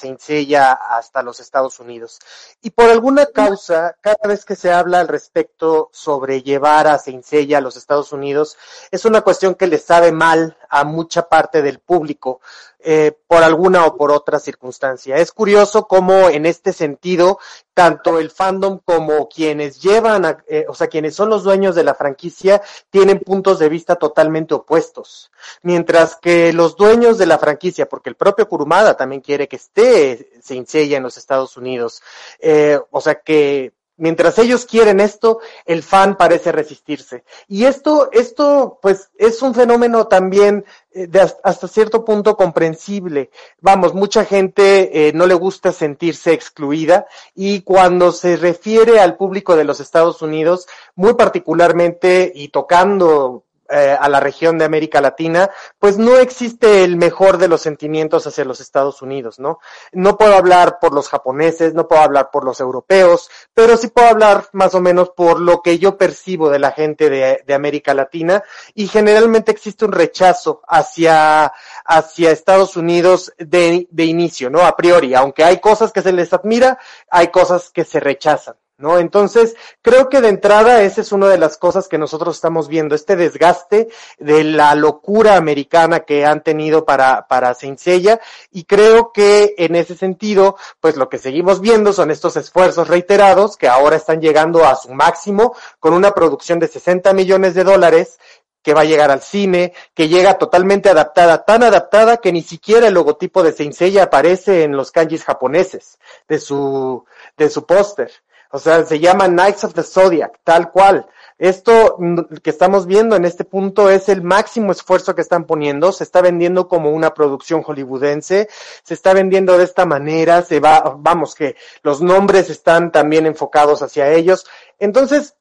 [0.91, 2.19] hasta los Estados Unidos.
[2.61, 7.59] Y por alguna causa, cada vez que se habla al respecto sobre llevar a Seiya
[7.59, 8.57] a los Estados Unidos,
[8.91, 12.41] es una cuestión que le sabe mal a mucha parte del público,
[12.83, 15.17] eh, por alguna o por otra circunstancia.
[15.17, 17.39] Es curioso cómo en este sentido,
[17.75, 21.85] tanto el fandom como quienes llevan, a, eh, o sea, quienes son los dueños de
[21.85, 25.31] la franquicia, tienen puntos de vista totalmente opuestos.
[25.63, 30.31] Mientras que los dueños de la franquicia, porque el propio Kurumada también quiere que esté
[30.43, 32.03] Saint Seiya en los Estados Unidos,
[32.41, 37.25] eh, o sea que mientras ellos quieren esto, el fan parece resistirse.
[37.47, 43.31] Y esto, esto, pues, es un fenómeno también eh, de hasta, cierto punto comprensible.
[43.61, 49.55] Vamos, mucha gente eh, no le gusta sentirse excluida y cuando se refiere al público
[49.55, 50.67] de los Estados Unidos,
[50.97, 56.97] muy particularmente y tocando eh, a la región de América Latina, pues no existe el
[56.97, 59.61] mejor de los sentimientos hacia los Estados Unidos, ¿no?
[59.93, 64.09] No puedo hablar por los japoneses, no puedo hablar por los europeos, pero sí puedo
[64.09, 68.43] hablar más o menos por lo que yo percibo de la gente de, América Latina
[68.75, 71.53] y generalmente existe un rechazo hacia,
[71.85, 74.61] hacia Estados Unidos de inicio, ¿no?
[74.63, 76.79] A priori, aunque hay cosas que se les admira,
[77.11, 78.57] hay cosas que se rechazan.
[78.81, 78.99] ¿No?
[78.99, 82.95] Entonces, creo que de entrada esa es una de las cosas que nosotros estamos viendo,
[82.95, 83.89] este desgaste
[84.19, 88.21] de la locura americana que han tenido para, para Seiya,
[88.51, 93.57] y creo que en ese sentido, pues lo que seguimos viendo son estos esfuerzos reiterados
[93.57, 98.19] que ahora están llegando a su máximo con una producción de 60 millones de dólares
[98.63, 102.89] que va a llegar al cine, que llega totalmente adaptada, tan adaptada que ni siquiera
[102.89, 105.99] el logotipo de Seiya aparece en los kanjis japoneses
[106.29, 107.05] de su,
[107.37, 108.11] de su póster.
[108.53, 111.07] O sea, se llama Knights of the Zodiac, tal cual.
[111.39, 111.97] Esto
[112.43, 115.93] que estamos viendo en este punto es el máximo esfuerzo que están poniendo.
[115.93, 118.49] Se está vendiendo como una producción hollywoodense.
[118.83, 120.43] Se está vendiendo de esta manera.
[120.43, 124.47] Se va, vamos, que los nombres están también enfocados hacia ellos.
[124.79, 125.37] Entonces,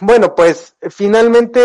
[0.00, 1.60] bueno, pues finalmente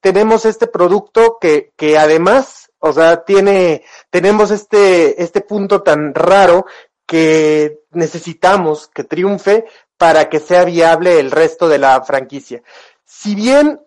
[0.00, 6.66] tenemos este producto que, que además, o sea, tiene, tenemos este, este punto tan raro
[7.04, 9.66] que necesitamos que triunfe
[10.02, 12.60] para que sea viable el resto de la franquicia.
[13.04, 13.80] Si bien,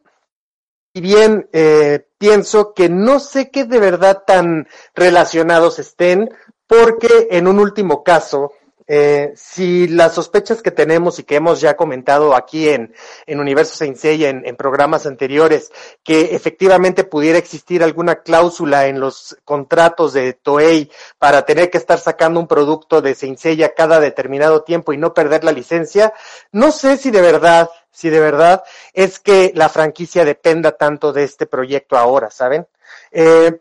[0.94, 6.30] si bien eh, pienso que no sé qué de verdad tan relacionados estén,
[6.68, 8.54] porque en un último caso,
[8.88, 12.94] eh, si las sospechas que tenemos y que hemos ya comentado aquí en,
[13.26, 15.72] en Universo Sensei en, en programas anteriores,
[16.04, 22.00] que efectivamente pudiera existir alguna cláusula en los contratos de Toei para tener que estar
[22.00, 26.14] sacando un producto de Sensei cada determinado tiempo y no perder la licencia,
[26.52, 28.64] no sé si de verdad, si de verdad
[28.94, 32.68] es que la franquicia dependa tanto de este proyecto ahora, ¿saben?
[33.12, 33.60] Eh,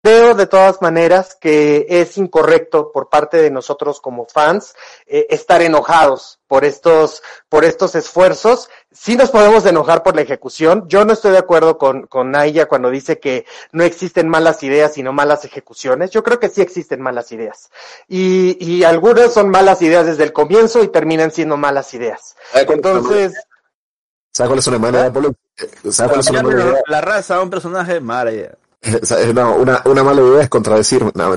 [0.00, 4.74] Creo de todas maneras que es incorrecto por parte de nosotros como fans
[5.06, 8.70] eh, estar enojados por estos, por estos esfuerzos.
[8.92, 10.84] Sí nos podemos enojar por la ejecución.
[10.88, 14.94] Yo no estoy de acuerdo con, con Naya cuando dice que no existen malas ideas
[14.94, 16.10] sino malas ejecuciones.
[16.10, 17.70] Yo creo que sí existen malas ideas.
[18.06, 22.36] Y, y algunas son malas ideas desde el comienzo y terminan siendo malas ideas.
[22.54, 23.34] Entonces,
[24.30, 25.28] ¿Sabes cuál es una mala mala
[26.52, 26.82] idea?
[26.86, 28.54] La raza un personaje mala idea.
[29.34, 31.10] No, una, mala idea es contradecirme.
[31.14, 31.36] No,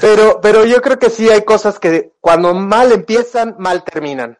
[0.00, 4.38] pero, pero yo creo que sí hay cosas que cuando mal empiezan, mal terminan.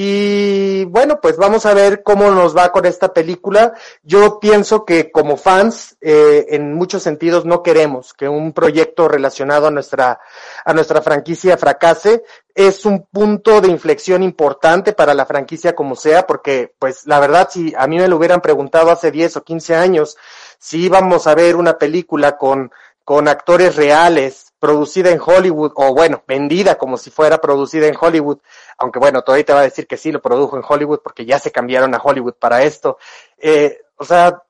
[0.00, 3.74] Y bueno, pues vamos a ver cómo nos va con esta película.
[4.04, 9.66] Yo pienso que como fans, eh, en muchos sentidos no queremos que un proyecto relacionado
[9.66, 10.20] a nuestra,
[10.64, 12.22] a nuestra franquicia fracase.
[12.54, 17.48] Es un punto de inflexión importante para la franquicia como sea, porque pues la verdad,
[17.50, 20.16] si a mí me lo hubieran preguntado hace 10 o 15 años,
[20.60, 22.70] si íbamos a ver una película con,
[23.02, 28.38] con actores reales, producida en Hollywood, o bueno, vendida como si fuera producida en Hollywood,
[28.76, 31.38] aunque bueno, todavía te va a decir que sí lo produjo en Hollywood porque ya
[31.38, 32.98] se cambiaron a Hollywood para esto.
[33.38, 34.42] Eh, o sea,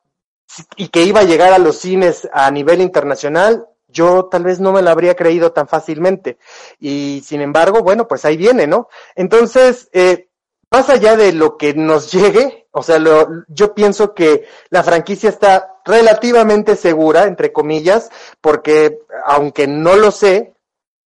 [0.77, 4.73] y que iba a llegar a los cines a nivel internacional, yo tal vez no
[4.73, 6.39] me lo habría creído tan fácilmente.
[6.79, 8.89] Y sin embargo, bueno, pues ahí viene, ¿no?
[9.15, 10.29] Entonces, eh,
[10.71, 15.31] más allá de lo que nos llegue, o sea, lo, yo pienso que la franquicia
[15.31, 20.55] está relativamente segura, entre comillas, porque aunque no lo sé,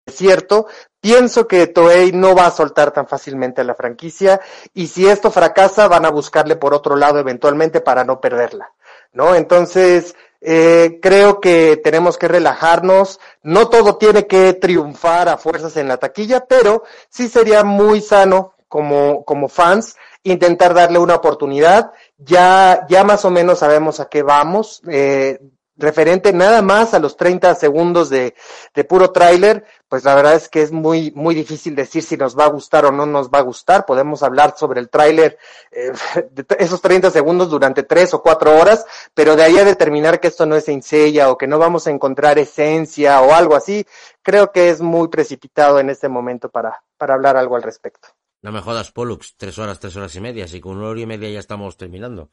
[0.05, 0.67] es cierto,
[1.01, 4.41] pienso que Toei no va a soltar tan fácilmente la franquicia
[4.75, 8.73] y si esto fracasa van a buscarle por otro lado eventualmente para no perderla,
[9.13, 9.35] ¿no?
[9.37, 15.87] Entonces, eh, creo que tenemos que relajarnos, no todo tiene que triunfar a fuerzas en
[15.87, 21.93] la taquilla, pero sí sería muy sano como, como fans intentar darle una oportunidad.
[22.17, 24.81] Ya, ya más o menos sabemos a qué vamos.
[24.89, 25.39] Eh,
[25.77, 28.35] referente nada más a los 30 segundos de,
[28.75, 32.39] de puro tráiler, pues la verdad es que es muy, muy difícil decir si nos
[32.39, 33.85] va a gustar o no nos va a gustar.
[33.85, 35.37] Podemos hablar sobre el tráiler,
[35.71, 35.93] eh,
[36.31, 40.29] de esos 30 segundos durante tres o cuatro horas, pero de ahí a determinar que
[40.29, 43.85] esto no es sencilla o que no vamos a encontrar esencia o algo así,
[44.23, 48.09] creo que es muy precipitado en este momento para, para hablar algo al respecto.
[48.43, 51.07] No me jodas, Pollux, tres horas, tres horas y media, así con una hora y
[51.07, 52.31] media ya estamos terminando.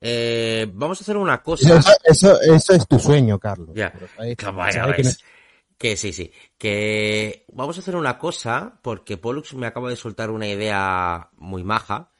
[0.00, 1.78] Eh, vamos a hacer una cosa.
[1.78, 3.70] Eso, eso, eso es tu sueño, Carlos.
[3.74, 5.08] Ya, que vaya, que no-
[5.78, 6.30] Que sí, sí.
[6.58, 11.64] Que vamos a hacer una cosa, porque Pollux me acaba de soltar una idea muy
[11.64, 12.10] maja.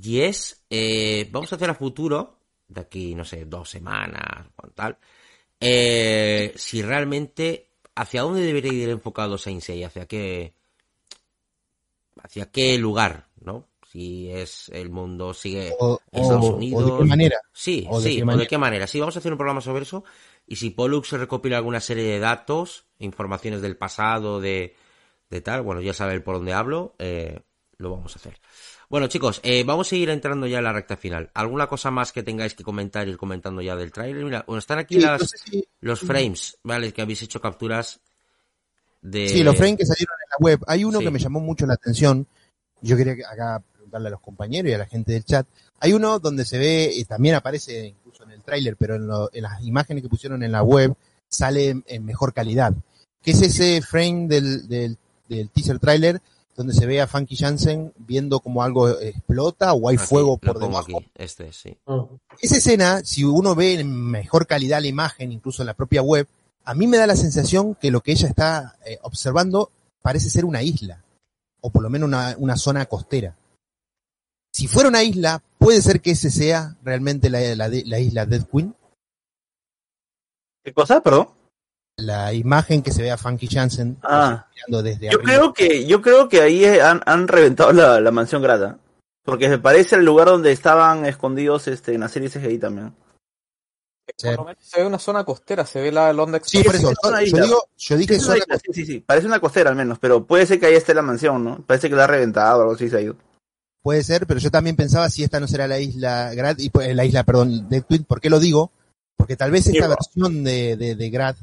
[0.00, 2.38] Y es, eh, vamos a hacer a futuro,
[2.68, 4.96] de aquí, no sé, dos semanas o tal,
[5.58, 10.54] eh, si realmente, hacia dónde debería ir enfocado Saint Seiya, hacia qué,
[12.22, 13.68] hacia qué lugar, ¿no?
[13.90, 16.82] Si es el mundo sigue o, Estados o- Unidos.
[16.82, 17.36] o de qué manera.
[17.52, 18.86] Sí, ¿O de sí, o de qué manera.
[18.86, 20.04] Sí, vamos a hacer un programa sobre eso.
[20.46, 24.76] Y si Pollux recopila alguna serie de datos, informaciones del pasado, de,
[25.28, 27.40] de tal, bueno, ya sabe por dónde hablo, eh,
[27.78, 28.40] lo vamos a hacer.
[28.88, 31.30] Bueno, chicos, eh, vamos a ir entrando ya en la recta final.
[31.34, 34.24] ¿Alguna cosa más que tengáis que comentar, ir comentando ya del trailer?
[34.24, 36.92] Mira, bueno, están aquí Sí, las, no sé si- los frames, ¿vale?
[36.92, 38.00] Que habéis hecho capturas
[39.02, 39.28] de...
[39.28, 40.60] Sí, los frames que salieron en la web.
[40.66, 41.04] Hay uno Sí.
[41.04, 42.26] que me llamó mucho la atención.
[42.82, 45.46] Yo quería que acá preguntarle a los compañeros y a la gente del chat.
[45.80, 49.30] Hay uno donde se ve, y también aparece incluso en el tráiler, pero en, lo-
[49.32, 50.94] en las imágenes que pusieron en la web
[51.28, 52.74] sale en, en mejor calidad.
[53.22, 54.96] Que es ese frame del, del,
[55.28, 56.20] del teaser tráiler
[56.56, 60.58] donde se ve a Funky Jansen viendo como algo explota o hay Aquí, fuego por
[60.58, 60.98] debajo.
[60.98, 61.74] aquí, este, sí.
[62.42, 66.26] Esa escena, si uno ve en mejor calidad la imagen, incluso en la propia web,
[66.70, 69.72] a mí me da la sensación que lo que ella está eh, observando
[70.02, 71.02] parece ser una isla,
[71.60, 73.34] o por lo menos una, una zona costera.
[74.52, 78.44] Si fuera una isla, puede ser que ese sea realmente la, la la isla Dead
[78.46, 78.74] Queen.
[80.64, 81.00] ¿Qué cosa?
[81.00, 81.28] Perdón.
[81.96, 84.46] La imagen que se ve a Funky Jansen Ah.
[84.54, 85.24] mirando desde Yo arriba.
[85.24, 88.78] creo que, yo creo que ahí han, han reventado la, la mansión grata.
[89.24, 92.94] Porque se parece al lugar donde estaban escondidos este, en la serie CGI también.
[94.20, 96.92] Por lo menos se ve una zona costera, se ve la, onda Sí, por eso.
[97.02, 97.42] Yo, isla.
[97.42, 99.00] digo, yo dije zona isla, sí, sí, sí.
[99.00, 101.62] Parece una costera al menos, pero puede ser que ahí esté la mansión, ¿no?
[101.66, 103.16] Parece que la ha reventado o algo así se ha ido.
[103.82, 106.94] Puede ser, pero yo también pensaba si esta no será la isla Grad, y pues,
[106.94, 108.04] la isla, perdón, de Twin.
[108.04, 108.70] ¿Por qué lo digo?
[109.16, 111.36] Porque tal vez esta Sí, versión de, de, de Grad,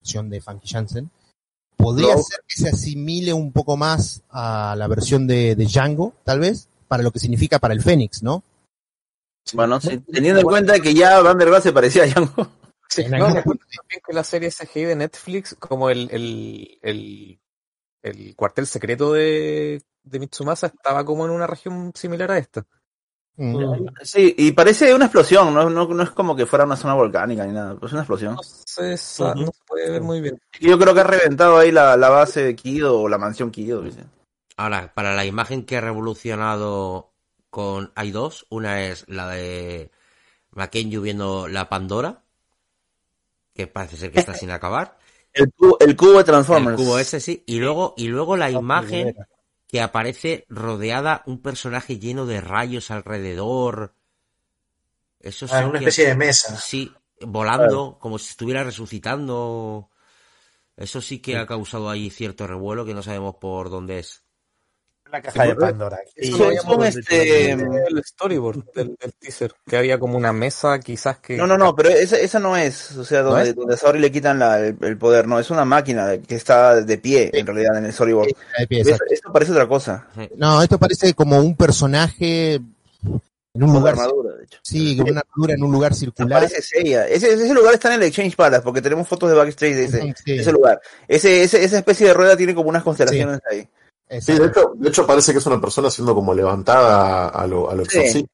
[0.00, 1.10] versión de Funky Jansen,
[1.76, 2.22] podría No.
[2.22, 6.68] ser que se asimile un poco más a la versión de, de Django, tal vez,
[6.86, 8.42] para lo que significa para el Fénix, ¿no?
[9.52, 12.48] Bueno, sí, teniendo en cuenta que ya Vanderbilt se parecía a Django.
[12.92, 17.40] Sí, no, también que la serie CGI de Netflix, como el, el, el,
[18.02, 22.66] el cuartel secreto de, de Mitsumasa, estaba como en una región similar a esta.
[23.36, 23.86] Mm.
[24.02, 27.46] Sí, y parece una explosión, no, no, no es como que fuera una zona volcánica
[27.46, 28.34] ni nada, es una explosión.
[28.34, 30.40] No se, sa- no se puede ver muy bien.
[30.60, 33.82] Yo creo que ha reventado ahí la, la base de Kido o la mansión Kido.
[33.82, 34.04] dice.
[34.56, 37.09] Ahora, para la imagen que ha revolucionado
[37.50, 37.92] con...
[37.96, 38.46] Hay dos.
[38.50, 39.90] Una es la de
[40.52, 42.22] Mackenzie viendo la Pandora,
[43.54, 44.96] que parece ser que está sin acabar.
[45.32, 46.76] El cubo, el cubo de Transformers.
[46.80, 47.44] El cubo ese, sí.
[47.46, 49.28] Y luego, y luego la imagen primera.
[49.68, 53.94] que aparece rodeada un personaje lleno de rayos alrededor.
[55.20, 56.56] Eso Ah, una que- especie de mesa.
[56.56, 59.88] Sí, volando, como si estuviera resucitando.
[60.76, 64.24] Eso sí que ha causado ahí cierto revuelo que no sabemos por dónde es.
[65.10, 65.98] La caja de Pandora.
[66.22, 70.78] Son- son, visto este, en el storyboard del, del teaser, que había como una mesa
[70.78, 71.36] quizás que...
[71.36, 74.12] No, no, no, pero esa, esa no es, o sea, donde, donde a Saori le
[74.12, 77.76] quitan la- el, el poder, no, es una máquina que está de pie, en realidad,
[77.78, 78.28] en el storyboard.
[78.58, 80.06] De pie, Esto, parece otra cosa.
[80.36, 84.58] No, esto parece como un personaje En un lugar, armadura, de hecho.
[84.62, 86.42] sí, con una armadura en un lugar circular.
[86.42, 86.58] Parece.
[86.58, 90.14] Ese, ese lugar está en el Exchange Palace, porque tenemos fotos de backstage de ese,
[90.24, 90.38] Sí.
[90.38, 90.80] ese lugar.
[91.08, 93.66] Ese, ese, esa especie de rueda tiene como unas constelaciones ahí.
[94.20, 97.70] Sí, de hecho, de hecho parece que es una persona siendo como levantada a lo,
[97.70, 97.98] a lo Sí.
[97.98, 98.30] exorcista.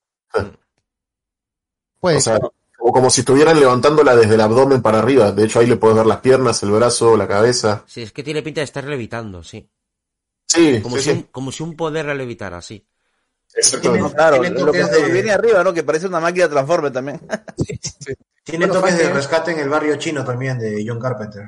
[2.01, 2.39] Puede O sea,
[2.79, 5.33] como, como si estuvieran levantándola desde el abdomen para arriba.
[5.33, 7.83] De hecho, ahí le puedes ver las piernas, el brazo, la cabeza.
[7.87, 9.69] Sí, es que tiene pinta de estar levitando, sí.
[10.47, 11.17] Sí, Como, sí, si, sí.
[11.17, 12.87] Un, como si un poder la levitara, sí.
[13.55, 14.15] Exactamente.
[14.15, 15.73] Claro, tiene lo que de- viene arriba, ¿no?
[15.73, 17.21] Que parece una máquina transforme también.
[18.45, 21.43] Tiene Bueno, toques de aparte- rescate en el barrio chino también de John Carpenter.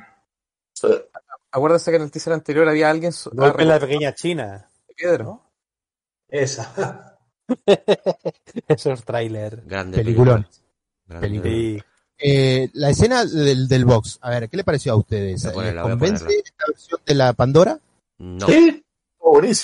[1.50, 4.68] Acuérdense que en el teaser anterior había alguien Golpe en la pequeña China.
[4.96, 5.38] piedra.
[6.28, 7.16] Esa.
[8.68, 9.64] Esos trailers.
[9.66, 10.46] Grande Peliculón.
[11.06, 11.50] Grande Película.
[11.50, 11.82] Sí.
[12.20, 15.42] Eh, la escena del, del box, a ver, ¿qué le pareció a ustedes?
[15.44, 17.78] Voy a ponerla, ¿Les voy a ¿Convence esta versión de la Pandora?
[18.18, 18.46] No.
[18.46, 18.84] Sí,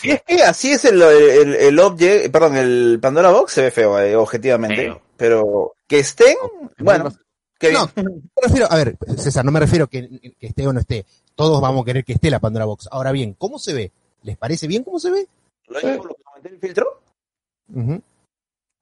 [0.04, 3.70] Y es que así es el, el, el object, perdón, el Pandora Box se ve
[3.72, 4.76] feo, eh, objetivamente.
[4.76, 5.02] Feo.
[5.16, 6.36] Pero que estén,
[6.78, 7.12] bueno,
[7.58, 7.80] que bien.
[7.96, 11.04] No, me refiero, a ver, César, no me refiero que, que esté o no esté.
[11.34, 12.88] Todos vamos a querer que esté la Pandora Box.
[12.90, 13.92] Ahora bien, ¿cómo se ve?
[14.22, 15.26] ¿Les parece bien cómo se ve?
[15.68, 17.00] ¿Lo hizo por lo que comenté el filtro?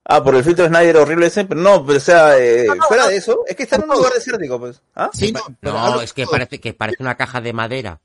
[0.04, 3.16] Ah, por el filtro Snyder horrible ese, pero no, pero o sea, eh, fuera de
[3.16, 4.82] eso, es que está en un lugar desértico, pues.
[4.94, 5.10] ¿Ah?
[5.12, 8.00] Sí, no, es que parece que parece una caja de madera.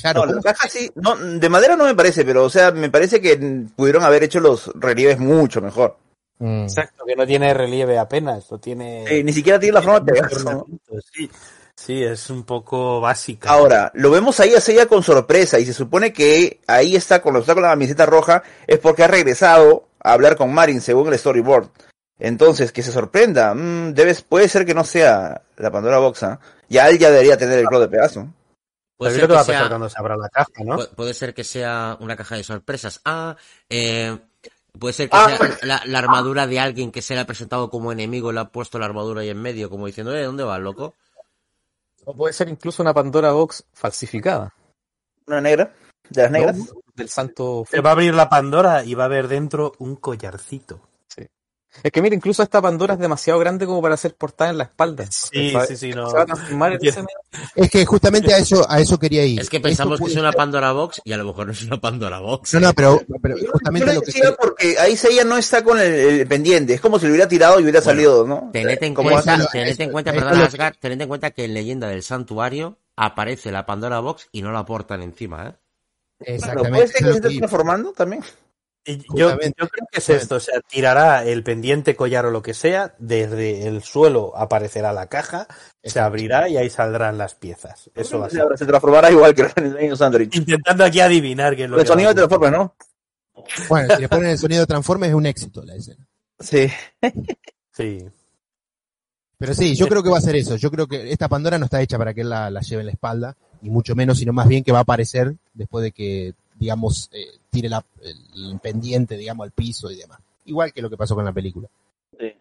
[0.00, 2.70] Claro, No, ¿cómo la caja sí, no, de madera no me parece, pero o sea,
[2.70, 3.36] me parece que
[3.74, 5.96] pudieron haber hecho los relieves mucho mejor.
[6.38, 6.62] Mm.
[6.62, 9.04] Exacto, que no tiene relieve apenas, no tiene...
[9.04, 10.44] Eh, ni siquiera tiene la forma de pegarse.
[11.12, 11.28] Sí,
[11.84, 13.50] sí, es un poco básica.
[13.50, 17.40] Ahora, lo vemos ahí a Seiya con sorpresa y se supone que ahí está, cuando
[17.40, 21.18] está con la camiseta roja, es porque ha regresado a hablar con Marin según el
[21.18, 21.68] storyboard.
[22.18, 26.38] Entonces, que se sorprenda, mm, debes, puede ser que no sea la Pandora Boxa.
[26.68, 28.28] Ya él ya debería tener el club de Pegaso.
[28.98, 30.78] Puede ser, ¿qué te va que a pasar sea, cuando se abra la caja, no?
[30.78, 33.00] pu- puede ser que sea una caja de sorpresas.
[33.06, 33.34] Ah,
[33.70, 34.18] eh,
[34.78, 35.34] puede ser que Ah.
[35.38, 38.40] sea la, la armadura de alguien que se le ha presentado como enemigo y le
[38.40, 40.94] ha puesto la armadura ahí en medio, como diciendo, eh, ¿dónde vas, loco?
[42.04, 44.54] O puede ser incluso una Pandora Box falsificada.
[45.26, 45.72] Una negra,
[46.08, 46.56] de las negras.
[46.56, 46.64] ¿no?
[46.94, 47.64] Del santo.
[47.70, 50.80] Se va a abrir la Pandora y va a haber dentro un collarcito.
[51.82, 54.64] Es que mira, incluso esta Pandora es demasiado grande como para ser portada en la
[54.64, 55.06] espalda.
[55.10, 56.10] Sí, sí, sí, no.
[56.10, 57.00] Se va a transformar en Entiendo.
[57.00, 57.06] ese
[57.40, 57.48] medio.
[57.54, 59.40] Es que justamente a eso, a eso quería ir.
[59.40, 61.62] Es que pensamos Esto que es una Pandora Box y a lo mejor no es
[61.62, 62.54] una Pandora Box.
[62.54, 65.78] No, no, pero, pero Yo justamente lo que decía porque ahí Seiya no está con
[65.78, 68.50] el, el pendiente, es como si lo hubiera tirado y hubiera Bueno, salido, ¿no?
[68.52, 71.54] Tened en, cuenta, eso- tened en cuenta, eso perdón, Asgard, tened en cuenta que en
[71.54, 75.54] Leyenda del Santuario aparece la Pandora Box y no la portan encima, ¿eh?
[76.18, 76.70] Bueno, Exactamente.
[76.70, 78.22] ¿Puede ser que se esté transformando también?
[78.84, 82.42] Y Yo, yo creo que es esto, o sea, tirará el pendiente, collar o lo
[82.42, 85.46] que sea, desde el suelo aparecerá la caja,
[85.84, 87.90] se abrirá y ahí saldrán las piezas.
[87.94, 88.44] Eso va a ser.
[88.56, 90.34] Se transformará igual que en el Sandwich.
[90.34, 92.74] Intentando aquí adivinar qué es lo El que sonido de Transformers, ¿no?
[93.68, 96.06] Bueno, si le ponen el sonido de Transformers es un éxito la escena.
[96.38, 96.68] Sí.
[97.72, 98.08] Sí.
[99.36, 100.56] Pero sí, yo creo que va a ser eso.
[100.56, 102.86] Yo creo que esta Pandora no está hecha para que él la, la lleve en
[102.86, 106.34] la espalda, ni mucho menos, sino más bien que va a aparecer después de que,
[106.60, 110.20] digamos, eh, tire la, el pendiente, digamos, al piso y demás.
[110.44, 111.68] Igual que lo que pasó con la película.
[112.16, 112.36] De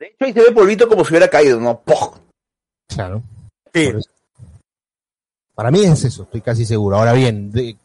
[0.00, 1.80] hecho, ahí se ve polvito como si hubiera caído, ¿no?
[1.80, 2.18] ¡Poc!
[2.88, 3.22] Claro.
[3.72, 3.90] Sí.
[5.54, 6.96] Para mí es eso, estoy casi seguro.
[6.96, 7.76] Ahora bien, de-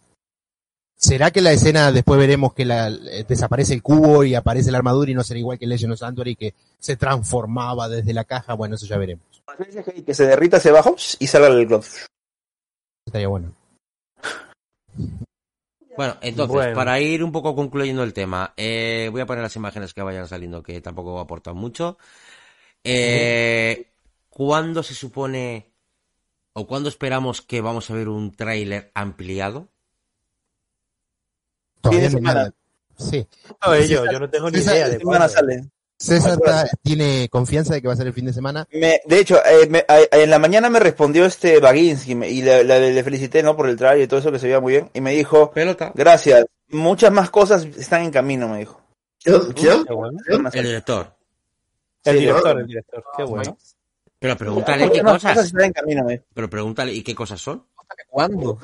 [0.96, 4.80] ¿será que la escena después veremos que la, eh, desaparece el cubo y aparece la
[4.80, 8.56] armadura y no será igual que Legend of Sanctuary que se transformaba desde la caja?
[8.56, 9.24] Bueno, eso ya veremos.
[10.06, 11.86] Que se derrita hacia abajo y salga el cloth.
[13.06, 13.54] Estaría bueno.
[15.98, 16.76] Bueno, entonces, Bueno.
[16.76, 20.28] para ir un poco concluyendo el tema, eh, voy a poner las imágenes que vayan
[20.28, 21.98] saliendo, que tampoco aportan mucho.
[22.84, 23.88] Eh,
[24.30, 25.74] ¿Cuándo se supone
[26.54, 29.70] o cuándo esperamos que vamos a ver un tráiler ampliado?
[31.82, 32.54] Todavía semana.
[32.98, 33.28] Sí.
[33.66, 35.28] No, ello, yo no tengo ni idea de cuándo.
[35.28, 35.70] sale.
[36.00, 36.38] César
[36.84, 38.68] tiene confianza de que va a ser el fin de semana.
[38.72, 42.42] Me- de hecho, eh, me- a- en la mañana me respondió este Baginski me- y
[42.44, 44.74] le, le- le felicité no por el trailer y todo eso que se veía muy
[44.74, 45.92] bien y me dijo Pelota.
[45.96, 48.80] gracias muchas más cosas están en camino me dijo
[49.24, 49.86] ¿Quién?
[50.54, 51.14] El director.
[52.04, 53.58] El Sí, director, el director, qué bueno.
[54.20, 55.34] Pero pregúntale qué cosas.
[55.34, 56.24] cosas están en camino me dijo.
[56.34, 57.66] Pero pregúntale y qué cosas son.
[58.10, 58.60] ¿Cuándo?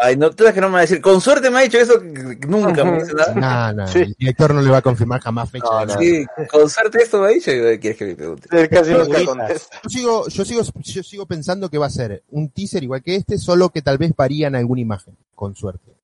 [0.00, 1.78] ay no tú sabes que no me va a decir con suerte me ha dicho
[1.78, 4.00] eso que- nunca me dice nada No, no, Sí.
[4.00, 5.66] el director no le va a confirmar jamás fecha.
[5.80, 5.98] de nada.
[5.98, 9.04] sí con suerte esto me ha dicho y ¿quieres que me pregunte Él casi nunca
[9.18, 9.26] Figuritas.
[9.26, 9.80] contesta.
[9.84, 13.14] Yo sigo, yo sigo, yo sigo pensando que va a ser un teaser igual que
[13.16, 15.96] este, solo que tal vez varía en alguna imagen, con suerte.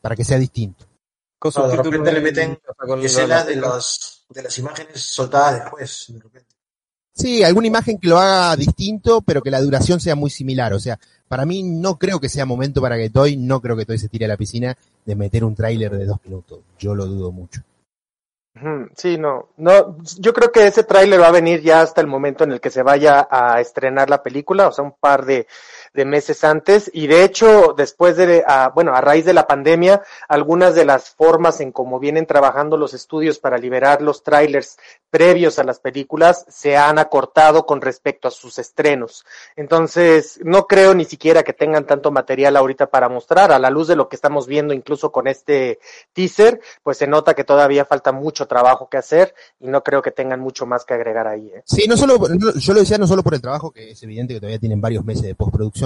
[0.00, 0.86] Para que sea distinto.
[1.38, 2.58] Con No, de repente le en- meten
[3.02, 6.48] escenas de la- las de las imágenes soltadas después, de repente.
[7.14, 10.72] Sí, alguna imagen que lo haga distinto, pero que la duración sea muy similar.
[10.72, 10.98] O sea,
[11.32, 14.10] para mí no creo que sea momento para que Toy, no creo que Toy se
[14.10, 14.76] tire a la piscina
[15.06, 16.58] de meter un tráiler de dos minutos.
[16.78, 17.62] Yo lo dudo mucho.
[18.94, 22.44] Sí, no, no, yo creo que ese tráiler va a venir ya hasta el momento
[22.44, 25.46] en el que se vaya a estrenar la película, o sea, un par de,
[25.94, 30.02] de meses antes, y de hecho, después de, a- bueno, a raíz de la pandemia,
[30.28, 34.78] algunas de las formas en cómo vienen trabajando los estudios para liberar los trailers
[35.10, 39.26] previos a las películas se han acortado con respecto a sus estrenos.
[39.56, 43.88] Entonces, no creo ni siquiera que tengan tanto material ahorita para mostrar, a la luz
[43.88, 45.78] de lo que estamos viendo incluso con este
[46.14, 50.12] teaser, pues se nota que todavía falta mucho trabajo que hacer y no creo que
[50.12, 51.52] tengan mucho más que agregar ahí.
[51.54, 51.62] ¿eh?
[51.66, 52.18] Sí, no solo,
[52.56, 55.04] yo lo decía no solo por el trabajo, que es evidente que todavía tienen varios
[55.04, 55.81] meses de postproducción,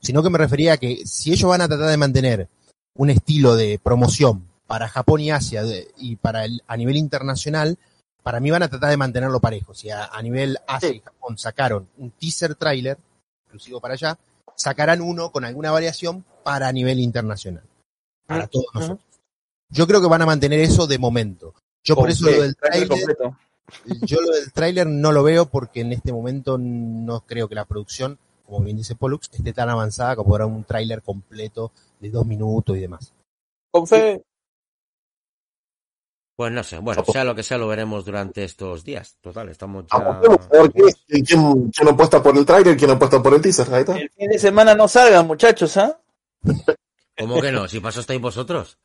[0.00, 2.48] sino que me refería a que si ellos van a tratar de mantener
[2.94, 7.78] un estilo de promoción para Japón y Asia de- y para el, a nivel internacional,
[8.22, 9.74] para mí van a tratar de mantenerlo parejo.
[9.74, 12.98] Si a, a nivel Asia y Japón sacaron un teaser trailer,
[13.44, 14.18] exclusivo para allá,
[14.56, 17.64] sacarán uno con alguna variación para a nivel internacional,
[18.26, 19.00] para todos nosotros.
[19.70, 21.54] Yo creo que van a mantener eso de momento.
[21.82, 22.88] Yo por eso lo del Trailer
[24.02, 27.64] yo lo del tráiler no lo veo porque en este momento no creo que la
[27.64, 28.18] producción,
[28.50, 31.70] como bien dice Pollux, esté tan avanzada como para un tráiler completo
[32.00, 33.12] de dos minutos y demás.
[33.70, 34.22] Con fe.
[36.34, 39.16] Pues no sé, bueno, sea lo que sea, lo veremos durante estos días.
[39.20, 39.98] Total, estamos ya.
[39.98, 40.82] Apostemos, ¿por qué?
[41.22, 42.76] ¿Quién, quién apuesta por el trailer?
[42.76, 43.72] ¿Quién apuesta por el teaser?
[43.74, 43.98] Ahí está.
[43.98, 46.00] El fin de semana no salgan, muchachos, ¿ah?
[47.18, 47.68] ¿Cómo que no?
[47.68, 48.78] Si paso estáis vosotros.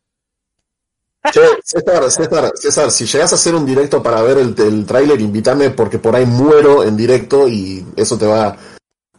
[1.32, 5.20] Che, César, César, César, si llegas a hacer un directo para ver el, el tráiler,
[5.20, 8.56] invítame porque por ahí muero en directo y eso te va,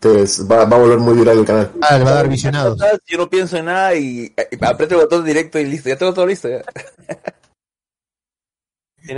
[0.01, 0.09] te
[0.45, 1.73] va, va a volver muy viral el canal.
[1.83, 2.79] Ah, le va a dar visionados.
[3.07, 5.89] Yo no pienso en nada y, y aprieto el botón directo y listo.
[5.89, 6.49] Ya tengo todo listo.
[6.49, 6.63] Ya.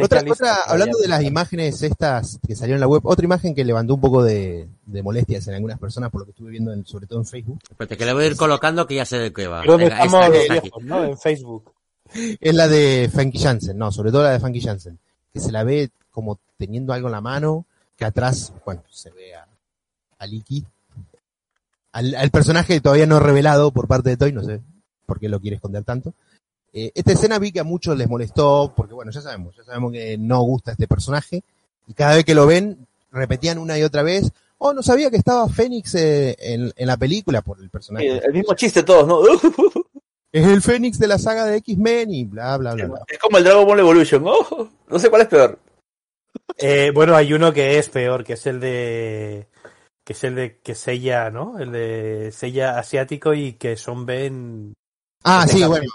[0.03, 3.65] Otra, otra, hablando de las imágenes estas que salieron en la web, otra imagen que
[3.65, 6.85] levantó un poco de, de molestias en algunas personas, por lo que estuve viendo, en-
[6.85, 9.33] sobre todo en Facebook, Espérate, que le voy a ir colocando que ya sé de
[9.33, 9.63] qué va.
[9.65, 11.05] ¿Dónde Venga, estamos esta, no?
[11.05, 11.73] En Facebook.
[12.13, 14.99] es la de Funky Jansen, no, sobre todo la de Funky Jansen,
[15.33, 17.65] que se la ve como teniendo algo en la mano,
[17.97, 19.47] que atrás, bueno, se ve a,
[20.19, 20.65] a Licky,
[21.93, 24.61] al, al personaje todavía no revelado por parte de Toy, no sé
[25.07, 26.15] por qué lo quiere esconder tanto.
[26.73, 29.93] Eh, esta escena vi que a muchos les molestó, porque bueno, ya sabemos, ya sabemos
[29.93, 31.43] que no gusta este personaje,
[31.87, 35.17] y cada vez que lo ven, repetían una y otra vez, oh, no sabía que
[35.17, 38.07] estaba Fénix eh, en, en la película por el personaje.
[38.07, 39.21] Sí, el mismo chiste todos, ¿no?
[40.31, 43.01] Es el Fénix de la saga de X-Men y bla, bla, bla, bla.
[43.09, 44.23] Es como el Dragon Ball Evolution.
[44.27, 45.59] Oh, no sé cuál es peor.
[46.59, 49.47] Eh, bueno, hay uno que es peor, que es el de
[50.09, 51.59] que es el de que sella, ¿no?
[51.59, 54.73] El de sella asiático y que son Ben.
[55.23, 55.91] Ah, sí, bueno.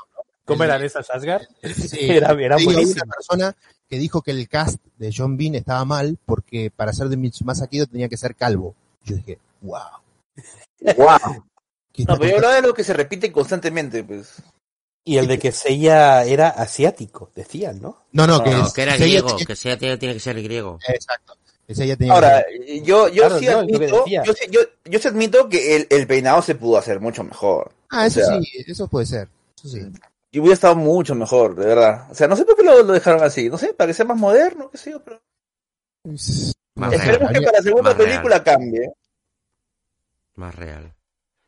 [0.45, 1.41] ¿Cómo El- eran esas Asgard?
[1.63, 3.01] Sí, era era buenísimo.
[3.05, 3.55] una persona
[3.89, 7.65] que dijo que el cast de John Bean estaba mal porque para ser de Mitsumasa
[7.65, 8.75] Kido tenía que ser calvo.
[9.03, 9.79] Yo dije, wow.
[10.95, 11.17] Wow.
[11.91, 14.43] ¿qué No, pero yo hablaba de lo que se repite constantemente, pues.
[15.03, 18.03] Y el de que sella era asiático, decían, ¿no?
[18.11, 20.77] No, no, que, No, es- que era griego, que sea, tiene, tiene que ser griego.
[20.87, 21.35] Exacto.
[21.67, 24.99] Ese ella tenía Ahora, que yo, yo Claro, sí no, admito, yo, sí- yo, yo
[24.99, 27.71] sí admito que el, el peinado se pudo hacer mucho mejor.
[27.89, 29.29] Ah, eso o sea- sí, eso puede ser.
[29.57, 29.81] Eso sí.
[30.31, 32.07] Y hubiera estado mucho mejor, de verdad.
[32.11, 33.49] O sea, no sé por qué lo, lo dejaron así.
[33.49, 35.21] No sé, para que sea más moderno, qué sé yo, pero...
[36.03, 37.33] Más Esperemos real.
[37.33, 38.09] que para la segunda Más real.
[38.09, 38.91] película cambie.
[40.35, 40.93] Más real.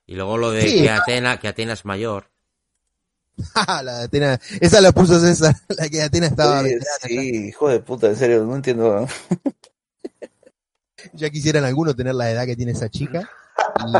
[0.05, 0.83] Y luego lo de Sí.
[0.83, 2.29] que Atena, que Atena es mayor.
[3.83, 6.61] La de Atena, esa la puso César, la que Atena estaba.
[6.63, 9.07] Sí, sí, hijo de puta, en serio, no entiendo.
[11.13, 13.29] Ya quisieran algunos tener la edad que tiene esa chica.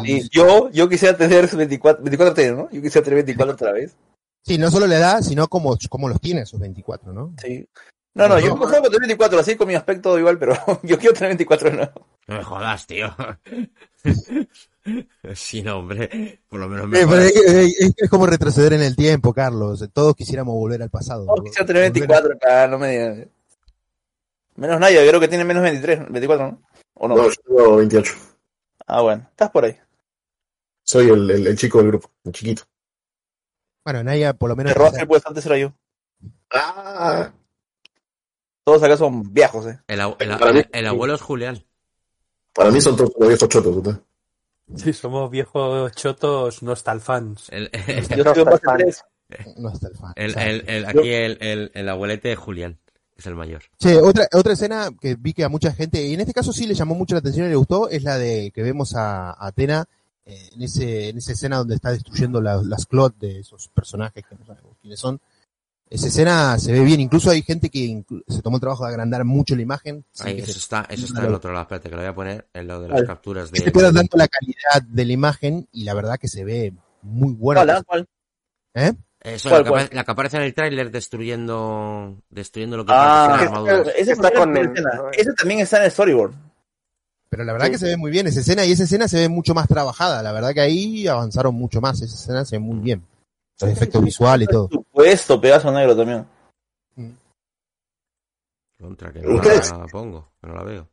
[0.03, 2.69] Y, yo, yo quisiera tener 24, 24 tener, ¿no?
[2.71, 3.95] Yo quisiera tener 24 otra vez.
[4.43, 7.33] sí, no solo la edad, sino cómo, cómo los tiene esos 24, ¿no?
[7.41, 7.67] Sí.
[8.13, 10.53] No, no, yo me conformo con tener 24, así con mi aspecto igual, pero
[10.83, 11.91] yo quiero tener 24 de nuevo.
[12.27, 13.13] No me jodas, tío.
[15.33, 16.39] sí, no, hombre.
[16.49, 19.87] Por lo menos me Eh, es, que- es- es como retroceder en el tiempo, Carlos.
[19.93, 21.25] Todos quisiéramos volver al pasado.
[21.25, 23.29] No, quisiera tener 24 acá, no me digan.
[24.55, 26.61] Menos Naya, creo que tiene menos 23, 24, ¿no?
[26.95, 27.15] ¿O no?
[27.15, 28.13] No, yo tengo 28.
[28.87, 29.77] Ah, bueno, estás por ahí.
[30.83, 32.63] Soy el, el, el chico del grupo, el chiquito.
[33.83, 34.71] Bueno, Naya, por lo menos.
[34.71, 35.73] Me robaste el puesto, antes era yo.
[36.51, 37.31] Ah,
[38.63, 39.79] Todos acá son viejos, ¿eh?
[39.87, 41.63] El, abuelo es Julián.
[42.53, 43.83] para mí son todos viejos chotos.
[43.83, 44.01] ¿verdad?
[44.75, 47.49] Sí, somos viejos chotos nostalfans.
[47.51, 47.69] El,
[48.15, 49.05] Yo soy un base 3.
[49.57, 50.13] No está el fan.
[50.15, 50.49] el, exacto.
[50.49, 52.79] el- el- aquí el, el, el abuelete de Julián,
[53.17, 53.63] es el mayor.
[53.79, 56.67] Che, otra, otra escena que vi que a mucha gente, y en este caso sí
[56.67, 59.47] le llamó mucho la atención y le gustó, es la de que vemos a, a
[59.47, 59.85] Atena
[60.25, 64.23] eh, en, ese, en esa escena donde está destruyendo la- las clot de esos personajes
[64.27, 65.19] que no sabemos quiénes son.
[65.87, 69.23] Esa escena se ve bien, incluso hay gente que se tomó el trabajo de agrandar
[69.23, 70.03] mucho la imagen.
[70.23, 71.61] que eso se- está, eso está en el otro lado.
[71.61, 73.07] Espérate, que lo voy a poner en lo de las Vale.
[73.07, 73.65] capturas que de.
[73.65, 76.73] se pierda tanto la calidad de la imagen y la verdad que se ve
[77.03, 77.63] muy buena.
[77.63, 77.85] ¿Cuál?
[77.85, 78.07] ¿Cuál?
[78.73, 78.93] ¿Eh?
[79.25, 79.81] Eso, ¿Cuál, la, que cuál?
[79.85, 83.95] apare- la que aparece en el tráiler destruyendo, destruyendo lo que Ah, parece esa- armaduras.
[83.97, 84.91] esa Está con es el- escena.
[85.13, 86.33] Esa también está en el storyboard.
[87.29, 89.29] Pero la verdad que se ve muy bien esa escena y esa escena se ve
[89.29, 90.21] mucho más trabajada.
[90.21, 91.99] La verdad que ahí avanzaron mucho más.
[92.01, 93.03] Esa escena se ve muy bien.
[93.59, 94.69] Los efectos visuales y todo.
[94.71, 96.25] Supuesto, pedazo negro también.
[98.79, 100.87] Contra, que no la pongo, que no la veo.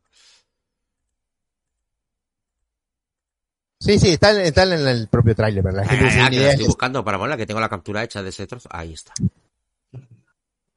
[3.83, 6.49] Sí, sí, está, en- está en el propio tráiler, pero la gente Ah, que la
[6.51, 8.69] estoy es- buscando para ponerla, que tengo la captura hecha de ese trozo.
[8.71, 9.11] Ahí está.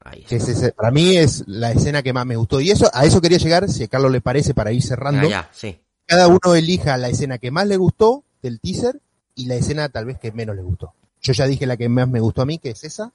[0.03, 0.35] Ahí está.
[0.35, 2.61] es ese- para mí es la escena que más me gustó.
[2.61, 5.27] Y eso, a eso quería llegar, si a Carlos le parece, para ir cerrando.
[5.27, 5.79] Ah, ya, sí.
[6.05, 8.99] Cada uno elija la escena que más le gustó del teaser
[9.35, 10.93] y la escena tal vez que menos le gustó.
[11.21, 13.11] Yo ya dije la que más me gustó a mí, que es esa.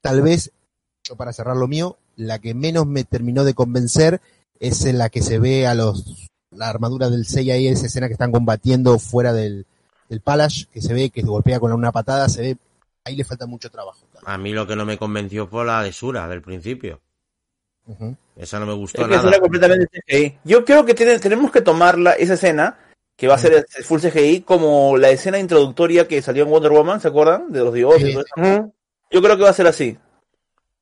[0.00, 0.52] Tal vez,
[1.02, 4.20] yo para cerrar lo mío, la que menos me terminó de convencer
[4.60, 8.06] es en la que se ve a los la armadura del Seiya y esa escena
[8.08, 9.66] que están combatiendo fuera del,
[10.08, 12.56] del Palace, que se ve que se golpea con una patada, se ve,
[13.04, 14.00] ahí le falta mucho trabajo.
[14.24, 17.00] A mí lo que no me convenció fue la de Sura del principio.
[18.36, 19.38] Esa no me Es gustó que nada.
[19.40, 20.38] completamente CGI.
[20.44, 22.78] Yo creo que tiene- tenemos que tomarla, esa escena,
[23.16, 26.72] que va a ser el full CGI, como la escena introductoria que salió en Wonder
[26.72, 27.50] Woman, ¿se acuerdan?
[27.52, 28.02] De los dioses.
[28.02, 28.08] Sí.
[28.10, 28.56] y todo eso.
[28.60, 28.74] Ujú.
[29.10, 29.96] Yo creo que va a ser así.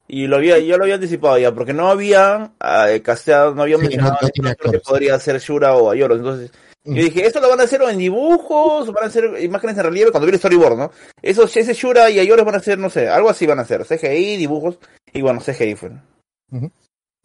[0.07, 2.53] Y lo había, yo lo había anticipado ya, porque no había
[2.89, 6.19] eh, casteado, no había Sí, mencionado no- que podría ser Shura o Ayoros.
[6.19, 6.51] Entonces,
[6.87, 6.95] Mm.
[6.97, 8.87] yo dije, ¿esto lo van a hacer o en dibujos?
[8.87, 10.11] ¿O van a hacer imágenes en relieve?
[10.11, 10.91] Cuando vi el storyboard, ¿no?
[11.23, 13.87] Esos, ese Shura y Ayoros van a ser, no sé, algo así van a hacer.
[13.87, 14.79] CGI, dibujos,
[15.15, 15.93] y bueno, CGI fue.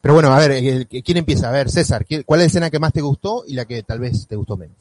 [0.02, 1.50] Pero bueno, a ver, ¿quién empieza?
[1.50, 3.84] A ver, César, ¿qué- ¿cuál es la escena que más te gustó y la que
[3.84, 4.78] tal vez te gustó menos?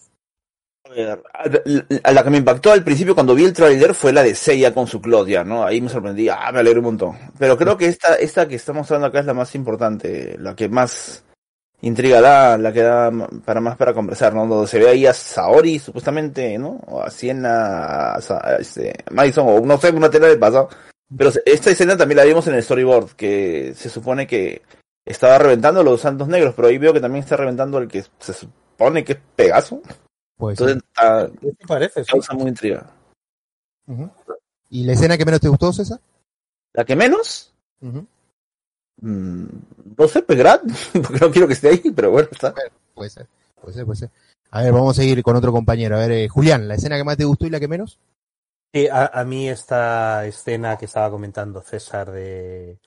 [0.96, 4.86] La que me impactó al principio cuando vi el trailer fue la de Seiya con
[4.86, 5.64] su Claudia, ¿no?
[5.64, 7.18] Ahí me sorprendí, ah, me alegré un montón.
[7.38, 10.68] Pero creo que esta, esta que está mostrando acá es la más importante, la que
[10.68, 11.24] más
[11.80, 13.10] intriga da, la que da
[13.44, 14.46] para más para conversar, ¿no?
[14.46, 16.80] Donde se ve ahí a Saori, supuestamente, ¿no?
[16.86, 20.68] O a Siena, a, este, Madison, o no sé, una tela del pasado.
[21.16, 24.62] Pero esta escena también la vimos en el storyboard, que se supone que
[25.06, 28.32] estaba reventando los santos negros, pero ahí veo que también está reventando el que se
[28.32, 29.80] supone que es Pegaso.
[30.38, 30.82] Pues, Entonces,
[31.40, 32.04] ¿Qué te parece?
[32.04, 32.88] causa muy intriga.
[34.70, 36.00] ¿Y la escena que menos te gustó, César?
[36.72, 37.52] ¿La que menos?
[37.80, 38.06] Ujú.
[39.00, 39.46] Mm,
[39.96, 40.62] no sé, Pegrat,
[40.92, 42.54] porque no quiero que esté ahí, pero bueno, está.
[42.94, 43.26] Puede ser,
[43.60, 44.10] puede ser, puede ser.
[44.50, 45.96] A ver, vamos a seguir con otro compañero.
[45.96, 47.98] A ver, eh, Julián, ¿la escena que más te gustó y la que menos?
[48.72, 52.78] Sí, a, a mí esta escena que estaba comentando César de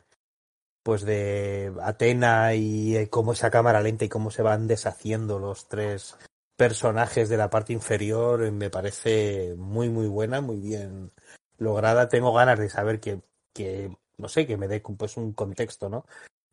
[0.83, 5.67] pues de Atena y eh, cómo esa cámara lenta y cómo se van deshaciendo los
[5.67, 6.15] tres
[6.55, 11.11] personajes de la parte inferior eh, me parece muy muy buena, muy bien
[11.57, 12.09] lograda.
[12.09, 13.21] Tengo ganas de saber que,
[13.53, 16.05] que no sé, que me dé pues un contexto, ¿no?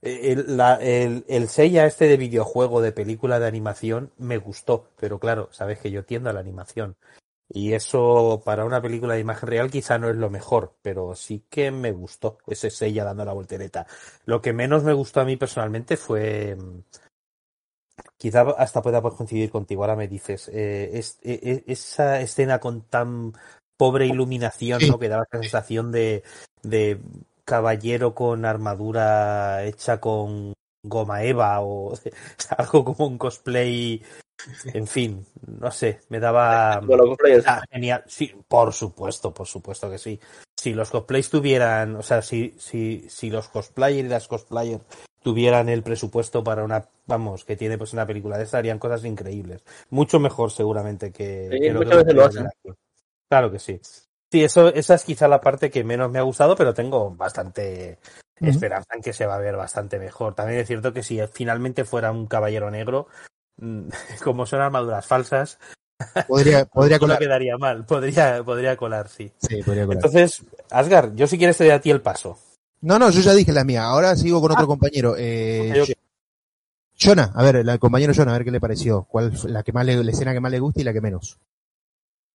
[0.02, 5.18] Eh, El, el, el Seiya este de videojuego, de película de animación, me gustó, pero
[5.18, 6.96] claro, sabes que yo tiendo a la animación.
[7.50, 11.44] Y eso para una película de imagen real quizá no es lo mejor, pero sí
[11.48, 13.86] que me gustó ese Seiya dando la voltereta.
[14.26, 16.82] Lo que menos me gustó a mí personalmente fue, mm,
[18.16, 22.82] quizá hasta pueda coincidir contigo, ahora me dices, eh, es- e- e- esa escena con
[22.82, 23.32] tan
[23.76, 24.90] pobre iluminación, Sí.
[24.90, 24.98] ¿no?
[24.98, 26.22] Que daba esa sensación de,
[26.62, 26.98] de
[27.44, 30.52] caballero con armadura hecha con
[30.82, 31.92] goma eva o
[32.58, 34.02] algo como un cosplay,
[34.72, 36.80] en fin, no sé, me daba...
[37.46, 38.04] Ah, genial.
[38.06, 40.20] Sí, por supuesto, por supuesto que sí.
[40.56, 44.82] Si los cosplays tuvieran, o sea, si, si, si los cosplayers y las cosplayers
[45.28, 49.04] tuvieran el presupuesto para una, vamos, que tiene pues una película de esta, harían cosas
[49.04, 49.62] increíbles.
[49.90, 52.48] Mucho mejor seguramente que, Sí, que lo muchas que veces lo hacen.
[53.28, 53.78] Claro que sí.
[54.32, 57.98] Sí, eso, esa es quizá la parte que menos me ha gustado, pero tengo bastante
[58.40, 60.34] esperanza en que se va a ver bastante mejor.
[60.34, 63.08] También es cierto que si finalmente fuera un caballero negro,
[63.58, 63.88] mm,
[64.24, 65.58] como son armaduras falsas,
[66.26, 67.18] Podría, podría no colar.
[67.18, 67.84] quedaría mal.
[67.84, 69.30] Podría, podría colar, sí.
[69.36, 70.02] Sí, podría colar.
[70.02, 72.38] Entonces, Asgar, yo si quieres te doy a ti el paso.
[72.80, 73.84] No, no, yo ya dije la mía.
[73.84, 75.14] Ahora sigo con otro compañero.
[75.18, 75.94] Eh.
[77.00, 79.04] Jonah, a ver, el compañero Jonah, a ver qué le pareció.
[79.04, 81.00] ¿Cuál fue la que más le, la escena que más le gusta y la que
[81.00, 81.38] menos?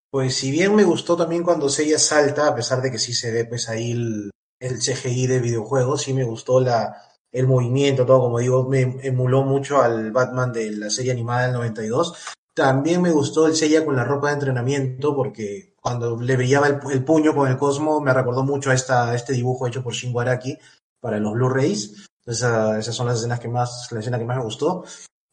[0.10, 3.32] Pues si bien me gustó también cuando Seiya salta, a pesar de que sí se
[3.32, 6.96] ve pues ahí el, el CGI de videojuego, sí me gustó la,
[7.32, 11.54] el movimiento, todo como digo, me emuló mucho al Batman de la serie animada del
[11.54, 12.14] 92.
[12.54, 16.80] También me gustó el Seiya con la ropa de entrenamiento porque cuando le brillaba el,
[16.92, 19.94] el puño con el cosmo me recordó mucho a, esta, a este dibujo hecho por
[19.94, 20.58] Shingo Araki
[21.02, 22.06] para los Blu-rays.
[22.26, 24.86] Esa- esas son las escenas que más, la escena que más me gustó.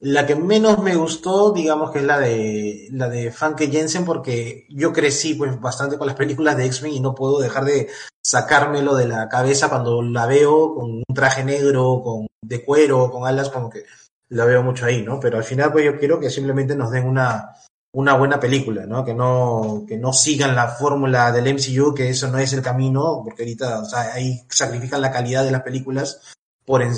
[0.02, 4.66] La que menos me gustó, digamos que es la de la de Funke Jensen, porque
[4.70, 7.88] yo crecí pues bastante con las películas de X-Men y no puedo dejar de
[8.24, 13.26] sacármelo de la cabeza cuando la veo con un traje negro, con de cuero, con
[13.26, 13.84] alas, como que
[14.30, 15.20] la veo mucho ahí, ¿no?
[15.20, 17.54] Pero al final pues yo quiero que simplemente nos den una
[17.92, 19.04] una buena película, ¿no?
[19.04, 23.22] Que no, que no sigan la fórmula del MCU, que eso no es el camino,
[23.24, 26.20] porque ahorita, o sea, ahí sacrifican la calidad de las películas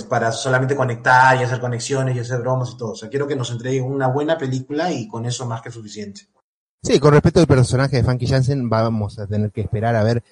[0.08, 2.90] para solamente conectar y hacer conexiones y hacer bromas y todo.
[2.90, 6.28] O sea, quiero que nos entreguen una buena película y con eso más que suficiente.
[6.82, 10.22] Sí, con respecto al personaje de Funky Jansen, vamos a tener que esperar a ver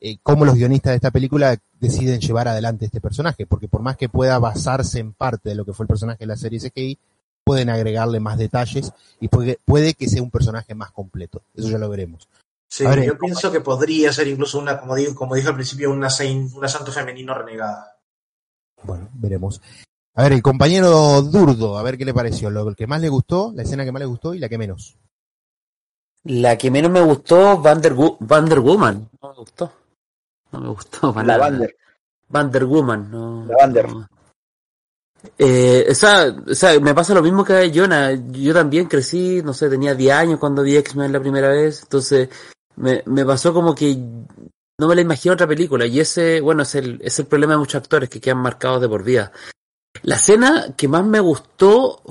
[0.00, 3.96] eh, cómo los guionistas de esta película deciden llevar adelante este personaje, porque por más
[3.96, 6.98] que pueda basarse en parte de lo que fue el personaje de la serie CGI,
[7.44, 11.42] pueden agregarle más detalles y puede, puede que sea un personaje más completo.
[11.54, 12.28] Eso ya lo veremos.
[12.68, 15.92] Sí, ver, yo pienso que podría ser incluso una, como digo, como dije al principio,
[15.92, 17.98] una, saint- una santo femenino renegada.
[18.82, 19.60] Bueno, veremos.
[20.16, 23.52] A ver, el compañero Durdo, a ver qué le pareció, lo que más le gustó,
[23.54, 24.96] la escena que más le gustó y la que menos.
[26.24, 29.08] La que menos me gustó, Wonder, Wo- Wonder Woman.
[29.22, 29.72] No me gustó.
[30.52, 31.38] No me gustó La nada.
[31.38, 31.76] Bander.
[32.28, 33.10] Wonder Woman.
[33.10, 33.88] No, La Bander.
[33.92, 34.08] no.
[35.38, 38.12] Eh, esa, o sea, me pasa lo mismo que a Jonah.
[38.32, 41.82] Yo también crecí, no sé, tenía 10 años cuando vi X-Men la primera vez.
[41.82, 42.28] Entonces,
[42.76, 43.96] me, me pasó como que
[44.78, 45.86] no me la imagino otra película.
[45.86, 48.88] Y ese, bueno, es el, es el problema de muchos actores que quedan marcados de
[48.88, 49.32] por vida.
[50.02, 52.02] La escena que más me gustó,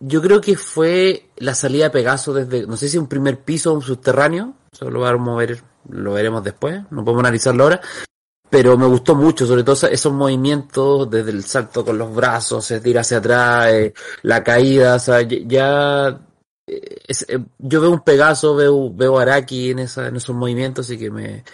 [0.00, 3.70] yo creo que fue la salida de Pegaso desde, no sé si un primer piso
[3.70, 7.80] o un subterráneo, eso lo vamos a ver, lo veremos después, no podemos analizarlo ahora,
[8.50, 12.80] pero me gustó mucho, sobre todo esos movimientos, desde el salto con los brazos, se
[12.80, 16.08] tira hacia atrás, eh, la caída, o sea, ya,
[16.66, 20.34] eh, es- eh, yo veo un Pegaso, veo, veo a Araki en, esa, en esos
[20.34, 21.44] movimientos, así que me,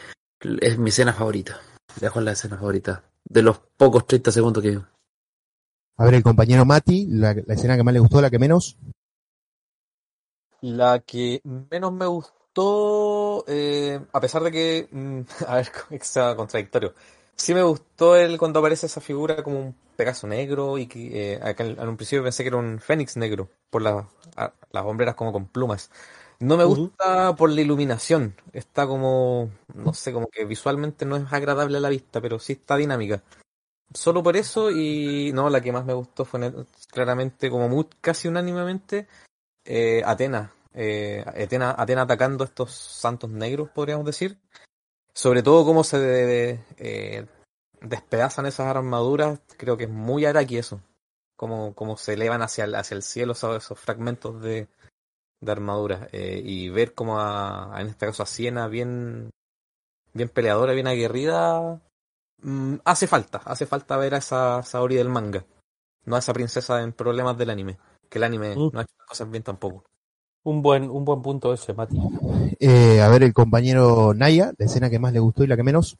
[0.60, 1.60] es mi escena favorita,
[2.00, 4.78] dejo la escena favorita, de los pocos 30 segundos que.
[5.98, 8.76] A ver, el compañero Mati, la, la escena que más le gustó, la que menos.
[10.60, 11.40] La que
[11.70, 12.41] menos me gustó,
[13.48, 16.94] eh, a pesar de que, mm, a ver, que sea contradictorio,
[17.36, 21.40] sí me gustó el cuando aparece esa figura como un Pegaso negro y que eh,
[21.42, 24.84] acá en en un principio pensé que era un Fénix negro por la- a- las
[24.86, 25.90] hombreras como con plumas.
[26.40, 31.30] No me gusta por la iluminación, está como, no sé, como que visualmente no es
[31.32, 33.22] agradable a la vista, pero sí está dinámica.
[33.94, 36.40] Solo por eso y no, la que más me gustó fue
[36.90, 39.06] claramente, como muy, casi unánimemente,
[39.64, 44.38] eh, Atena, eh, Atena, Atena atacando a estos santos negros, podríamos decir.
[45.14, 47.26] Sobre todo cómo se de- eh,
[47.80, 50.80] despedazan esas armaduras, creo que es muy Araki eso.
[51.36, 54.68] Como, como se elevan hacia el, hacia el cielo esos, esos fragmentos de,
[55.40, 56.08] de armadura.
[56.12, 59.30] eh, y ver como a, a- en este caso a Siena bien,
[60.14, 61.80] bien peleadora, bien aguerrida,
[62.42, 65.44] mm, hace falta, hace falta ver a esa Saori del manga.
[66.04, 67.78] No a esa princesa en problemas del anime.
[68.08, 68.70] Que el anime Mm.
[68.72, 69.84] no ha hecho las cosas bien tampoco.
[70.44, 71.96] Un buen, un buen punto ese, Mati.
[72.58, 75.62] Eh, a ver, el compañero Naya, la escena que más le gustó y la que
[75.62, 75.96] menos.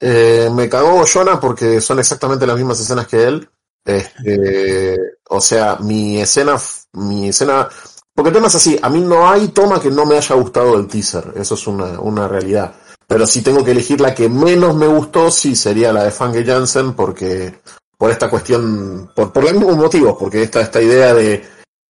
[0.00, 3.48] Eh, me cagó Jonah porque son exactamente las mismas escenas que él.
[3.84, 4.98] Este,
[5.28, 6.56] o sea, mi escena,
[6.94, 7.68] mi escena,
[8.14, 10.76] porque el tema es así, a mí no hay toma que no me haya gustado
[10.76, 12.74] del teaser, eso es una, una realidad.
[13.06, 16.44] Pero si tengo que elegir la que menos me gustó, sí sería la de Fange
[16.44, 17.60] Jansen, porque,
[17.98, 21.44] por esta cuestión, por, por los mismos motivos, porque esta, esta idea de,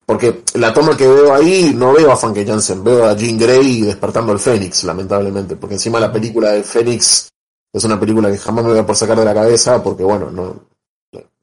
[0.07, 3.83] porque la toma que veo ahí no veo a Fange Jansen, veo a Jean Grey
[3.83, 7.29] despertando al Fénix, lamentablemente, porque encima la película de Fénix
[7.73, 10.31] es una película que jamás me voy a por sacar de la cabeza, porque bueno,
[10.31, 10.67] no,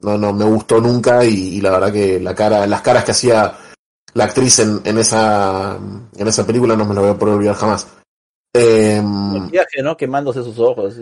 [0.00, 3.58] no, no me gustó nunca y, la verdad que la cara, las caras que hacía
[4.14, 5.76] la actriz en, en esa,
[6.16, 7.86] en esa película no me lo voy a poder olvidar jamás.
[8.54, 9.96] Em, El viaje, ¿no?
[9.96, 10.94] Quemándose sus ojos.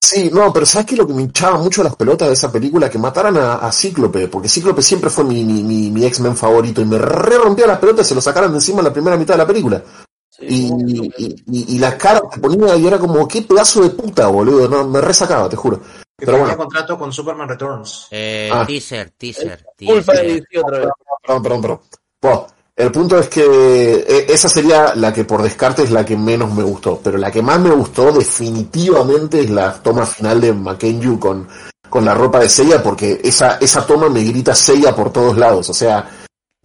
[0.00, 0.30] ¿sí?
[0.32, 0.96] No, pero ¿sabes qué?
[0.96, 4.28] Lo que me hinchaba mucho las pelotas de esa película, que mataran a, a Cíclope,
[4.28, 7.78] porque Cíclope siempre fue mi, mi, mi, mi X-Men favorito, y me re rompía las
[7.78, 9.82] pelotas y se lo sacaran de encima en la primera mitad de la película.
[10.38, 14.26] Y, y, y, y la cara que ponía y era como, qué pedazo de puta,
[14.26, 15.78] boludo, no, me resacaba, te juro.
[15.80, 18.08] Que Pero tenía bueno, contrato con Superman Returns.
[18.10, 18.64] Eh, Ah.
[18.66, 20.70] Teaser, teaser, Culpa de teaser.
[20.70, 20.88] Vez.
[21.22, 21.80] perdón, perdón,
[22.20, 22.46] perdón.
[22.76, 26.52] El punto es que eh, esa sería la que por descarte es la que menos
[26.52, 31.18] me gustó, pero la que más me gustó definitivamente es la toma final de Makenyu
[31.18, 31.48] con,
[31.88, 35.70] con la ropa de Seiya, porque esa, esa toma me grita Seiya por todos lados,
[35.70, 36.06] o sea,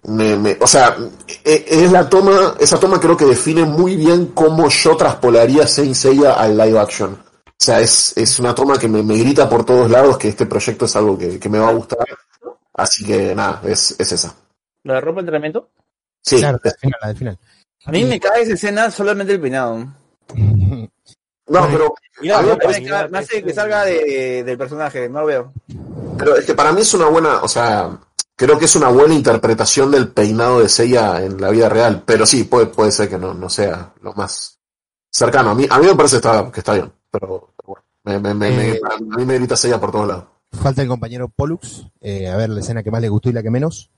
[0.03, 0.97] me, o sea,
[1.45, 5.95] e- es la toma, esa toma creo que define muy bien cómo yo traspolaría Saint
[5.95, 7.11] Seiya al live action.
[7.13, 10.85] O sea, es, es una toma que me, grita por todos lados que este proyecto
[10.85, 11.99] es algo que, que me va a gustar.
[12.73, 14.35] Así que nada, es, es esa.
[14.83, 15.69] ¿La ropa de entrenamiento?
[16.23, 17.39] Sí, Claro, la del final, la del final.
[17.85, 19.88] A mí me cae esa escena solamente el peinado.
[20.35, 20.88] no,
[21.48, 22.77] pero, Mira, no, me, pues,
[23.14, 25.53] hace que salga de, del personaje, no lo veo.
[26.18, 27.98] pero es que para mí es una buena, o sea,
[28.35, 32.03] creo que es una buena interpretación del peinado de Seiya en la vida real.
[32.06, 34.60] Pero sí, puede, puede ser que no, no sea lo más
[35.11, 35.49] cercano.
[35.49, 38.19] A mí, a mí me parece que está, que está bien, pero, pero bueno, me,
[38.19, 38.81] me, me- me- Eh.
[39.14, 40.26] a mí me grita Seiya por todos lados.
[40.52, 41.88] Falta el compañero Pollux.
[42.02, 43.89] Eh, a ver, la escena que más le gustó y la que menos.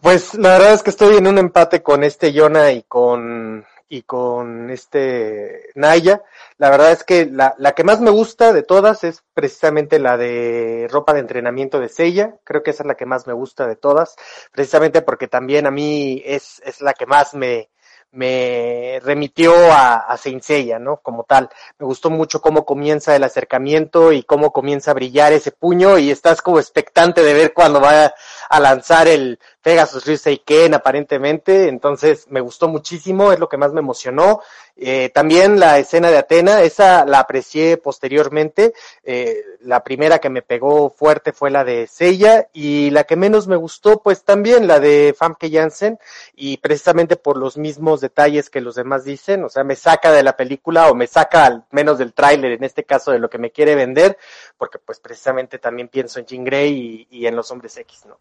[0.00, 4.02] Pues la verdad es que estoy en un empate con este Yona y con y
[4.02, 6.22] con este Naya.
[6.58, 10.16] La verdad es que la, la que más me gusta de todas es precisamente la
[10.16, 12.36] de ropa de entrenamiento de Seiya.
[12.44, 14.16] Creo que esa es la que más me gusta de todas,
[14.52, 17.70] precisamente porque también a mí es, es la que más me,
[18.14, 20.98] me remitió a, a Seiya, ¿no?
[20.98, 21.50] Como tal.
[21.78, 26.10] Me gustó mucho cómo comienza el acercamiento y cómo comienza a brillar ese puño y
[26.10, 28.14] estás como expectante de ver cuando va
[28.48, 31.68] a lanzar el Pegasus Ryuseiken aparentemente.
[31.68, 34.40] Entonces me gustó muchísimo, es lo que más me emocionó.
[34.76, 38.74] Eh, también la escena de Atena, esa la aprecié posteriormente.
[39.04, 43.46] Eh, la primera que me pegó fuerte fue la de Seiya y la que menos
[43.46, 45.98] me gustó, pues también la de Famke Janssen
[46.34, 50.22] y precisamente por los mismos detalles que los demás dicen, o sea, me saca de
[50.22, 53.38] la película o me saca al menos del tráiler, en este caso de lo que
[53.38, 54.18] me quiere vender,
[54.58, 58.18] porque pues precisamente también pienso en Jean Grey y, y en los hombres X, ¿no?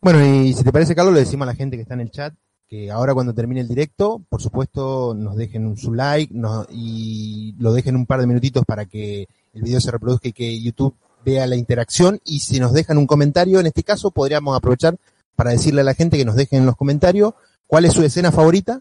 [0.00, 2.10] Bueno, y si te parece, Carlos, le decimos a la gente que está en el
[2.10, 2.34] chat
[2.66, 7.52] que ahora cuando termine el directo, por supuesto, nos dejen un su like no- y
[7.58, 10.94] lo dejen un par de minutitos para que el video se reproduzca y que YouTube
[11.24, 12.20] vea la interacción.
[12.24, 14.96] Y si nos dejan un comentario, en este caso, podríamos aprovechar
[15.34, 17.34] para decirle a la gente que nos dejen en los comentarios
[17.66, 18.80] cuál es su escena favorita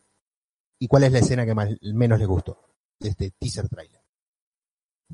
[0.78, 2.60] y cuál es la escena que más, menos les gustó
[3.00, 4.02] de este teaser trailer.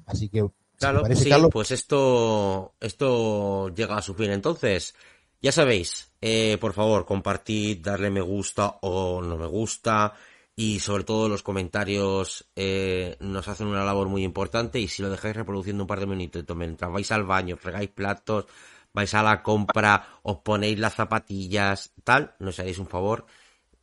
[0.05, 0.49] Así que, si
[0.79, 4.31] Claro, parece, sí, Carlos, pues esto, esto llega a su fin.
[4.31, 4.93] Entonces,
[5.41, 10.13] ya sabéis, eh, por favor, compartid, darle me gusta o no me gusta
[10.55, 15.09] y sobre todo los comentarios eh, nos hacen una labor muy importante y si lo
[15.09, 18.45] dejáis reproduciendo un par de minutos mientras vais al baño, fregáis platos,
[18.93, 23.25] vais a la compra, os ponéis las zapatillas, tal, nos haréis un favor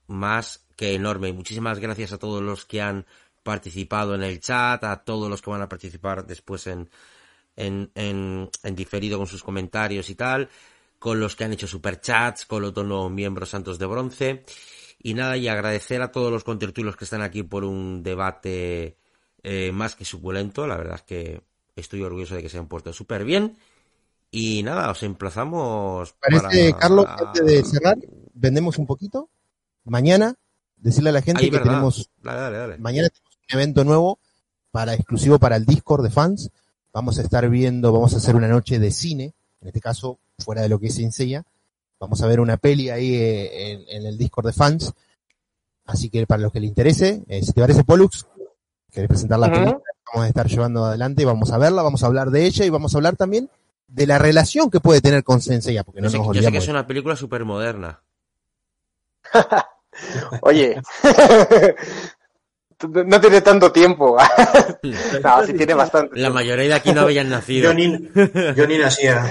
[0.07, 1.33] más que enorme.
[1.33, 3.07] Muchísimas gracias a todos los que han
[3.43, 6.89] participado en el chat, a todos los que van a participar después en,
[7.57, 10.49] en, en, en diferido con sus comentarios y tal,
[11.03, 14.45] con los que han hecho superchats, con los nuevos miembros santos de bronce.
[15.03, 18.97] Y nada, y agradecer a todos los contertulios que están aquí por un debate
[19.43, 20.65] eh, más que suculento.
[20.65, 21.43] La verdad es que
[21.75, 23.57] estoy orgulloso de que se han puesto súper bien.
[24.31, 26.15] Y nada, os emplazamos.
[26.21, 27.99] parece, para- Carlos, antes de cerrar,
[28.35, 29.29] vendemos un poquito.
[29.83, 30.37] Mañana,
[30.77, 31.73] decirle a la gente Ay, que verdad.
[31.73, 32.79] tenemos Dale, dale, dale.
[32.79, 34.21] mañana tenemos un evento nuevo
[34.71, 36.49] para exclusivo para el Discord de fans.
[36.93, 40.63] Vamos a estar viendo, vamos a hacer una noche de cine, en este caso fuera
[40.63, 41.45] de lo que es enseña.
[42.01, 44.93] Vamos a ver una peli ahí eh, en, en el Discord de fans.
[45.87, 48.27] Así que para los que le interese, eh, si te parece Pollux,
[48.91, 49.81] querés presentar la película,
[50.13, 52.95] vamos a estar llevando adelante, vamos a verla, vamos a hablar de ella y vamos
[52.95, 53.49] a hablar también
[53.89, 56.39] de la relación que puede tener con Senseiya, porque no Yo sé, nos yo sé
[56.39, 56.53] olvidamos.
[56.53, 58.01] que es una película súper moderna.
[60.43, 60.81] Oye,
[63.07, 64.17] no tiene tanto tiempo.
[65.25, 66.19] no, sí tiene bastante.
[66.19, 67.73] La mayoría de aquí no habían nacido.
[67.73, 68.09] Yo ni,
[68.57, 69.25] yo ni nacía.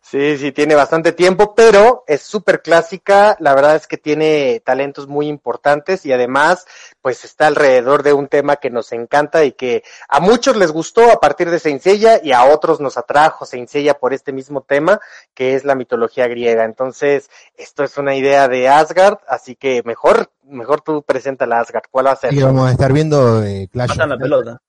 [0.00, 3.36] Sí, sí, tiene bastante tiempo, pero es súper clásica.
[3.38, 6.66] La verdad es que tiene talentos muy importantes y además,
[7.00, 11.10] pues está alrededor de un tema que nos encanta y que a muchos les gustó
[11.12, 14.62] a partir de Saint Seiya y a otros nos atrajo Saint Seiya por este mismo
[14.62, 15.00] tema,
[15.34, 16.64] que es la mitología griega.
[16.64, 21.84] Entonces, esto es una idea de Asgard, así que mejor, mejor tú presenta la Asgard.
[21.90, 22.30] ¿Cuál va a ser?
[22.30, 24.62] Que vamos a estar viendo eh, Clash, la of pelota.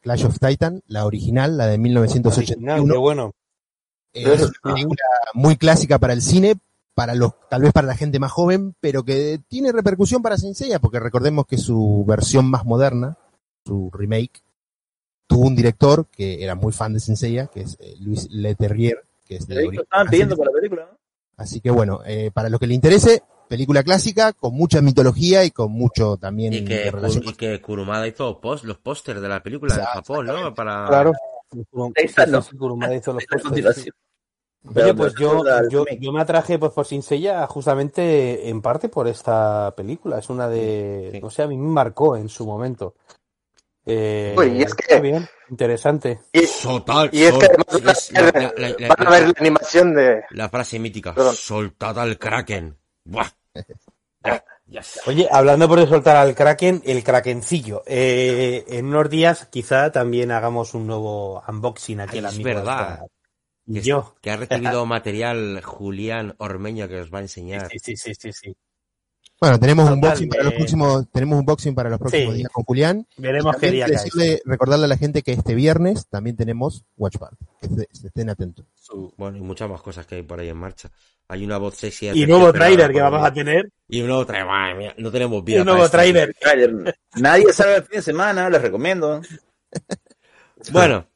[0.00, 2.92] Clash of Titan, la original, la de Original, 1981.
[2.92, 3.34] qué bueno.
[4.12, 5.02] Eh, es una película
[5.34, 6.56] muy clásica para el cine,
[6.94, 10.78] para los, tal vez para la gente más joven, pero que tiene repercusión para Senseiya,
[10.78, 13.16] porque recordemos que su versión más moderna,
[13.64, 14.42] su remake,
[15.26, 19.36] tuvo un director que era muy fan de Senseiya, que es eh, Luis Leterrier, que
[19.36, 20.98] es de De origen estaban pidiendo para la película, ¿no?
[21.36, 25.52] Así que bueno, eh, para los que le interese, película clásica, con mucha mitología y
[25.52, 29.28] con mucho también Y que, de relación y que Kurumada hizo post, los pósters de
[29.28, 30.54] la película en Exacto, Japón, ¿no?
[30.54, 30.86] Para...
[30.88, 31.12] Claro.
[34.74, 39.72] Oye, pues yo, yo, yo me atraje pues por Seiya justamente en parte por esta
[39.76, 40.18] película.
[40.18, 41.20] Es una de, Sí.
[41.20, 42.96] no sé, a mí me marcó en su momento.
[43.86, 46.20] Eh, Uy, y es que- está bien, interesante.
[46.32, 49.34] Y, Soltar, y es que además es la, la- la- la- van a ver la
[49.38, 50.24] animación de...
[50.30, 51.34] la frase mítica, Perdón.
[51.36, 52.76] soltad al Kraken.
[53.04, 53.28] Buah.
[55.06, 57.82] Oye, hablando por de soltar al Kraken, el Krakencillo.
[57.86, 62.36] Eh, en unos días quizá también hagamos un nuevo unboxing aquí Ay, en la es
[62.36, 62.98] misma verdad.
[63.66, 64.14] Que, yo.
[64.20, 67.68] que ha recibido material Julián Ormeño que os va a enseñar.
[67.70, 68.56] Sí, sí, sí, sí, sí.
[69.40, 72.38] Bueno, tenemos un boxing para los eh, próximos, tenemos un boxing para los próximos Sí.
[72.38, 73.06] días con Julián.
[73.16, 74.40] Veremos qué día cae.
[74.44, 78.30] recordarle a la gente que este viernes también tenemos Watch Party, que se- se estén
[78.30, 78.66] atentos.
[79.16, 80.90] Bueno, y muchas más cosas que hay por ahí en marcha.
[81.28, 82.08] Hay una voz sexy.
[82.08, 83.70] Y nuevo tráiler que vamos a tener.
[83.88, 84.26] Y un nuevo
[84.74, 85.60] mía, no tenemos Y vida.
[85.60, 85.88] un para nuevo.
[85.90, 86.34] Tráiler.
[87.16, 89.20] Nadie sabe el fin de semana, les recomiendo.
[90.72, 91.06] Bueno,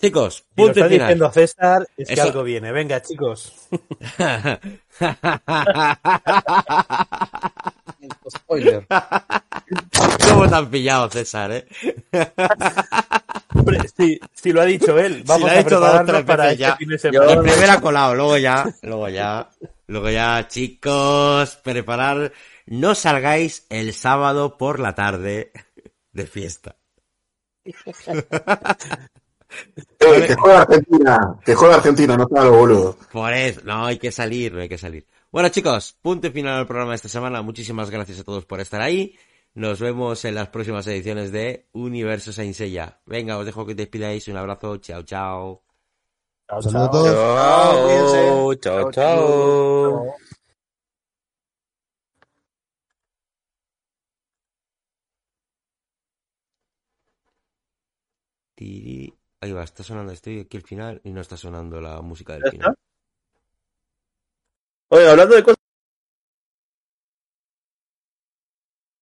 [0.00, 1.06] Chicos, Si lo punto está final.
[1.08, 2.70] diciendo César, es que algo viene.
[2.70, 3.52] Venga, chicos.
[8.30, 8.86] Spoiler.
[10.28, 11.66] ¿Cómo te han pillado, César, eh?
[13.54, 16.76] Hombre, si, si lo ha dicho él, vamos lo ha a prepararnos para este ya.
[16.76, 17.32] fin de semana.
[17.32, 19.50] El primero ha colado, luego ya, luego ya,
[19.86, 22.32] luego ya, chicos, preparar,
[22.66, 25.52] no salgáis el sábado por la tarde
[26.12, 26.76] de fiesta.
[29.98, 32.96] Que juega Argentina, que juega Argentina, no está lo boludo.
[33.10, 35.06] Por eso, no hay que salir, no hay que salir.
[35.30, 37.42] Bueno, chicos, punto final al programa de esta semana.
[37.42, 39.14] Muchísimas gracias a todos por estar ahí.
[39.54, 43.00] Nos vemos en las próximas ediciones de Universo Saint Seiya.
[43.06, 44.28] Venga, os dejo que te despidáis.
[44.28, 44.76] Un abrazo.
[44.78, 45.62] Chao, chao.
[46.48, 46.90] Chao, chao.
[46.90, 48.58] todos.
[48.60, 48.92] Chao, chao,
[58.58, 59.17] chao.
[59.40, 62.42] Ahí va, está sonando, estoy aquí al final y no está sonando la música del
[62.44, 62.74] ¿Ya final.
[64.88, 65.67] Oye, hablando de cosas